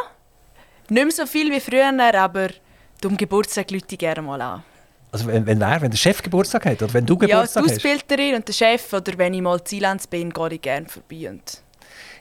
Nicht 0.89 1.03
mehr 1.03 1.11
so 1.11 1.25
viel 1.25 1.51
wie 1.51 1.59
früher, 1.59 1.91
aber 2.15 2.49
um 3.03 3.17
Geburtstag 3.17 3.71
Leute 3.71 3.97
gerne 3.97 4.21
mal 4.21 4.41
an. 4.41 4.63
Also 5.17 5.27
wenn, 5.31 5.47
wenn, 5.47 5.59
wer, 5.59 5.81
wenn 5.81 5.89
der 5.89 5.97
Chef 5.97 6.21
Geburtstag 6.21 6.67
hat 6.67 6.83
oder 6.83 6.93
wenn 6.93 7.05
du 7.05 7.17
Geburtstag 7.17 7.63
hast? 7.63 7.71
Ja, 7.71 7.79
die 7.79 7.87
Ausbilderin 7.97 8.35
und 8.35 8.47
der 8.47 8.53
Chef 8.53 8.93
oder 8.93 9.17
wenn 9.17 9.33
ich 9.33 9.41
mal 9.41 9.63
Ziellands 9.63 10.05
bin, 10.05 10.31
gehe 10.31 10.49
ich 10.53 10.61
gerne 10.61 10.85
vorbei 10.87 11.29
und 11.31 11.63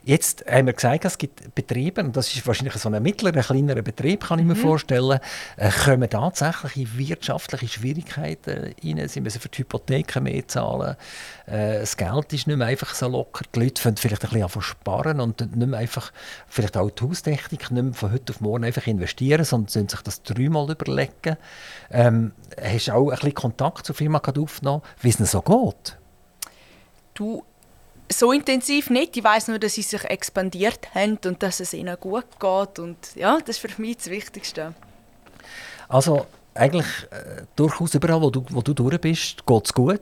Jetzt 0.07 0.45
haben 0.49 0.67
wir 0.67 0.73
gesagt, 0.73 1.05
es 1.05 1.19
gibt 1.19 1.53
Betriebe, 1.57 2.01
und 2.01 2.17
das 2.17 2.33
ist 2.33 2.47
wahrscheinlich 2.47 2.75
so 2.75 2.89
ein 2.89 3.03
mittlerer, 3.03 3.43
kleinerer 3.43 3.83
Betrieb, 3.83 4.23
kann 4.23 4.39
ich 4.39 4.45
mir 4.45 4.55
mhm. 4.55 4.61
vorstellen, 4.61 5.19
äh, 5.57 5.69
kommen 5.69 6.09
tatsächlich 6.09 6.77
in 6.77 6.99
wirtschaftliche 6.99 7.67
Schwierigkeiten 7.67 8.73
rein. 8.85 9.09
Sie 9.09 9.21
müssen 9.21 9.41
für 9.41 9.49
die 9.49 9.59
Hypotheken 9.59 10.23
mehr 10.23 10.47
zahlen. 10.47 10.95
Äh, 11.47 11.81
das 11.81 11.97
Geld 11.97 12.33
ist 12.33 12.47
nicht 12.47 12.57
mehr 12.57 12.69
einfach 12.69 12.95
so 12.95 13.09
locker. 13.09 13.45
Die 13.53 13.59
Leute 13.59 13.83
fangen 13.83 13.97
vielleicht 13.97 14.25
ein 14.25 14.31
bisschen 14.31 14.63
sparen 14.63 15.19
und 15.19 15.41
nicht 15.41 15.69
mehr 15.69 15.81
einfach, 15.81 16.13
vielleicht 16.47 16.77
auch 16.77 16.89
die 16.89 17.03
Haustechnik, 17.03 17.73
nicht 17.73 17.83
mehr 17.83 17.95
von 17.95 18.13
heute 18.13 18.33
auf 18.33 18.41
morgen 18.41 18.65
einfach 18.65 18.87
investieren, 18.87 19.45
sondern 19.45 19.67
sollen 19.71 19.89
sich 19.89 20.03
das 20.03 20.23
dreimal 20.23 20.71
überlegen. 20.71 21.37
Ähm, 21.91 22.31
hast 22.63 22.87
du 22.87 22.93
auch 22.93 23.11
ein 23.11 23.17
bisschen 23.17 23.35
Kontakt 23.35 23.85
zur 23.85 23.97
Firma 23.97 24.23
aufgenommen, 24.25 24.83
wie 25.01 25.09
es 25.09 25.19
ihnen 25.19 25.27
so 25.27 25.43
geht? 25.43 25.99
Du, 27.15 27.43
so 28.11 28.33
intensiv 28.33 28.91
nicht. 28.91 29.17
Ich 29.17 29.25
weiß 29.25 29.49
nur, 29.49 29.59
dass 29.59 29.75
sie 29.75 29.83
sich 29.83 30.05
expandiert 30.05 30.95
haben 30.95 31.19
und 31.25 31.43
dass 31.43 31.61
es 31.61 31.73
ihnen 31.73 31.97
gut 31.99 32.27
geht. 32.39 32.79
Und 32.79 32.97
ja, 33.15 33.39
das 33.39 33.57
ist 33.57 33.59
für 33.59 33.81
mich 33.81 33.99
das 33.99 34.11
Wichtigste. 34.11 34.75
Also 35.89 36.27
eigentlich 36.55 36.87
äh, 37.11 37.43
durchaus 37.55 37.95
überall, 37.95 38.21
wo 38.21 38.31
du, 38.31 38.45
wo 38.51 38.63
du 38.63 38.75
durch 38.75 39.01
bist, 39.01 39.47
geht 39.47 39.65
es 39.65 39.73
gut. 39.73 40.01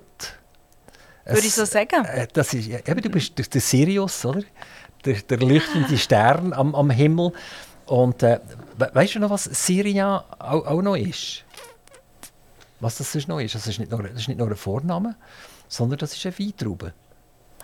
Würde 1.25 1.47
ich 1.47 1.55
so 1.55 1.65
sagen. 1.65 2.05
Äh, 2.05 2.29
das 2.33 2.55
ist, 2.55 2.69
eben, 2.69 3.01
du 3.01 3.11
bist 3.11 3.39
der, 3.39 3.47
der 3.47 3.61
Sirius, 3.61 4.25
oder? 4.25 4.43
Der, 5.05 5.15
der 5.15 5.39
leuchtende 5.39 5.99
Stern 5.99 6.53
am, 6.53 6.75
am 6.75 6.91
Himmel. 6.91 7.33
Und 7.87 8.23
äh, 8.23 8.41
weißt 8.79 9.17
du 9.17 9.19
noch, 9.21 9.31
was 9.31 9.45
Syria 9.45 10.25
auch, 10.39 10.67
auch, 10.67 10.83
noch 10.83 10.97
ist? 10.97 11.45
Was 12.81 12.97
das 12.99 13.15
noch 13.29 13.41
ist? 13.41 13.55
Das 13.55 13.67
ist 13.67 13.79
nicht 13.79 13.91
nur, 13.91 14.03
das 14.03 14.21
ist 14.21 14.29
nicht 14.29 14.39
nur 14.39 14.49
ein 14.49 14.57
Vorname, 14.57 15.17
sondern 15.69 15.99
das 15.99 16.15
ist 16.15 16.25
eine 16.25 16.39
Weintraube. 16.39 16.93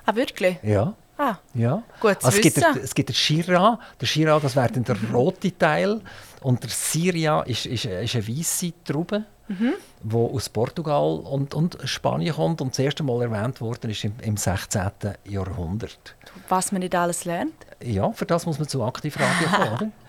Ah, 0.06 0.14
wirklich? 0.14 0.58
Ja. 0.62 0.94
Ah, 1.18 1.36
ja. 1.52 1.82
gut 2.00 2.16
also 2.22 2.28
es, 2.28 2.40
gibt 2.40 2.56
der, 2.56 2.76
es 2.82 2.94
gibt 2.94 3.10
den 3.10 3.14
Shiraz. 3.14 3.78
Der 4.00 4.06
Shiraz, 4.06 4.42
das 4.42 4.56
wäre 4.56 4.70
der 4.70 4.96
rote 5.12 5.56
Teil. 5.56 6.00
Und 6.40 6.62
der 6.62 6.70
Syria 6.70 7.42
ist, 7.42 7.66
ist, 7.66 7.84
ist 7.84 8.14
eine 8.16 8.26
weiße 8.28 8.72
Traube, 8.84 9.24
mhm. 9.48 9.74
die 10.02 10.16
aus 10.16 10.48
Portugal 10.48 11.18
und, 11.18 11.52
und 11.52 11.76
Spanien 11.84 12.34
kommt 12.34 12.62
und 12.62 12.70
das 12.70 12.78
erste 12.78 13.02
Mal 13.02 13.20
erwähnt 13.20 13.60
worden 13.60 13.90
ist 13.90 14.02
im, 14.04 14.14
im 14.22 14.38
16. 14.38 14.82
Jahrhundert. 15.24 16.16
Was 16.48 16.72
man 16.72 16.80
nicht 16.80 16.94
alles 16.94 17.26
lernt? 17.26 17.66
Ja, 17.82 18.10
für 18.12 18.24
das 18.24 18.46
muss 18.46 18.58
man 18.58 18.68
zu 18.68 18.82
Aktivradio 18.82 19.48
kommen, 19.48 19.72
oder? 19.74 19.88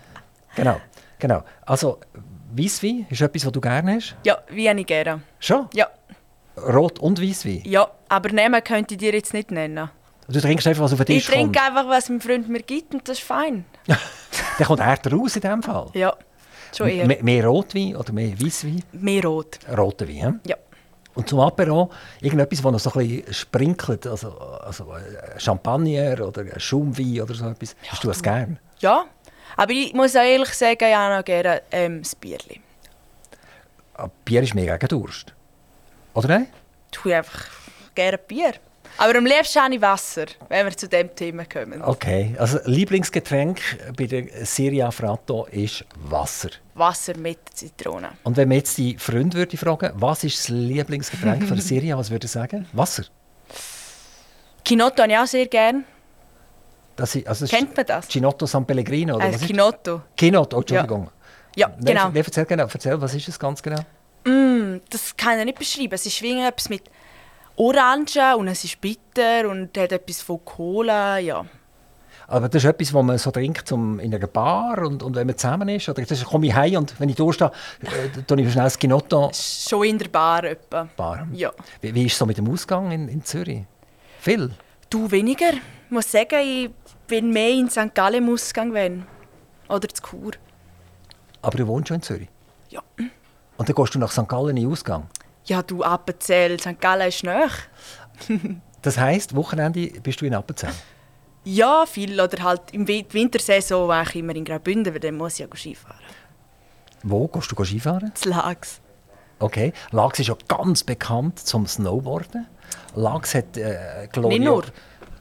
Genau, 0.53 0.81
genau. 1.17 1.43
Also, 1.65 1.99
Weisswein 2.53 3.05
ist 3.09 3.21
etwas, 3.21 3.45
was 3.45 3.53
du 3.53 3.61
gerne 3.61 3.95
hast? 3.95 4.17
Ja, 4.25 4.39
wie 4.49 4.67
ich 4.67 4.85
gerne. 4.85 5.21
Schon? 5.39 5.69
Ja. 5.73 5.87
Rot- 6.57 6.99
und 6.99 7.21
Weisswein? 7.21 7.61
Ja, 7.65 7.89
aber 8.09 8.31
Namen 8.31 8.63
könnte 8.63 8.93
ich 8.95 8.99
dir 8.99 9.13
jetzt 9.13 9.33
nicht 9.33 9.51
nennen. 9.51 9.89
Du 10.27 10.39
trinkst 10.39 10.65
einfach, 10.67 10.83
was 10.83 10.93
auf 10.93 10.99
den 10.99 11.07
Tisch 11.07 11.27
Ich 11.27 11.33
trinke 11.33 11.61
einfach, 11.61 11.87
was 11.87 12.09
mein 12.09 12.21
Freund 12.21 12.47
mir 12.47 12.61
gibt 12.61 12.93
und 12.93 13.07
das 13.07 13.17
ist 13.17 13.23
fein. 13.25 13.65
Der 14.59 14.65
kommt 14.65 14.81
härter 14.81 15.11
raus 15.11 15.35
in 15.35 15.41
diesem 15.41 15.63
Fall? 15.63 15.89
Ja, 15.93 16.15
schon 16.75 16.87
eher. 16.87 17.03
M 17.03 17.25
mehr 17.25 17.45
Rotwein 17.45 17.95
oder 17.95 18.13
mehr 18.13 18.39
Weisswein? 18.39 18.83
Mehr 18.91 19.23
Rot. 19.23 19.59
Roter 19.77 20.07
Wein, 20.07 20.39
ja. 20.45 20.55
Und 21.13 21.27
zum 21.27 21.41
Apero 21.41 21.89
irgendetwas, 22.21 22.61
das 22.61 22.71
noch 22.71 22.79
so 22.79 22.99
ein 22.99 23.07
bisschen 23.07 23.33
sprinkelt, 23.33 24.07
also, 24.07 24.31
also 24.37 24.93
Champagner 25.37 26.25
oder 26.25 26.57
Schaumwein 26.57 27.21
oder 27.21 27.33
so 27.33 27.49
etwas. 27.49 27.75
Ja, 27.83 27.91
Hast 27.91 28.03
du 28.03 28.07
das 28.07 28.23
gern? 28.23 28.59
Ja, 28.79 29.05
aber 29.57 29.71
ich 29.73 29.93
muss 29.93 30.15
auch 30.15 30.21
ehrlich 30.21 30.53
sagen, 30.53 30.77
ich 30.79 30.95
habe 30.95 31.17
noch 31.17 31.25
gerne 31.25 31.61
ähm, 31.71 32.01
das 32.01 32.15
Bierli. 32.15 32.61
Ah, 33.95 34.07
Bier 34.23 34.41
ist 34.43 34.55
mega 34.55 34.77
gegen 34.77 34.87
Durst. 34.87 35.33
Oder 36.13 36.27
nein? 36.27 36.47
Ich 36.91 36.97
tue 36.97 37.15
einfach 37.15 37.45
gerne 37.95 38.17
Bier. 38.17 38.53
Aber 38.97 39.17
am 39.17 39.25
liebsten 39.25 39.61
habe 39.61 39.75
ich 39.75 39.81
Wasser, 39.81 40.25
wenn 40.49 40.65
wir 40.65 40.75
zu 40.75 40.87
dem 40.87 41.15
Thema 41.15 41.45
kommen. 41.45 41.81
Okay, 41.81 42.35
also 42.37 42.59
Lieblingsgetränk 42.65 43.59
bei 43.97 44.05
der 44.05 44.45
Siria 44.45 44.91
Fratto 44.91 45.45
ist 45.45 45.85
Wasser. 45.95 46.49
Wasser 46.75 47.17
mit 47.17 47.39
Zitrone. 47.53 48.09
Und 48.23 48.37
wenn 48.37 48.49
man 48.49 48.57
jetzt 48.57 48.77
die 48.77 48.97
Freunde 48.97 49.37
würde 49.37 49.57
fragen, 49.57 49.91
was 49.95 50.23
ist 50.23 50.39
das 50.39 50.49
Lieblingsgetränk 50.49 51.43
von 51.47 51.55
der 51.55 51.65
Siria, 51.65 51.97
was 51.97 52.11
würde 52.11 52.25
er 52.27 52.29
sagen? 52.29 52.67
Wasser? 52.73 53.03
Kinotto 54.63 55.01
habe 55.01 55.11
ich 55.11 55.17
auch 55.17 55.25
sehr 55.25 55.47
gerne. 55.47 55.83
Das 56.95 57.15
ist, 57.15 57.27
also 57.27 57.47
Kennt 57.47 57.75
man 57.75 57.85
das? 57.85 58.07
Ginotto 58.07 58.45
San 58.45 58.65
Pellegrino? 58.65 59.15
Oder 59.15 59.29
äh, 59.29 59.33
was 59.33 59.41
Kinotto. 59.41 60.01
Kinotto, 60.15 60.57
Entschuldigung. 60.59 61.09
Ja, 61.55 61.69
ja 61.69 61.75
genau. 61.79 62.09
Nee, 62.09 62.19
erzähl, 62.19 62.45
genau. 62.45 62.67
Erzähl, 62.71 63.01
was 63.01 63.15
ist 63.15 63.27
es 63.27 63.39
ganz 63.39 63.63
genau? 63.63 63.81
Mm, 64.25 64.77
das 64.89 65.15
kann 65.15 65.39
ich 65.39 65.45
nicht 65.45 65.59
beschreiben. 65.59 65.93
Es 65.93 66.05
ist 66.05 66.21
wie 66.21 66.39
etwas 66.39 66.69
mit 66.69 66.83
Orange 67.55 68.35
und 68.37 68.47
es 68.47 68.63
ist 68.63 68.79
bitter 68.79 69.49
und 69.49 69.77
hat 69.77 69.91
etwas 69.91 70.21
von 70.21 70.43
Cola, 70.43 71.17
ja. 71.17 71.45
Aber 72.27 72.47
das 72.47 72.63
ist 72.63 72.69
etwas, 72.69 72.93
was 72.93 73.03
man 73.03 73.17
so 73.17 73.29
trinkt 73.29 73.67
zum, 73.67 73.99
in 73.99 74.15
einer 74.15 74.25
Bar 74.25 74.79
und, 74.79 75.03
und 75.03 75.15
wenn 75.15 75.27
man 75.27 75.37
zusammen 75.37 75.67
ist? 75.67 75.89
Oder 75.89 76.03
das 76.03 76.23
komme 76.23 76.47
ich 76.47 76.55
heim 76.55 76.77
und 76.77 76.97
wenn 76.97 77.09
ich 77.09 77.17
durchstehe, 77.17 77.51
äh, 77.81 78.21
tue 78.25 78.41
ich 78.41 78.51
schnell 78.51 78.63
das 78.63 78.79
Ginotto? 78.79 79.31
Schon 79.33 79.83
in 79.83 79.97
der 79.97 80.07
Bar 80.07 80.45
etwa. 80.45 80.87
Bar? 80.95 81.27
Ja. 81.33 81.51
Wie, 81.81 81.93
wie 81.93 82.05
ist 82.05 82.13
es 82.13 82.17
so 82.17 82.25
mit 82.25 82.37
dem 82.37 82.49
Ausgang 82.49 82.89
in, 82.91 83.09
in 83.09 83.23
Zürich? 83.25 83.63
Viel? 84.21 84.51
Du, 84.89 85.11
weniger. 85.11 85.51
Ich 85.51 85.91
muss 85.91 86.09
sagen, 86.09 86.39
ich 86.39 86.69
bin 87.05 87.31
mehr 87.31 87.49
in 87.49 87.69
St. 87.69 87.93
Gallen 87.93 88.23
im 88.23 88.33
Ausgang 88.33 88.73
wenn. 88.73 89.05
Oder 89.67 89.89
zu 89.89 90.01
Chur. 90.01 90.31
Aber 91.41 91.57
du 91.57 91.67
wohnst 91.67 91.89
schon 91.89 91.95
in 91.95 92.01
Zürich? 92.01 92.29
Ja. 92.69 92.81
Und 93.57 93.69
dann 93.69 93.75
gehst 93.75 93.95
du 93.95 93.99
nach 93.99 94.11
St. 94.11 94.27
Gallen 94.27 94.57
in 94.57 94.63
den 94.63 94.71
Ausgang? 94.71 95.07
Ja, 95.45 95.61
du 95.61 95.83
Appenzell, 95.83 96.59
St. 96.59 96.79
Gallen 96.79 97.07
ist 97.07 97.23
nah. 97.23 97.47
das 98.81 98.97
heisst, 98.97 99.35
Wochenende 99.35 99.87
bist 100.01 100.21
du 100.21 100.25
in 100.25 100.33
Appenzell? 100.33 100.73
Ja, 101.43 101.85
viel. 101.85 102.19
Oder 102.19 102.43
halt 102.43 102.61
im 102.71 102.87
Wintersaison 102.87 103.87
war 103.87 104.03
ich 104.03 104.15
immer 104.15 104.35
in 104.35 104.45
Graubünden, 104.45 104.93
weil 104.93 104.99
dann 104.99 105.15
muss 105.15 105.33
ich 105.33 105.39
ja 105.39 105.47
Skifahren. 105.55 105.97
Wo 107.03 107.27
gehst 107.27 107.51
du 107.51 107.63
Skifahren? 107.63 108.11
In 108.23 108.31
Lags. 108.31 108.79
Okay. 109.39 109.73
Lags 109.91 110.19
ist 110.19 110.27
ja 110.27 110.35
ganz 110.47 110.83
bekannt 110.83 111.39
zum 111.39 111.65
Snowboarden. 111.65 112.45
Lags 112.95 113.33
hat 113.33 113.57
äh, 113.57 114.07
Nicht 114.15 114.41
nur. 114.41 114.63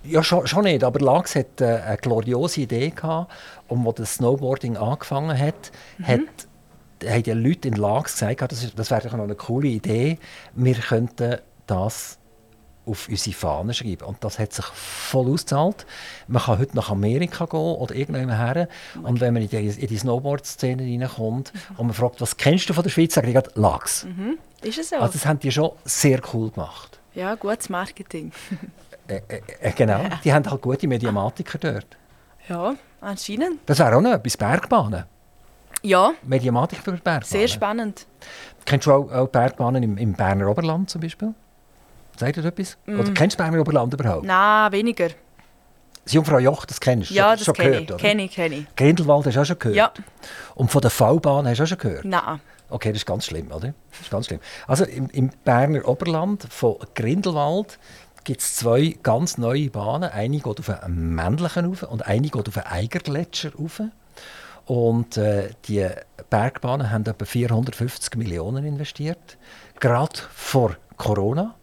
Ja, 0.02 0.22
schon, 0.22 0.46
schon 0.46 0.64
nicht, 0.64 0.82
aber 0.82 0.98
Lags 1.00 1.34
hat 1.36 1.60
äh, 1.60 1.80
eine 1.86 1.96
gloriose 1.98 2.62
Idee 2.62 2.88
gehabt, 2.88 3.30
und 3.68 3.84
wo 3.84 3.92
das 3.92 4.14
Snowboarding 4.14 4.78
angefangen 4.78 5.38
hat, 5.38 5.72
mhm. 5.98 6.06
hat 6.06 6.48
haben 7.04 7.22
die 7.22 7.32
Leute 7.32 7.68
in 7.68 7.74
Lags 7.74 8.12
gesagt, 8.12 8.52
das, 8.52 8.74
das 8.74 8.90
wäre 8.90 9.16
noch 9.16 9.24
eine 9.24 9.34
coole 9.34 9.68
Idee, 9.68 10.18
wir 10.54 10.74
könnten 10.74 11.38
das 11.66 12.18
auf 12.86 13.08
unsere 13.08 13.36
Fahnen 13.36 13.74
schreiben. 13.74 14.04
Und 14.04 14.22
das 14.24 14.38
hat 14.38 14.52
sich 14.52 14.64
voll 14.64 15.30
ausgezahlt. 15.30 15.86
Man 16.28 16.42
kann 16.42 16.58
heute 16.58 16.74
nach 16.74 16.90
Amerika 16.90 17.46
gehen 17.46 17.58
oder 17.58 17.94
irgendwann 17.94 18.34
her. 18.36 18.68
Und 19.02 19.20
wenn 19.20 19.34
man 19.34 19.42
in 19.42 19.48
die, 19.48 19.56
in 19.56 19.86
die 19.86 19.96
Snowboard-Szene 19.96 20.82
reinkommt 20.82 21.52
mhm. 21.52 21.76
und 21.76 21.86
man 21.88 21.94
fragt, 21.94 22.20
was 22.20 22.36
kennst 22.36 22.68
du 22.68 22.74
von 22.74 22.82
der 22.82 22.90
Schweiz, 22.90 23.14
sage 23.14 23.30
ich 23.30 23.56
Lags. 23.56 24.04
Mhm. 24.04 24.38
Ist 24.62 24.78
es 24.78 24.90
so? 24.90 24.96
Also 24.96 25.12
das 25.14 25.26
haben 25.26 25.38
die 25.38 25.52
schon 25.52 25.70
sehr 25.84 26.20
cool 26.32 26.50
gemacht. 26.50 26.98
Ja, 27.14 27.34
gutes 27.34 27.68
Marketing. 27.68 28.32
Äh, 29.08 29.20
äh, 29.26 29.40
äh, 29.60 29.72
genau, 29.72 30.04
die 30.22 30.32
haben 30.32 30.48
halt 30.48 30.62
gute 30.62 30.86
Mediamatiker 30.86 31.58
dort. 31.58 31.96
Ja, 32.48 32.76
anscheinend. 33.00 33.58
Das 33.66 33.80
wäre 33.80 33.96
auch 33.96 34.00
noch 34.00 34.12
etwas, 34.12 34.36
Bergbahnen. 34.36 35.04
Ja, 35.82 36.12
Mediamatik 36.22 36.80
für 36.80 36.92
Bergbahnen. 36.92 37.22
sehr 37.22 37.48
spannend. 37.48 38.06
Kennst 38.66 38.86
du 38.86 38.92
auch, 38.92 39.10
auch 39.10 39.28
Bergbahnen 39.28 39.82
im, 39.82 39.96
im 39.96 40.12
Berner 40.12 40.48
Oberland 40.48 40.90
zum 40.90 41.00
Beispiel? 41.00 41.34
Sagt 42.16 42.36
ihr 42.36 42.44
etwas? 42.44 42.76
Oder 42.86 43.10
kennst 43.12 43.38
du 43.38 43.42
Berner 43.42 43.60
Oberland 43.60 43.94
überhaupt? 43.94 44.26
Nein, 44.26 44.72
weniger. 44.72 45.08
Das 46.04 46.12
Jungfrau 46.12 46.38
Joch, 46.38 46.64
das 46.66 46.80
kennst 46.80 47.10
du 47.10 47.14
Ja, 47.14 47.32
das 47.34 47.44
schon 47.44 47.54
kenne 47.54 47.80
ich. 47.80 47.96
Kenne 47.96 48.24
ich, 48.24 48.32
kenne 48.32 48.54
ich. 48.56 48.76
Grindelwald 48.76 49.26
hast 49.26 49.36
du 49.36 49.40
auch 49.40 49.44
schon 49.44 49.58
gehört? 49.58 49.76
Ja. 49.76 49.92
Und 50.54 50.70
von 50.70 50.80
der 50.82 50.90
V-Bahn 50.90 51.46
hast 51.48 51.58
du 51.58 51.62
auch 51.64 51.68
schon 51.68 51.78
gehört? 51.78 52.04
Nein. 52.04 52.40
Okay, 52.68 52.90
das 52.90 52.98
ist 52.98 53.06
ganz 53.06 53.26
schlimm, 53.26 53.50
oder? 53.50 53.74
Das 53.90 54.00
ist 54.00 54.10
ganz 54.10 54.26
schlimm. 54.26 54.40
Also 54.66 54.84
im, 54.84 55.08
im 55.10 55.30
Berner 55.44 55.86
Oberland 55.88 56.46
von 56.50 56.76
Grindelwald 56.94 57.78
gibt 58.24 58.40
es 58.40 58.56
zwei 58.56 58.96
ganz 59.02 59.38
neue 59.38 59.70
Bahnen. 59.70 60.10
Eine 60.10 60.38
geht 60.38 60.58
auf 60.60 60.68
einen 60.68 61.14
männlichen 61.14 61.66
rauf 61.66 61.82
und 61.84 62.06
eine 62.06 62.28
geht 62.28 62.48
auf 62.48 62.56
einen 62.56 62.66
Eigergletscher 62.66 63.54
rauf. 63.54 63.82
Und 64.70 65.16
äh, 65.16 65.48
die 65.64 65.84
Bergbahnen 66.30 66.92
haben 66.92 67.04
etwa 67.04 67.24
450 67.24 68.14
Millionen 68.14 68.64
investiert. 68.64 69.36
Gerade 69.80 70.20
vor 70.32 70.76
Corona. 70.96 71.56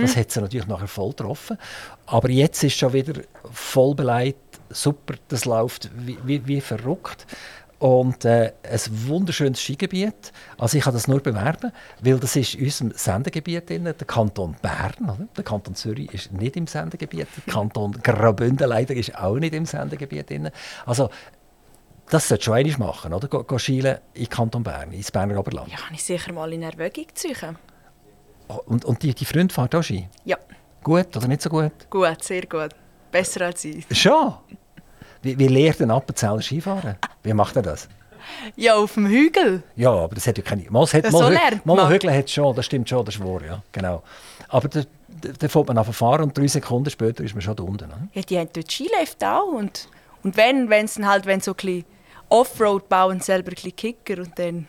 Das 0.00 0.16
hat 0.16 0.30
sie 0.30 0.40
natürlich 0.40 0.68
nachher 0.68 0.86
voll 0.86 1.10
getroffen. 1.10 1.58
Aber 2.06 2.30
jetzt 2.30 2.62
ist 2.62 2.78
schon 2.78 2.92
wieder 2.92 3.20
voll 3.52 3.96
beleidigt. 3.96 4.38
Super, 4.70 5.14
das 5.26 5.44
läuft 5.44 5.90
wie, 5.96 6.18
wie, 6.24 6.46
wie 6.46 6.60
verrückt. 6.60 7.26
Und 7.78 8.24
äh, 8.24 8.52
ein 8.62 8.80
wunderschönes 9.08 9.60
Skigebiet. 9.60 10.32
Also 10.56 10.78
ich 10.78 10.84
kann 10.84 10.94
das 10.94 11.08
nur 11.08 11.20
bewerben, 11.20 11.72
weil 12.00 12.18
das 12.18 12.36
ist 12.36 12.54
in 12.54 12.64
unserem 12.64 12.92
Sendegebiet 12.92 13.68
drin, 13.68 13.84
der 13.84 13.94
Kanton 13.94 14.56
Bern. 14.62 14.94
Oder? 15.02 15.28
Der 15.36 15.44
Kanton 15.44 15.74
Zürich 15.74 16.14
ist 16.14 16.32
nicht 16.32 16.56
im 16.56 16.68
Sendegebiet. 16.68 17.26
Der 17.36 17.52
Kanton 17.52 17.92
Graubünden 18.02 18.68
leider 18.68 18.94
ist 18.94 19.18
auch 19.18 19.36
nicht 19.36 19.52
im 19.52 19.66
Sendegebiet 19.66 20.30
drin. 20.30 20.50
Also 20.86 21.10
das 22.10 22.28
sollte 22.28 22.44
schon 22.44 22.54
einmal 22.54 22.88
machen, 22.88 23.12
oder? 23.12 23.28
Go 23.28 23.58
schielen 23.58 23.98
in 24.14 24.28
Kanton 24.28 24.62
Bern, 24.62 24.92
ins 24.92 25.10
Berner 25.10 25.38
Oberland. 25.38 25.70
Ja, 25.70 25.78
kann 25.78 25.94
ich 25.94 26.04
sicher 26.04 26.32
mal 26.32 26.52
in 26.52 26.62
Erwägung 26.62 27.06
ziehen. 27.14 27.58
Und, 28.66 28.84
und 28.84 29.02
die, 29.02 29.12
die 29.12 29.24
Freund 29.24 29.52
fährt 29.52 29.74
auch 29.74 29.82
Ski? 29.82 30.08
Ja, 30.24 30.36
Gut 30.86 31.16
oder 31.16 31.26
nicht 31.26 31.42
so 31.42 31.50
gut? 31.50 31.72
gut, 31.90 32.22
sehr 32.22 32.46
gut. 32.46 32.68
Besser 33.10 33.46
als 33.46 33.64
ich. 33.64 33.84
Schon? 33.90 34.34
Wie, 35.20 35.36
wie 35.36 35.48
lernt 35.48 35.82
ein 35.82 35.90
Appenzeller 35.90 36.40
Skifahren? 36.40 36.94
Wie 37.24 37.32
macht 37.32 37.56
er 37.56 37.62
das? 37.62 37.88
Ja, 38.54 38.76
auf 38.76 38.94
dem 38.94 39.08
Hügel. 39.08 39.64
Ja, 39.74 39.90
aber 39.90 40.14
das 40.14 40.28
hat 40.28 40.38
ja 40.38 40.44
keine... 40.44 40.70
Mal, 40.70 40.84
es 40.84 40.94
hat, 40.94 41.10
mal, 41.10 41.24
so 41.24 41.28
lernt 41.28 41.66
mal 41.66 41.74
man. 41.74 41.90
Hügel 41.90 42.16
hat 42.16 42.26
es 42.26 42.32
schon, 42.32 42.54
das 42.54 42.66
stimmt 42.66 42.88
schon, 42.88 43.04
das 43.04 43.16
ist 43.16 43.24
wahr, 43.24 43.40
ja, 43.44 43.60
genau. 43.72 44.04
Aber 44.48 44.68
da, 44.68 44.82
da, 45.08 45.30
da 45.36 45.48
fährt 45.48 45.66
man 45.66 45.76
auf 45.76 45.88
fahren 45.88 46.22
und 46.22 46.38
drei 46.38 46.46
Sekunden 46.46 46.88
später 46.88 47.24
ist 47.24 47.34
man 47.34 47.42
schon 47.42 47.56
da 47.56 47.64
unten. 47.64 47.86
Oder? 47.86 48.08
Ja, 48.12 48.22
die 48.22 48.38
haben 48.38 48.50
dort 48.52 48.70
Skilift 48.70 49.24
auch. 49.24 49.54
Und, 49.54 49.88
und 50.22 50.36
wenn, 50.36 50.70
wenn 50.70 50.88
dann 50.94 51.08
halt, 51.08 51.26
wenn 51.26 51.40
so 51.40 51.50
ein 51.50 51.56
bisschen 51.56 51.84
Offroad 52.28 52.88
bauen, 52.88 53.20
selber 53.20 53.50
ein 53.50 53.54
bisschen 53.54 53.76
Kicker 53.76 54.18
und 54.22 54.38
dann... 54.38 54.66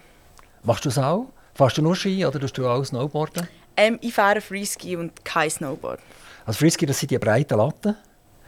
Machst 0.64 0.86
du 0.86 0.90
das 0.90 0.98
auch? 0.98 1.28
Fährst 1.54 1.78
du 1.78 1.82
nur 1.82 1.96
Ski 1.96 2.26
oder 2.26 2.40
tust 2.40 2.58
du 2.58 2.68
auch 2.68 2.84
Snowboarden? 2.84 3.48
Ähm, 3.76 3.98
ich 4.02 4.14
fahre 4.14 4.42
Freeski 4.42 4.96
und 4.96 5.24
kein 5.26 5.50
Snowboard. 5.50 6.00
Also 6.46 6.60
Frisky, 6.60 6.86
das 6.86 7.00
sind 7.00 7.12
die 7.12 7.18
breiten 7.20 7.58
Latten. 7.58 7.96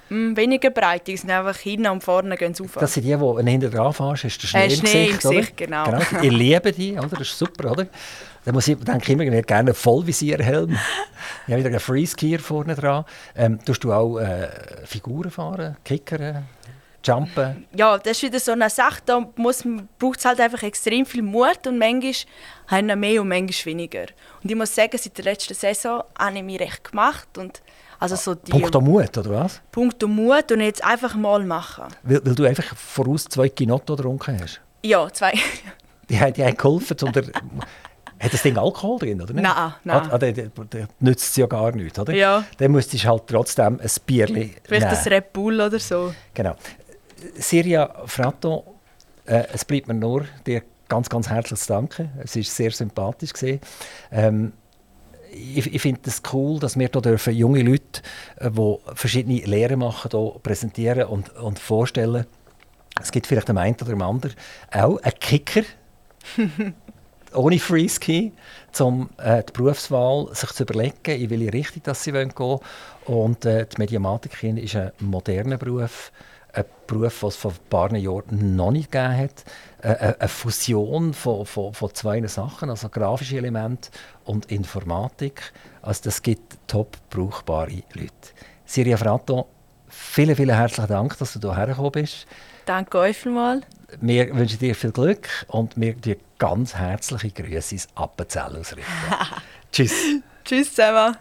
Mm, 0.10 0.36
weniger 0.36 0.72
breit, 0.72 1.06
die 1.06 1.18
sind 1.18 1.30
einfach 1.30 1.56
hinten 1.58 1.88
und 1.88 2.04
vorne 2.04 2.36
gehen 2.36 2.54
sie 2.54 2.64
rauf. 2.64 2.78
Das 2.80 2.94
sind 2.94 3.04
die, 3.04 3.10
die, 3.10 3.20
wenn 3.20 3.46
du 3.46 3.52
hinten 3.52 3.72
dran 3.72 3.94
fährst, 3.94 4.24
hast 4.24 4.38
du 4.44 4.48
Schnee, 4.48 4.60
Äh, 4.68 4.74
im 4.74 4.80
Schnee 4.80 5.06
im 5.10 5.18
Gesicht. 5.18 5.26
oder? 5.26 5.36
Gesicht, 5.36 5.58
genau. 5.58 6.22
Ich 6.24 6.32
liebe 6.32 6.72
die, 6.72 6.94
oder? 6.98 7.08
das 7.10 7.22
ist 7.22 7.38
super. 7.38 7.72
Oder? 7.72 7.88
Da 8.46 8.52
muss 8.52 8.68
ich, 8.68 8.78
denke 8.78 9.04
ich 9.04 9.10
immer, 9.10 9.24
ich 9.24 9.30
hätte 9.32 9.44
gerne 9.44 9.70
einen 9.70 9.76
Vollvisierhelm. 9.76 10.72
ich 10.72 11.52
habe 11.54 11.58
wieder 11.60 11.70
einen 11.70 11.80
Freeskier 11.80 12.40
vorne 12.40 12.74
dran. 12.76 13.06
Ähm, 13.36 13.60
tust 13.64 13.84
du 13.84 13.92
auch 13.94 14.18
äh, 14.18 14.48
Figuren 14.86 15.30
fahren, 15.30 15.78
Kickern, 15.84 16.48
Jumpen? 17.04 17.66
ja, 17.76 17.98
das 17.98 18.18
ist 18.18 18.24
wieder 18.24 18.40
so 18.40 18.52
eine 18.52 18.70
Sache, 18.70 19.02
da 19.06 19.20
braucht 19.20 20.18
es 20.20 20.26
halt 20.26 20.40
einfach 20.40 20.64
extrem 20.64 21.06
viel 21.06 21.22
Mut 21.22 21.66
und 21.68 21.78
manchmal 21.78 22.14
haben 22.68 22.88
wir 22.88 22.96
mehr 22.96 23.22
und 23.22 23.28
manchmal 23.30 23.66
weniger. 23.74 24.06
Und 24.44 24.50
ich 24.52 24.56
muss 24.56 24.74
sagen, 24.76 24.98
seit 24.98 25.18
der 25.18 25.26
letzten 25.26 25.54
Saison 25.54 26.04
habe 26.18 26.38
ich 26.38 26.44
mich 26.44 26.60
recht 26.60 26.84
gemacht 26.92 27.38
und 27.38 27.62
also 28.00 28.16
so 28.16 28.34
die 28.36 28.52
Punkt 28.52 28.74
Mut, 28.82 29.18
oder 29.18 29.30
was? 29.32 29.62
Punkt 29.72 30.02
und 30.04 30.16
Mut 30.16 30.52
und 30.52 30.62
jetzt 30.62 30.84
einfach 30.84 31.16
mal 31.16 31.44
machen. 31.44 31.86
Weil, 32.04 32.26
weil 32.26 32.36
du 32.36 32.46
einfach 32.46 32.76
voraus 32.76 33.26
zwei 33.26 33.50
Ginotto 33.50 33.96
getrunken 33.96 34.40
hast. 34.42 34.62
Ja, 34.84 35.10
zwei. 35.12 35.34
Die, 36.10 36.20
haben- 36.20 36.34
die 36.34 36.44
haben 36.44 36.58
geholfen, 36.58 36.98
um 37.04 37.12
der, 37.12 37.24
Hat 38.20 38.34
das 38.34 38.42
Ding 38.42 38.58
Alkohol 38.58 38.98
drin, 39.00 39.22
oder 39.22 39.32
nicht? 39.32 39.44
Nein, 39.44 39.74
nein. 39.84 39.98
Ah, 39.98 40.10
ah, 40.14 40.18
der, 40.18 40.32
der, 40.32 40.48
der 40.50 40.88
nützt 41.00 41.30
es 41.30 41.36
ja 41.36 41.46
gar 41.46 41.72
nicht, 41.72 42.00
oder? 42.00 42.14
Ja. 42.14 42.44
Dann 42.58 42.72
müsstest 42.72 43.04
du 43.04 43.08
halt 43.10 43.28
trotzdem 43.28 43.80
ein 43.80 43.90
Bierli 44.08 44.56
Vielleicht 44.64 44.88
nehmen. 44.88 44.98
ein 44.98 45.08
Red 45.08 45.32
Bull 45.34 45.62
oder 45.62 45.78
so. 45.78 46.14
Genau. 46.34 46.56
Siria 47.36 47.94
Fratto, 48.06 48.76
äh, 49.26 49.44
es 49.54 49.66
bleibt 49.66 49.88
mir 49.88 49.94
nur 49.94 50.26
dir 50.46 50.64
ganz, 50.88 51.10
ganz 51.10 51.30
herzlich 51.30 51.60
zu 51.60 51.68
danken. 51.68 52.10
Es 52.24 52.36
war 52.36 52.44
sehr 52.44 52.72
sympathisch. 52.72 53.34
Gewesen. 53.34 53.62
Ähm, 54.12 54.54
ich 55.32 55.74
ich 55.74 55.82
finde 55.82 56.02
es 56.06 56.22
das 56.22 56.34
cool, 56.34 56.60
dass 56.60 56.78
wir 56.78 56.90
hier 56.92 57.02
dürfen 57.02 57.36
junge 57.36 57.62
Leute, 57.62 58.02
äh, 58.38 58.50
die 58.50 58.76
verschiedene 58.96 59.40
Lehren 59.46 59.80
machen, 59.80 60.10
hier 60.12 60.36
präsentieren 60.42 61.08
und, 61.08 61.36
und 61.38 61.60
vorstellen. 61.60 62.26
Es 63.02 63.12
gibt 63.12 63.28
vielleicht 63.28 63.48
dem 63.48 63.58
einen 63.58 63.76
oder 63.76 63.92
dem 63.92 64.02
anderen 64.02 64.36
auch 64.72 64.98
einen 64.98 65.20
Kicker, 65.20 65.62
ohne 67.34 67.60
Freeski, 67.60 68.34
um 68.80 69.10
äh, 69.18 69.44
die 69.44 69.54
Berufswahl 69.54 70.34
sich 70.34 70.52
zu 70.52 70.64
überlegen, 70.64 70.96
in 71.06 71.30
welche 71.30 71.54
Richtung 71.54 71.84
dass 71.84 72.04
sie 72.04 72.12
gehen 72.12 72.34
wollen. 72.36 72.60
Und 73.06 73.46
äh, 73.46 73.66
die 73.68 73.78
Mediamatikerin 73.78 74.58
ist 74.58 74.76
ein 74.76 74.92
moderner 75.00 75.58
Beruf, 75.58 76.12
ein 76.60 76.66
Beruf, 76.88 77.20
den 77.20 77.30
es 77.30 77.36
vor 77.36 77.52
ein 77.52 77.58
paar 77.70 77.96
Jahren 77.96 78.56
noch 78.56 78.72
nicht 78.72 78.92
gegeben 78.92 79.18
hat. 79.18 79.44
Äh, 79.82 79.88
eine- 79.88 80.20
eine 80.22 80.30
Fusion 80.30 81.14
von, 81.14 81.46
von, 81.46 81.74
von 81.74 81.94
zwei 81.94 82.26
Sachen, 82.28 82.70
also 82.70 82.90
grafische 82.90 83.38
Elemente 83.38 83.90
und 84.26 84.52
Informatik. 84.52 85.52
Also 85.82 86.02
das 86.06 86.22
gibt 86.22 86.58
top 86.68 86.98
brauchbare 87.10 87.72
Leute. 87.94 88.12
Siria 88.66 88.98
Fratto, 88.98 89.48
vielen, 89.88 90.36
vielen 90.36 90.56
herzlichen 90.56 90.88
Dank, 90.90 91.18
dass 91.18 91.34
du 91.34 91.50
hierher 91.50 91.68
gekommen 91.68 91.92
bist. 91.92 92.28
Danke 92.66 93.00
euch 93.00 93.18
vielmals. 93.18 93.66
Wir 94.02 94.36
wünschen 94.36 94.60
dir 94.60 94.76
viel 94.76 94.92
Glück 94.92 95.28
und 95.48 95.76
wir 95.76 95.94
dir 95.96 96.18
ganz 96.38 96.76
herzliche 96.76 97.32
Grüße 97.32 97.74
ins 97.76 97.88
Appenzell 97.96 98.56
ausrichten. 98.56 98.92
Tschüss. 99.72 99.94
Tschüss 100.46 100.76
zusammen. 100.76 101.16